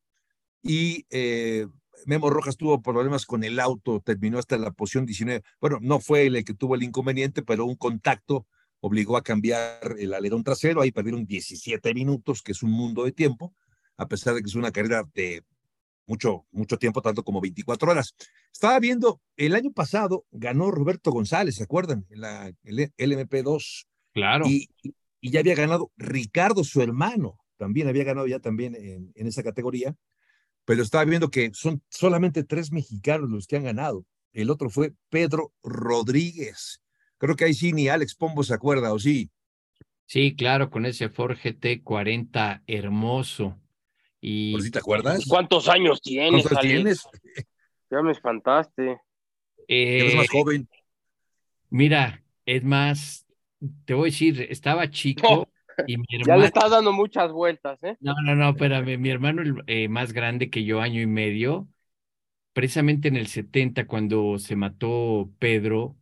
y 0.62 1.06
eh, 1.10 1.66
Memo 2.06 2.30
Rojas 2.30 2.56
tuvo 2.56 2.82
problemas 2.82 3.26
con 3.26 3.42
el 3.42 3.58
auto, 3.58 4.00
terminó 4.00 4.38
hasta 4.38 4.58
la 4.58 4.70
posición 4.70 5.06
19, 5.06 5.42
bueno, 5.60 5.78
no 5.80 5.98
fue 6.00 6.26
el 6.26 6.44
que 6.44 6.54
tuvo 6.54 6.74
el 6.74 6.82
inconveniente, 6.82 7.42
pero 7.42 7.64
un 7.64 7.76
contacto 7.76 8.46
obligó 8.80 9.16
a 9.16 9.22
cambiar 9.22 9.96
el 9.98 10.14
alerón 10.14 10.44
trasero, 10.44 10.80
ahí 10.80 10.92
perdieron 10.92 11.26
17 11.26 11.94
minutos, 11.94 12.42
que 12.42 12.52
es 12.52 12.62
un 12.62 12.70
mundo 12.70 13.04
de 13.04 13.12
tiempo, 13.12 13.54
a 13.96 14.06
pesar 14.06 14.34
de 14.34 14.42
que 14.42 14.48
es 14.48 14.54
una 14.54 14.72
carrera 14.72 15.04
de 15.14 15.42
mucho, 16.10 16.44
mucho 16.50 16.76
tiempo, 16.76 17.00
tanto 17.00 17.22
como 17.22 17.40
24 17.40 17.92
horas. 17.92 18.14
Estaba 18.52 18.78
viendo, 18.80 19.20
el 19.36 19.54
año 19.54 19.70
pasado 19.72 20.26
ganó 20.30 20.70
Roberto 20.70 21.12
González, 21.12 21.54
¿se 21.54 21.62
acuerdan? 21.62 22.04
En 22.10 22.20
la 22.20 22.52
el 22.64 22.92
LMP2. 22.98 23.86
Claro. 24.12 24.46
Y, 24.46 24.68
y, 24.82 25.30
ya 25.30 25.40
había 25.40 25.54
ganado 25.54 25.92
Ricardo, 25.96 26.64
su 26.64 26.82
hermano, 26.82 27.38
también 27.56 27.88
había 27.88 28.04
ganado 28.04 28.26
ya 28.26 28.40
también 28.40 28.74
en, 28.74 29.12
en 29.14 29.26
esa 29.26 29.42
categoría, 29.42 29.94
pero 30.64 30.82
estaba 30.82 31.04
viendo 31.04 31.30
que 31.30 31.52
son 31.54 31.82
solamente 31.88 32.42
tres 32.42 32.72
mexicanos 32.72 33.30
los 33.30 33.46
que 33.46 33.56
han 33.56 33.64
ganado. 33.64 34.04
El 34.32 34.50
otro 34.50 34.68
fue 34.68 34.94
Pedro 35.08 35.52
Rodríguez 35.62 36.80
Creo 37.20 37.36
que 37.36 37.44
ahí 37.44 37.52
sí 37.52 37.74
ni 37.74 37.86
Alex 37.86 38.14
Pombo 38.14 38.42
se 38.42 38.54
acuerda, 38.54 38.94
¿o 38.94 38.98
sí? 38.98 39.30
Sí, 40.06 40.34
claro, 40.34 40.70
con 40.70 40.86
ese 40.86 41.10
Ford 41.10 41.36
GT 41.36 41.82
40 41.84 42.62
hermoso. 42.66 43.60
Y... 44.20 44.52
¿Por 44.52 44.62
si 44.62 44.70
te 44.70 44.78
acuerdas? 44.78 45.24
¿Cuántos 45.28 45.68
años 45.68 46.00
tienes? 46.00 46.42
¿Cuántos 46.42 46.60
tienes? 46.60 47.08
Ya 47.90 48.02
me 48.02 48.12
espantaste. 48.12 49.00
Eh, 49.66 50.00
Eres 50.00 50.14
más 50.16 50.28
joven. 50.30 50.68
Mira, 51.70 52.22
es 52.44 52.64
más, 52.64 53.26
te 53.84 53.94
voy 53.94 54.08
a 54.08 54.12
decir, 54.12 54.46
estaba 54.50 54.90
chico. 54.90 55.48
Y 55.86 55.96
mi 55.96 56.04
hermano... 56.10 56.26
Ya 56.26 56.36
le 56.36 56.46
estás 56.46 56.70
dando 56.70 56.92
muchas 56.92 57.32
vueltas, 57.32 57.82
¿eh? 57.82 57.96
No, 58.00 58.14
no, 58.22 58.34
no, 58.34 58.50
espérame. 58.50 58.98
Mi 58.98 59.10
hermano 59.10 59.42
eh, 59.66 59.88
más 59.88 60.12
grande 60.12 60.50
que 60.50 60.64
yo, 60.64 60.80
año 60.80 61.00
y 61.00 61.06
medio, 61.06 61.68
precisamente 62.52 63.08
en 63.08 63.16
el 63.16 63.28
70, 63.28 63.86
cuando 63.86 64.38
se 64.38 64.56
mató 64.56 65.30
Pedro, 65.38 65.96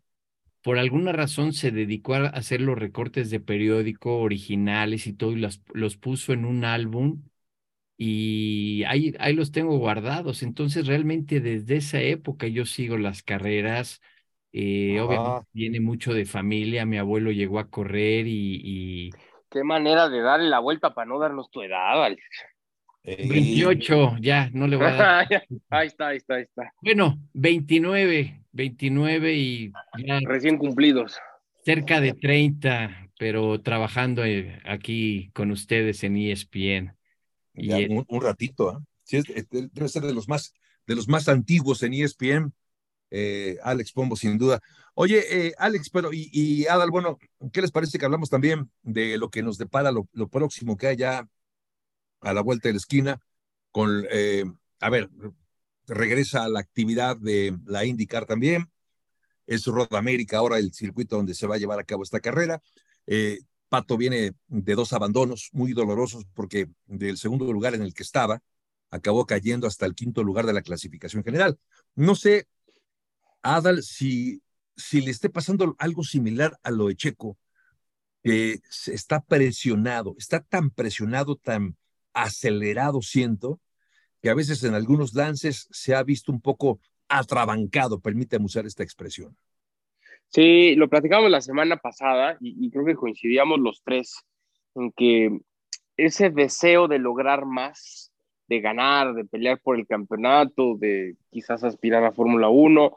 por 0.63 0.79
alguna 0.79 1.13
razón 1.13 1.53
se 1.53 1.71
dedicó 1.71 2.15
a 2.15 2.27
hacer 2.29 2.61
los 2.61 2.79
recortes 2.79 3.31
de 3.31 3.41
periódico 3.41 4.19
originales 4.19 5.07
y 5.07 5.13
todo, 5.13 5.33
y 5.33 5.37
los, 5.37 5.63
los 5.73 5.97
puso 5.97 6.33
en 6.33 6.45
un 6.45 6.65
álbum 6.65 7.23
y 8.01 8.85
ahí, 8.85 9.13
ahí 9.19 9.35
los 9.35 9.51
tengo 9.51 9.77
guardados. 9.77 10.45
Entonces, 10.45 10.87
realmente 10.87 11.41
desde 11.41 11.77
esa 11.77 12.01
época 12.01 12.47
yo 12.47 12.65
sigo 12.65 12.97
las 12.97 13.25
carreras. 13.25 14.01
Eh, 14.53 15.01
obviamente 15.01 15.49
viene 15.53 15.81
mucho 15.81 16.15
de 16.15 16.25
familia, 16.25 16.87
mi 16.87 16.97
abuelo 16.97 17.33
llegó 17.33 17.59
a 17.59 17.69
correr 17.69 18.27
y, 18.27 18.61
y... 18.63 19.11
Qué 19.51 19.65
manera 19.65 20.09
de 20.09 20.21
darle 20.21 20.49
la 20.49 20.61
vuelta 20.61 20.95
para 20.95 21.07
no 21.07 21.19
darnos 21.19 21.51
tu 21.51 21.61
edad, 21.61 22.03
Alex. 22.05 22.23
28, 23.03 24.17
ya, 24.21 24.51
no 24.53 24.67
le 24.69 24.77
voy 24.77 24.87
a 24.87 24.95
dar. 24.95 25.27
ahí 25.71 25.87
está, 25.89 26.09
ahí 26.09 26.17
está, 26.19 26.35
ahí 26.37 26.43
está. 26.43 26.73
Bueno, 26.81 27.19
29, 27.33 28.43
29 28.53 29.35
y 29.35 29.73
ya 30.07 30.21
Recién 30.25 30.57
cumplidos. 30.57 31.19
cerca 31.65 32.01
de 32.01 32.13
30, 32.13 33.11
pero 33.19 33.61
trabajando 33.61 34.25
eh, 34.25 34.61
aquí 34.65 35.31
con 35.35 35.51
ustedes 35.51 36.05
en 36.05 36.17
ESPN. 36.17 36.98
Y, 37.59 37.69
Ya, 37.69 37.79
eh, 37.79 37.89
un, 37.91 38.05
un 38.09 38.21
ratito, 38.23 38.71
¿ah? 38.71 38.83
Sí, 39.05 39.19
es- 39.19 39.49
debe 39.51 39.89
ser 39.89 40.03
de 40.03 40.13
los 40.15 40.29
más, 40.29 40.53
de 40.87 40.95
los 40.95 41.09
más 41.09 41.29
antiguos 41.29 41.83
en 41.83 41.95
ESPN, 41.95 42.53
eh, 43.11 43.57
Alex 43.63 43.93
Pombo, 43.93 44.17
sin 44.17 44.37
duda. 44.39 44.61
Oye, 44.95 45.47
eh, 45.49 45.53
Alex, 45.59 45.91
pero 45.91 46.13
y, 46.13 46.29
y 46.33 46.67
Adal, 46.67 46.91
bueno, 46.91 47.19
¿qué 47.53 47.63
les 47.63 47.71
parece 47.71 47.99
que 47.99 48.05
hablamos 48.05 48.29
también 48.31 48.71
de 48.83 49.17
lo 49.17 49.31
que 49.31 49.43
nos 49.43 49.57
depara 49.59 49.93
lo, 49.93 50.09
lo 50.13 50.29
próximo 50.29 50.77
que 50.77 50.89
haya 50.89 51.27
a 52.21 52.33
la 52.33 52.43
vuelta 52.43 52.69
de 52.69 52.75
la 52.75 52.79
esquina? 52.79 53.21
Con, 53.71 54.07
eh, 54.11 54.45
a 54.81 54.91
ver, 54.91 55.09
regresa 55.87 56.45
a 56.45 56.49
la 56.49 56.61
actividad 56.61 57.17
de 57.17 57.57
la 57.67 57.85
IndyCar 57.85 58.27
también. 58.27 58.71
Es 59.47 59.67
Road 59.67 59.95
América 59.95 60.39
ahora 60.39 60.59
el 60.59 60.73
circuito 60.73 61.17
donde 61.17 61.35
se 61.35 61.47
va 61.47 61.55
a 61.57 61.59
llevar 61.59 61.79
a 61.81 61.85
cabo 61.85 62.03
esta 62.03 62.21
carrera. 62.21 62.63
Pato 63.69 63.97
viene 63.97 64.33
de 64.47 64.75
dos 64.75 64.93
abandonos 64.93 65.51
muy 65.53 65.73
dolorosos 65.73 66.25
porque 66.35 66.69
del 66.87 67.19
segundo 67.19 67.53
lugar 67.53 67.75
en 67.75 67.83
el 67.83 67.95
que 67.95 68.03
estaba 68.03 68.43
acabó 68.91 69.27
cayendo 69.27 69.67
hasta 69.67 69.87
el 69.87 69.95
quinto 69.95 70.23
lugar 70.23 70.47
de 70.47 70.55
la 70.55 70.63
clasificación 70.63 71.23
general. 71.23 71.59
No 71.95 72.15
sé, 72.15 72.47
Adal, 73.43 73.83
si, 73.83 74.43
si 74.77 75.01
le 75.01 75.11
esté 75.11 75.29
pasando 75.29 75.75
algo 75.79 76.05
similar 76.05 76.59
a 76.63 76.71
lo 76.71 76.89
de 76.89 76.97
Checo, 76.97 77.37
que 78.23 78.61
está 78.87 79.21
presionado, 79.21 80.15
está 80.19 80.41
tan 80.41 80.71
presionado, 80.71 81.37
tan 81.37 81.77
acelerado, 82.13 83.01
siento, 83.03 83.61
que 84.21 84.31
a 84.31 84.35
veces 84.35 84.65
en 84.65 84.75
algunos 84.75 85.15
lances 85.15 85.69
se 85.71 85.95
ha 85.95 86.03
visto 86.03 86.33
un 86.33 86.41
poco 86.41 86.81
atrabancado, 87.09 88.01
permítame 88.01 88.45
usar 88.45 88.67
esta 88.67 88.83
expresión. 88.83 89.37
Sí, 90.31 90.75
lo 90.77 90.89
platicamos 90.89 91.31
la 91.31 91.41
semana 91.41 91.77
pasada 91.77 92.37
y, 92.41 92.67
y 92.67 92.71
creo 92.71 92.85
que 92.85 92.95
coincidíamos 92.95 93.59
los 93.61 93.83
tres 93.83 94.25
en 94.75 94.93
que 94.93 95.41
ese 95.97 96.31
deseo 96.31 96.87
de 96.89 96.99
lograr 96.99 97.45
más, 97.45 98.13
de 98.47 98.61
ganar, 98.61 99.15
de 99.15 99.25
pelear 99.25 99.61
por 99.61 99.77
el 99.77 99.87
campeonato, 99.87 100.77
de 100.79 101.17
quizás 101.31 101.65
aspirar 101.65 102.05
a 102.05 102.13
Fórmula 102.13 102.49
1, 102.49 102.97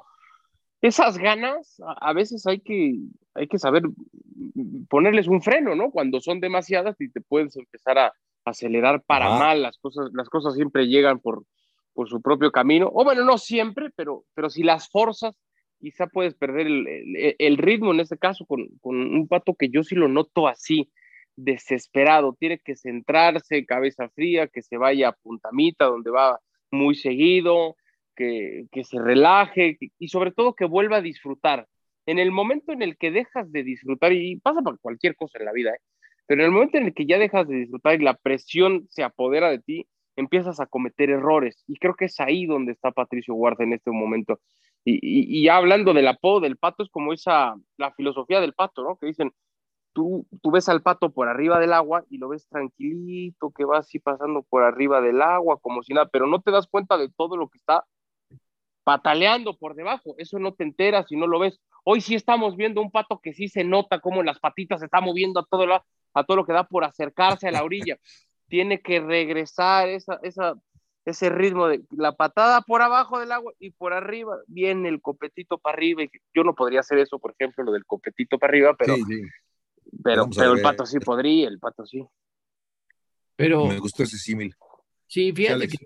esas 0.81 1.17
ganas 1.17 1.79
a, 1.85 2.13
veces 2.13 2.47
hay 2.47 2.59
que, 2.59 2.97
hay 3.35 3.47
que 3.47 3.59
saber 3.59 3.83
ponerles 4.89 5.27
un 5.27 5.41
freno, 5.41 5.75
¿no? 5.75 5.91
Cuando 5.91 6.19
son 6.19 6.39
demasiadas 6.39 6.99
y 6.99 7.09
te 7.11 7.21
puedes 7.21 7.55
empezar 7.55 7.99
a 7.99 8.13
acelerar 8.45 9.03
para 9.03 9.35
Ah. 9.35 9.37
mal, 9.39 9.61
las 9.61 9.77
cosas, 9.77 10.09
las 10.13 10.29
cosas 10.29 10.55
siempre 10.55 10.87
llegan 10.87 11.19
por, 11.19 11.43
por 11.93 12.09
su 12.09 12.21
propio 12.21 12.51
camino, 12.51 12.89
o 12.91 13.03
bueno, 13.03 13.23
no 13.23 13.37
siempre, 13.37 13.91
pero, 13.95 14.23
pero 14.33 14.49
si 14.49 14.63
las 14.63 14.89
forzas, 14.89 15.35
quizá 15.81 16.07
puedes 16.07 16.35
perder 16.35 16.67
el, 16.67 16.87
el- 16.87 17.35
el 17.39 17.57
ritmo 17.57 17.91
en 17.91 17.99
este 17.99 18.17
caso 18.17 18.45
con, 18.45 18.67
con 18.81 18.95
un 18.97 19.27
pato 19.27 19.55
que 19.55 19.69
yo 19.69 19.83
sí 19.83 19.95
lo 19.95 20.07
noto 20.07 20.47
así, 20.47 20.91
desesperado, 21.35 22.35
tiene 22.39 22.59
que 22.59 22.75
centrarse, 22.75 23.65
cabeza 23.65 24.09
fría, 24.09 24.47
que 24.47 24.61
se 24.61 24.77
vaya 24.77 25.09
a 25.09 25.13
puntamita, 25.13 25.85
donde 25.85 26.11
va 26.11 26.39
muy 26.71 26.95
seguido, 26.95 27.75
que, 28.15 28.65
que 28.71 28.83
se 28.83 28.99
relaje 29.01 29.77
y 29.97 30.07
sobre 30.09 30.31
todo 30.31 30.53
que 30.55 30.65
vuelva 30.65 30.97
a 30.97 31.01
disfrutar. 31.01 31.67
En 32.05 32.19
el 32.19 32.31
momento 32.31 32.71
en 32.73 32.81
el 32.81 32.97
que 32.97 33.11
dejas 33.11 33.51
de 33.51 33.63
disfrutar, 33.63 34.11
y 34.13 34.37
pasa 34.37 34.61
por 34.61 34.79
cualquier 34.79 35.15
cosa 35.15 35.39
en 35.39 35.45
la 35.45 35.53
vida, 35.53 35.71
¿eh? 35.71 35.79
pero 36.27 36.41
en 36.41 36.45
el 36.47 36.51
momento 36.51 36.77
en 36.77 36.85
el 36.85 36.93
que 36.93 37.05
ya 37.05 37.17
dejas 37.17 37.47
de 37.47 37.55
disfrutar 37.57 37.99
y 37.99 38.03
la 38.03 38.15
presión 38.15 38.87
se 38.89 39.03
apodera 39.03 39.49
de 39.49 39.59
ti, 39.59 39.87
empiezas 40.15 40.59
a 40.59 40.65
cometer 40.65 41.09
errores. 41.09 41.63
Y 41.67 41.75
creo 41.77 41.95
que 41.95 42.05
es 42.05 42.19
ahí 42.19 42.45
donde 42.45 42.71
está 42.73 42.91
Patricio 42.91 43.33
Huerta 43.35 43.63
en 43.63 43.73
este 43.73 43.91
momento. 43.91 44.39
Y, 44.83 45.41
y, 45.43 45.47
hablando 45.47 45.93
del 45.93 46.07
apodo 46.07 46.39
del 46.41 46.57
pato, 46.57 46.83
es 46.83 46.89
como 46.89 47.13
esa, 47.13 47.55
la 47.77 47.91
filosofía 47.93 48.41
del 48.41 48.53
pato, 48.53 48.83
¿no? 48.83 48.97
Que 48.97 49.05
dicen, 49.07 49.31
tú, 49.93 50.27
tú 50.41 50.51
ves 50.51 50.69
al 50.69 50.81
pato 50.81 51.11
por 51.11 51.27
arriba 51.27 51.59
del 51.59 51.73
agua 51.73 52.03
y 52.09 52.17
lo 52.17 52.29
ves 52.29 52.47
tranquilito, 52.47 53.51
que 53.51 53.65
va 53.65 53.79
así 53.79 53.99
pasando 53.99 54.43
por 54.43 54.63
arriba 54.63 55.01
del 55.01 55.21
agua, 55.21 55.59
como 55.59 55.83
si 55.83 55.93
nada, 55.93 56.09
pero 56.11 56.27
no 56.27 56.41
te 56.41 56.51
das 56.51 56.67
cuenta 56.67 56.97
de 56.97 57.09
todo 57.09 57.37
lo 57.37 57.49
que 57.49 57.57
está 57.57 57.85
pataleando 58.83 59.57
por 59.57 59.75
debajo. 59.75 60.15
Eso 60.17 60.39
no 60.39 60.53
te 60.53 60.63
enteras 60.63 61.11
y 61.11 61.15
no 61.15 61.27
lo 61.27 61.39
ves. 61.39 61.59
Hoy 61.83 62.01
sí 62.01 62.15
estamos 62.15 62.55
viendo 62.55 62.81
un 62.81 62.91
pato 62.91 63.19
que 63.19 63.33
sí 63.33 63.47
se 63.47 63.63
nota 63.63 63.99
cómo 63.99 64.23
las 64.23 64.39
patitas 64.39 64.79
se 64.79 64.85
está 64.85 65.01
moviendo 65.01 65.39
a 65.39 65.45
todo, 65.45 65.65
la, 65.65 65.83
a 66.13 66.23
todo 66.23 66.37
lo 66.37 66.45
que 66.45 66.53
da 66.53 66.63
por 66.65 66.83
acercarse 66.83 67.47
a 67.47 67.51
la 67.51 67.63
orilla. 67.63 67.97
Tiene 68.47 68.81
que 68.81 68.99
regresar 68.99 69.87
esa, 69.89 70.19
esa, 70.23 70.55
ese 71.05 71.29
ritmo 71.29 71.67
de 71.67 71.81
la 71.91 72.15
patada 72.15 72.61
por 72.61 72.81
abajo 72.81 73.19
del 73.19 73.31
agua 73.31 73.53
y 73.59 73.71
por 73.71 73.93
arriba 73.93 74.37
viene 74.47 74.89
el 74.89 75.01
copetito 75.01 75.57
para 75.57 75.75
arriba. 75.75 76.03
Yo 76.33 76.43
no 76.43 76.53
podría 76.53 76.81
hacer 76.81 76.99
eso, 76.99 77.19
por 77.19 77.31
ejemplo, 77.37 77.63
lo 77.63 77.71
del 77.71 77.85
copetito 77.85 78.37
para 78.37 78.51
arriba, 78.51 78.75
pero, 78.77 78.95
sí, 78.95 79.03
sí. 79.07 79.21
pero, 80.03 80.29
pero 80.29 80.53
el 80.53 80.61
pato 80.61 80.85
sí 80.85 80.99
podría, 80.99 81.47
el 81.47 81.59
pato 81.59 81.85
sí. 81.85 82.05
pero 83.35 83.65
Me 83.65 83.79
gustó 83.79 84.03
ese 84.03 84.17
símil. 84.17 84.55
sí, 85.07 85.31
fíjate 85.33 85.67
que 85.67 85.77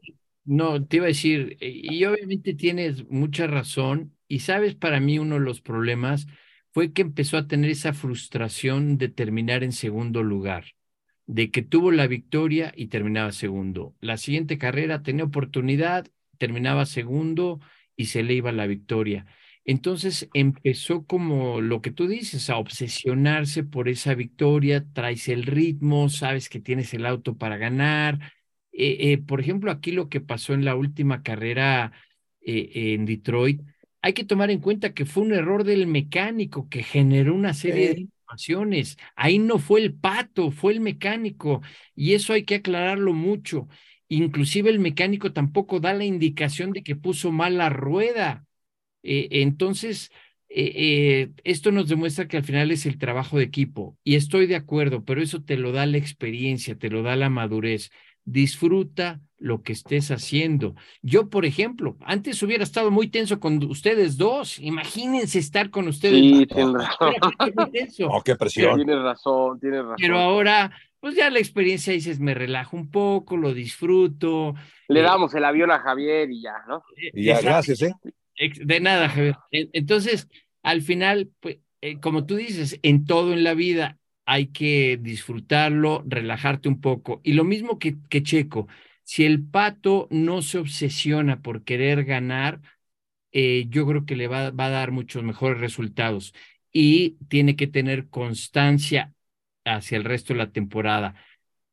no, 0.46 0.86
te 0.86 0.98
iba 0.98 1.06
a 1.06 1.08
decir, 1.08 1.58
eh, 1.60 1.72
y 1.74 2.06
obviamente 2.06 2.54
tienes 2.54 3.10
mucha 3.10 3.48
razón, 3.48 4.16
y 4.28 4.40
sabes, 4.40 4.76
para 4.76 5.00
mí 5.00 5.18
uno 5.18 5.36
de 5.36 5.42
los 5.42 5.62
problemas 5.62 6.28
fue 6.72 6.94
que 6.94 7.02
empezó 7.02 7.38
a 7.38 7.48
tener 7.48 7.72
esa 7.72 7.94
frustración 7.94 8.98
de 8.98 9.10
terminar 9.10 9.64
en 9.64 9.72
segundo 9.72 10.22
lugar, 10.22 10.75
de 11.28 11.52
que 11.52 11.62
tuvo 11.62 11.92
la 11.92 12.08
victoria 12.08 12.74
y 12.76 12.88
terminaba 12.88 13.32
segundo. 13.32 13.96
La 14.00 14.18
siguiente 14.18 14.58
carrera 14.58 15.04
tenía 15.04 15.26
oportunidad, 15.26 16.08
terminaba 16.38 16.86
segundo 16.86 17.60
y 17.96 18.06
se 18.06 18.24
le 18.24 18.34
iba 18.36 18.52
la 18.52 18.68
victoria. 18.68 19.26
Entonces 19.66 20.30
empezó 20.34 21.06
como 21.06 21.60
lo 21.60 21.82
que 21.82 21.92
tú 21.92 22.08
dices, 22.08 22.50
a 22.52 22.58
obsesionarse 22.58 23.64
por 23.64 23.90
esa 23.90 24.14
victoria, 24.14 24.86
traes 24.94 25.28
el 25.28 25.44
ritmo, 25.44 26.10
sabes 26.10 26.50
que 26.50 26.60
tienes 26.60 26.94
el 26.94 27.06
auto 27.06 27.36
para 27.38 27.58
ganar. 27.58 28.20
Eh, 28.72 29.14
eh, 29.14 29.18
por 29.18 29.42
ejemplo, 29.42 29.72
aquí 29.72 29.92
lo 29.92 30.08
que 30.10 30.22
pasó 30.22 30.54
en 30.54 30.66
la 30.66 30.76
última 30.76 31.24
carrera 31.24 31.94
eh, 32.42 32.94
en 32.94 33.06
Detroit, 33.06 33.62
hay 34.04 34.14
que 34.14 34.24
tomar 34.24 34.52
en 34.52 34.60
cuenta 34.60 34.94
que 34.94 35.06
fue 35.06 35.24
un 35.24 35.34
error 35.34 35.64
del 35.64 35.88
mecánico 35.88 36.70
que 36.70 36.84
generó 36.84 37.34
una 37.34 37.56
serie 37.56 37.90
de 37.96 38.08
Ahí 39.16 39.40
no 39.40 39.60
fue 39.60 39.82
el 39.82 39.94
pato, 39.94 40.52
fue 40.52 40.74
el 40.74 40.82
mecánico. 40.82 41.62
Y 41.96 42.14
eso 42.14 42.34
hay 42.34 42.44
que 42.44 42.56
aclararlo 42.56 43.14
mucho. 43.14 43.68
Inclusive 44.08 44.70
el 44.70 44.80
mecánico 44.80 45.34
tampoco 45.34 45.80
da 45.80 45.94
la 45.94 46.06
indicación 46.06 46.72
de 46.72 46.84
que 46.84 46.96
puso 46.96 47.32
mal 47.32 47.58
la 47.58 47.70
rueda. 47.70 48.46
Eh, 49.04 49.30
entonces, 49.32 50.12
eh, 50.50 50.74
eh, 50.76 51.32
esto 51.44 51.72
nos 51.72 51.90
demuestra 51.90 52.28
que 52.28 52.38
al 52.38 52.44
final 52.44 52.72
es 52.72 52.86
el 52.86 52.98
trabajo 53.00 53.38
de 53.38 53.46
equipo. 53.46 53.98
Y 54.04 54.16
estoy 54.16 54.48
de 54.48 54.56
acuerdo, 54.56 55.04
pero 55.06 55.22
eso 55.22 55.44
te 55.44 55.58
lo 55.58 55.72
da 55.72 55.86
la 55.86 55.98
experiencia, 55.98 56.78
te 56.78 56.90
lo 56.90 57.04
da 57.04 57.16
la 57.16 57.30
madurez. 57.30 57.92
Disfruta 58.26 59.22
lo 59.38 59.62
que 59.62 59.74
estés 59.74 60.10
haciendo. 60.12 60.76
Yo, 61.02 61.30
por 61.30 61.46
ejemplo, 61.46 61.96
antes 62.02 62.42
hubiera 62.42 62.64
estado 62.64 62.90
muy 62.90 63.08
tenso 63.08 63.40
con 63.40 63.64
ustedes 63.66 64.18
dos. 64.18 64.60
Imagínense 64.60 65.38
estar 65.40 65.70
con 65.70 65.88
ustedes. 65.88 66.16
Sí, 66.20 66.46
tienes 66.48 66.74
razón. 66.74 67.14
Oh, 68.10 68.22
qué 68.22 68.36
presión. 68.36 68.76
Tienes 68.78 69.02
razón, 69.02 69.60
tienes 69.60 69.82
razón. 69.82 69.98
Pero 70.02 70.18
ahora, 70.18 70.72
pues 71.00 71.16
ya 71.16 71.30
la 71.30 71.38
experiencia 71.40 71.94
dices, 71.94 72.20
me 72.20 72.34
relajo 72.34 72.76
un 72.76 72.90
poco, 72.90 73.38
lo 73.38 73.54
disfruto. 73.54 74.56
Le 74.88 75.02
Eh, 75.02 75.04
damos 75.04 75.34
el 75.36 75.46
avión 75.46 75.70
a 75.70 75.80
Javier 75.80 76.32
y 76.32 76.42
ya, 76.42 76.56
¿no? 76.68 76.84
Y 77.14 77.26
ya, 77.26 77.34
Exacto. 77.36 77.50
gracias, 77.50 77.82
¿eh? 77.84 77.94
De 78.66 78.80
nada, 78.80 79.08
Javier. 79.10 79.36
Entonces, 79.52 80.28
al 80.64 80.82
final, 80.82 81.30
pues, 81.40 81.60
eh, 81.82 82.00
como 82.00 82.26
tú 82.26 82.36
dices, 82.36 82.80
en 82.82 83.06
todo 83.06 83.34
en 83.34 83.44
la 83.44 83.54
vida 83.54 84.00
hay 84.26 84.48
que 84.48 84.98
disfrutarlo, 85.02 86.04
relajarte 86.08 86.70
un 86.70 86.82
poco. 86.82 87.22
Y 87.24 87.34
lo 87.34 87.44
mismo 87.44 87.80
que, 87.80 87.98
Checo, 88.24 88.68
si 89.04 89.26
el 89.26 89.44
pato 89.46 90.08
no 90.12 90.42
se 90.42 90.58
obsesiona 90.60 91.42
por 91.42 91.64
querer 91.64 92.06
ganar, 92.06 92.62
eh, 93.32 93.66
yo 93.70 93.86
creo 93.88 94.06
que 94.06 94.16
le 94.16 94.28
va, 94.28 94.52
va 94.52 94.68
a 94.68 94.70
dar 94.70 94.92
muchos 94.92 95.24
mejores 95.24 95.60
resultados. 95.60 96.34
Y 96.72 97.18
tiene 97.30 97.56
que 97.56 97.68
tener 97.68 98.10
constancia 98.10 99.14
hacia 99.66 99.98
el 99.98 100.04
resto 100.04 100.34
de 100.34 100.40
la 100.40 100.52
temporada 100.52 101.16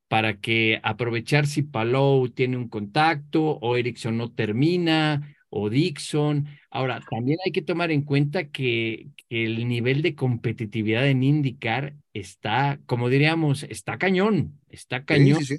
para 0.07 0.39
que 0.39 0.79
aprovechar 0.83 1.47
si 1.47 1.63
Palou 1.63 2.29
tiene 2.29 2.57
un 2.57 2.69
contacto 2.69 3.43
o 3.43 3.77
Erickson 3.77 4.17
no 4.17 4.31
termina 4.31 5.35
o 5.55 5.69
Dixon. 5.69 6.47
Ahora, 6.71 7.05
también 7.09 7.37
hay 7.45 7.51
que 7.51 7.61
tomar 7.61 7.91
en 7.91 8.03
cuenta 8.03 8.49
que, 8.49 9.09
que 9.29 9.45
el 9.45 9.67
nivel 9.67 10.01
de 10.01 10.15
competitividad 10.15 11.07
en 11.07 11.23
IndyCar 11.23 11.95
está, 12.13 12.79
como 12.85 13.09
diríamos, 13.09 13.63
está 13.63 13.97
cañón, 13.97 14.59
está 14.69 15.05
Sí, 15.09 15.33
cañón. 15.33 15.35
sí, 15.35 15.45
sí. 15.45 15.57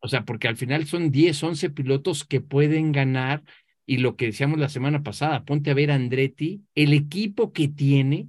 O 0.00 0.08
sea, 0.08 0.24
porque 0.24 0.48
al 0.48 0.56
final 0.56 0.86
son 0.86 1.10
10, 1.10 1.42
11 1.42 1.70
pilotos 1.70 2.24
que 2.24 2.40
pueden 2.40 2.92
ganar 2.92 3.42
y 3.86 3.98
lo 3.98 4.16
que 4.16 4.26
decíamos 4.26 4.58
la 4.58 4.68
semana 4.68 5.02
pasada, 5.02 5.44
ponte 5.44 5.70
a 5.70 5.74
ver 5.74 5.90
a 5.90 5.94
Andretti, 5.96 6.64
el 6.74 6.92
equipo 6.94 7.52
que 7.52 7.68
tiene 7.68 8.28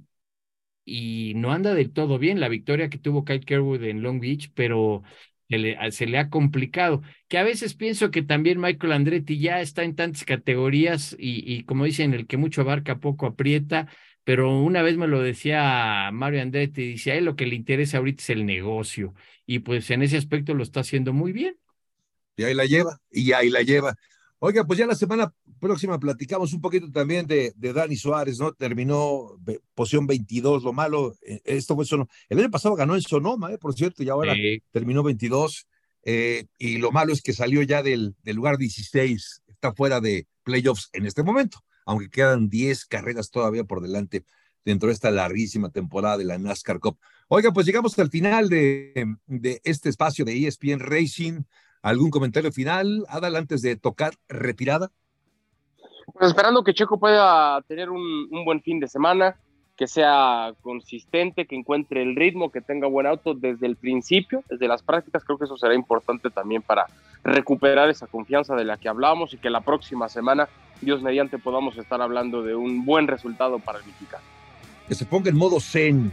y 0.84 1.34
no 1.36 1.52
anda 1.52 1.74
del 1.74 1.92
todo 1.92 2.18
bien 2.18 2.40
la 2.40 2.48
victoria 2.48 2.88
que 2.90 2.98
tuvo 2.98 3.24
Kyle 3.24 3.44
Kerwood 3.44 3.84
en 3.84 4.02
Long 4.02 4.20
Beach, 4.20 4.50
pero 4.54 5.02
se 5.48 6.06
le, 6.06 6.18
ha 6.18 6.28
complicado. 6.28 7.02
Que 7.28 7.38
a 7.38 7.42
veces 7.42 7.74
pienso 7.74 8.10
que 8.10 8.22
también 8.22 8.60
Michael 8.60 8.92
Andretti 8.92 9.38
ya 9.38 9.60
está 9.60 9.84
en 9.84 9.96
tantas 9.96 10.24
categorías 10.24 11.16
y, 11.18 11.42
y 11.50 11.64
como 11.64 11.84
dicen, 11.84 12.14
el 12.14 12.26
que 12.26 12.36
mucho 12.36 12.60
abarca 12.60 12.98
poco 12.98 13.26
aprieta, 13.26 13.88
pero 14.24 14.60
una 14.60 14.82
vez 14.82 14.98
me 14.98 15.06
lo 15.06 15.22
decía 15.22 16.10
Mario 16.12 16.42
Andretti, 16.42 16.82
dice, 16.82 17.12
a 17.12 17.14
él 17.16 17.24
lo 17.24 17.34
que 17.34 17.46
le 17.46 17.54
interesa 17.54 17.98
ahorita 17.98 18.22
es 18.22 18.30
el 18.30 18.44
negocio 18.44 19.14
y 19.46 19.60
pues 19.60 19.90
en 19.90 20.02
ese 20.02 20.18
aspecto 20.18 20.52
lo 20.52 20.62
está 20.62 20.80
haciendo 20.80 21.14
muy 21.14 21.32
bien. 21.32 21.56
Y 22.36 22.44
ahí 22.44 22.52
la 22.52 22.66
lleva, 22.66 23.00
y 23.10 23.32
ahí 23.32 23.48
la 23.48 23.62
lleva. 23.62 23.96
Oiga, 24.40 24.64
pues 24.64 24.78
ya 24.78 24.86
la 24.86 24.94
semana 24.94 25.34
próxima 25.58 25.98
platicamos 25.98 26.52
un 26.52 26.60
poquito 26.60 26.90
también 26.92 27.26
de, 27.26 27.52
de 27.56 27.72
Dani 27.72 27.96
Suárez, 27.96 28.38
¿no? 28.38 28.52
Terminó 28.52 29.36
posición 29.74 30.06
22, 30.06 30.62
lo 30.62 30.72
malo, 30.72 31.16
eh, 31.22 31.40
esto 31.44 31.74
fue 31.74 31.84
Sonoma. 31.84 32.08
El 32.28 32.38
año 32.38 32.50
pasado 32.50 32.76
ganó 32.76 32.94
en 32.94 33.02
Sonoma, 33.02 33.52
¿eh? 33.52 33.58
por 33.58 33.74
cierto, 33.74 34.04
y 34.04 34.08
ahora 34.08 34.34
terminó 34.70 35.02
22. 35.02 35.66
Eh, 36.04 36.46
y 36.56 36.78
lo 36.78 36.92
malo 36.92 37.12
es 37.12 37.20
que 37.20 37.32
salió 37.32 37.62
ya 37.62 37.82
del, 37.82 38.14
del, 38.22 38.36
lugar 38.36 38.58
16, 38.58 39.42
está 39.48 39.74
fuera 39.74 40.00
de 40.00 40.28
playoffs 40.44 40.88
en 40.92 41.04
este 41.04 41.24
momento, 41.24 41.58
aunque 41.84 42.08
quedan 42.08 42.48
10 42.48 42.86
carreras 42.86 43.30
todavía 43.30 43.64
por 43.64 43.82
delante 43.82 44.24
dentro 44.64 44.86
de 44.86 44.94
esta 44.94 45.10
larguísima 45.10 45.70
temporada 45.70 46.16
de 46.16 46.24
la 46.24 46.38
NASCAR 46.38 46.78
Cup. 46.78 46.98
Oiga, 47.26 47.52
pues 47.52 47.66
llegamos 47.66 47.98
el 47.98 48.08
final 48.08 48.48
de, 48.48 49.16
de 49.26 49.60
este 49.64 49.88
espacio 49.88 50.24
de 50.24 50.46
ESPN 50.46 50.78
Racing. 50.78 51.42
¿Algún 51.82 52.10
comentario 52.10 52.52
final, 52.52 53.04
Adal, 53.08 53.36
antes 53.36 53.62
de 53.62 53.76
tocar 53.76 54.14
retirada? 54.28 54.90
Pues 56.12 56.30
esperando 56.30 56.64
que 56.64 56.74
Checo 56.74 56.98
pueda 56.98 57.60
tener 57.62 57.90
un, 57.90 58.28
buen 58.44 58.60
fin 58.62 58.80
de 58.80 58.88
semana, 58.88 59.36
que 59.76 59.86
sea 59.86 60.52
consistente, 60.62 61.46
que 61.46 61.54
encuentre 61.54 62.02
el 62.02 62.16
ritmo, 62.16 62.50
que 62.50 62.60
tenga 62.60 62.88
buen 62.88 63.06
auto 63.06 63.34
desde 63.34 63.66
el 63.66 63.76
principio, 63.76 64.42
desde 64.48 64.66
las 64.66 64.82
prácticas. 64.82 65.22
Creo 65.24 65.38
que 65.38 65.44
eso 65.44 65.56
será 65.56 65.74
importante 65.74 66.30
también 66.30 66.62
para 66.62 66.86
recuperar 67.22 67.88
esa 67.88 68.08
confianza 68.08 68.56
de 68.56 68.64
la 68.64 68.78
que 68.78 68.88
hablamos 68.88 69.34
y 69.34 69.38
que 69.38 69.50
la 69.50 69.60
próxima 69.60 70.08
semana, 70.08 70.48
Dios 70.80 71.02
mediante, 71.02 71.38
podamos 71.38 71.76
estar 71.76 72.02
hablando 72.02 72.42
de 72.42 72.56
un 72.56 72.84
buen 72.84 73.06
resultado 73.06 73.60
para 73.60 73.78
el 73.78 73.86
mexicano. 73.86 74.24
Que 74.88 74.94
se 74.94 75.06
ponga 75.06 75.30
en 75.30 75.36
modo 75.36 75.60
zen, 75.60 76.12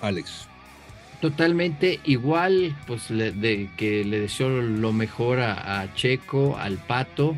Alex. 0.00 0.48
Totalmente 1.24 2.00
igual, 2.04 2.76
pues 2.86 3.08
de 3.08 3.70
que 3.78 4.04
le 4.04 4.20
deseo 4.20 4.50
lo 4.50 4.92
mejor 4.92 5.40
a, 5.40 5.88
Checo, 5.94 6.58
al 6.58 6.76
Pato 6.76 7.34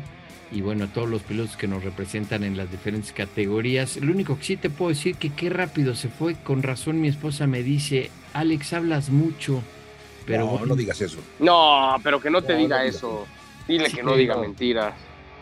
y 0.51 0.59
bueno, 0.59 0.83
a 0.83 0.87
todos 0.87 1.09
los 1.09 1.21
pilotos 1.21 1.55
que 1.55 1.69
nos 1.69 1.85
representan 1.85 2.43
en 2.43 2.57
las 2.57 2.69
diferentes 2.69 3.13
categorías. 3.13 3.95
Lo 3.95 4.11
único 4.11 4.37
que 4.37 4.43
sí 4.43 4.57
te 4.57 4.69
puedo 4.69 4.89
decir 4.89 5.15
que 5.15 5.29
qué 5.29 5.49
rápido 5.49 5.95
se 5.95 6.09
fue. 6.09 6.35
Con 6.35 6.63
razón 6.63 6.99
mi 6.99 7.07
esposa 7.07 7.47
me 7.47 7.63
dice, 7.63 8.11
Alex, 8.33 8.73
hablas 8.73 9.09
mucho. 9.09 9.63
Pero 10.25 10.57
no, 10.59 10.65
no 10.65 10.75
digas 10.75 10.99
eso. 10.99 11.19
No, 11.39 11.95
pero 12.03 12.19
que 12.19 12.29
no 12.29 12.41
te 12.41 12.57
diga 12.57 12.83
eso. 12.83 13.25
Dile 13.69 13.89
que 13.89 14.03
no 14.03 14.17
diga 14.17 14.35
mentiras. 14.35 14.95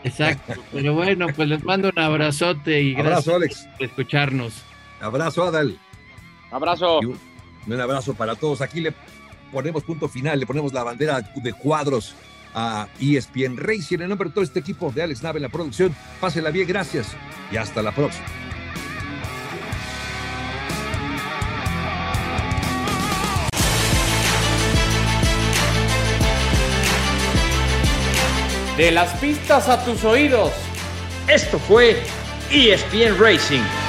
Exacto. 0.04 0.62
Pero 0.72 0.94
bueno, 0.94 1.26
pues 1.34 1.48
les 1.48 1.64
mando 1.64 1.88
un 1.88 1.98
abrazote 1.98 2.80
y 2.80 2.94
gracias 2.94 3.26
Alex. 3.26 3.66
por 3.76 3.86
escucharnos. 3.86 4.62
Abrazo, 5.00 5.42
Adal. 5.42 5.76
Abrazo. 6.52 7.00
Un 7.66 7.80
abrazo 7.80 8.14
para 8.14 8.34
todos. 8.36 8.60
Aquí 8.60 8.80
le 8.80 8.94
ponemos 9.52 9.82
punto 9.82 10.08
final, 10.08 10.38
le 10.38 10.46
ponemos 10.46 10.72
la 10.72 10.82
bandera 10.84 11.20
de 11.20 11.52
cuadros 11.52 12.14
a 12.54 12.88
ESPN 13.00 13.56
Racing. 13.56 14.00
En 14.00 14.08
nombre 14.08 14.28
de 14.28 14.34
todo 14.34 14.44
este 14.44 14.60
equipo 14.60 14.90
de 14.90 15.02
Alex 15.02 15.22
Nave 15.22 15.38
en 15.38 15.42
la 15.42 15.48
producción, 15.48 15.94
pásela 16.20 16.50
bien, 16.50 16.66
gracias 16.66 17.08
y 17.50 17.56
hasta 17.56 17.82
la 17.82 17.92
próxima. 17.92 18.26
De 28.76 28.90
las 28.90 29.18
pistas 29.18 29.68
a 29.70 29.82
tus 29.84 30.04
oídos. 30.04 30.52
Esto 31.28 31.58
fue 31.58 32.02
ESPN 32.50 33.18
Racing 33.18 33.85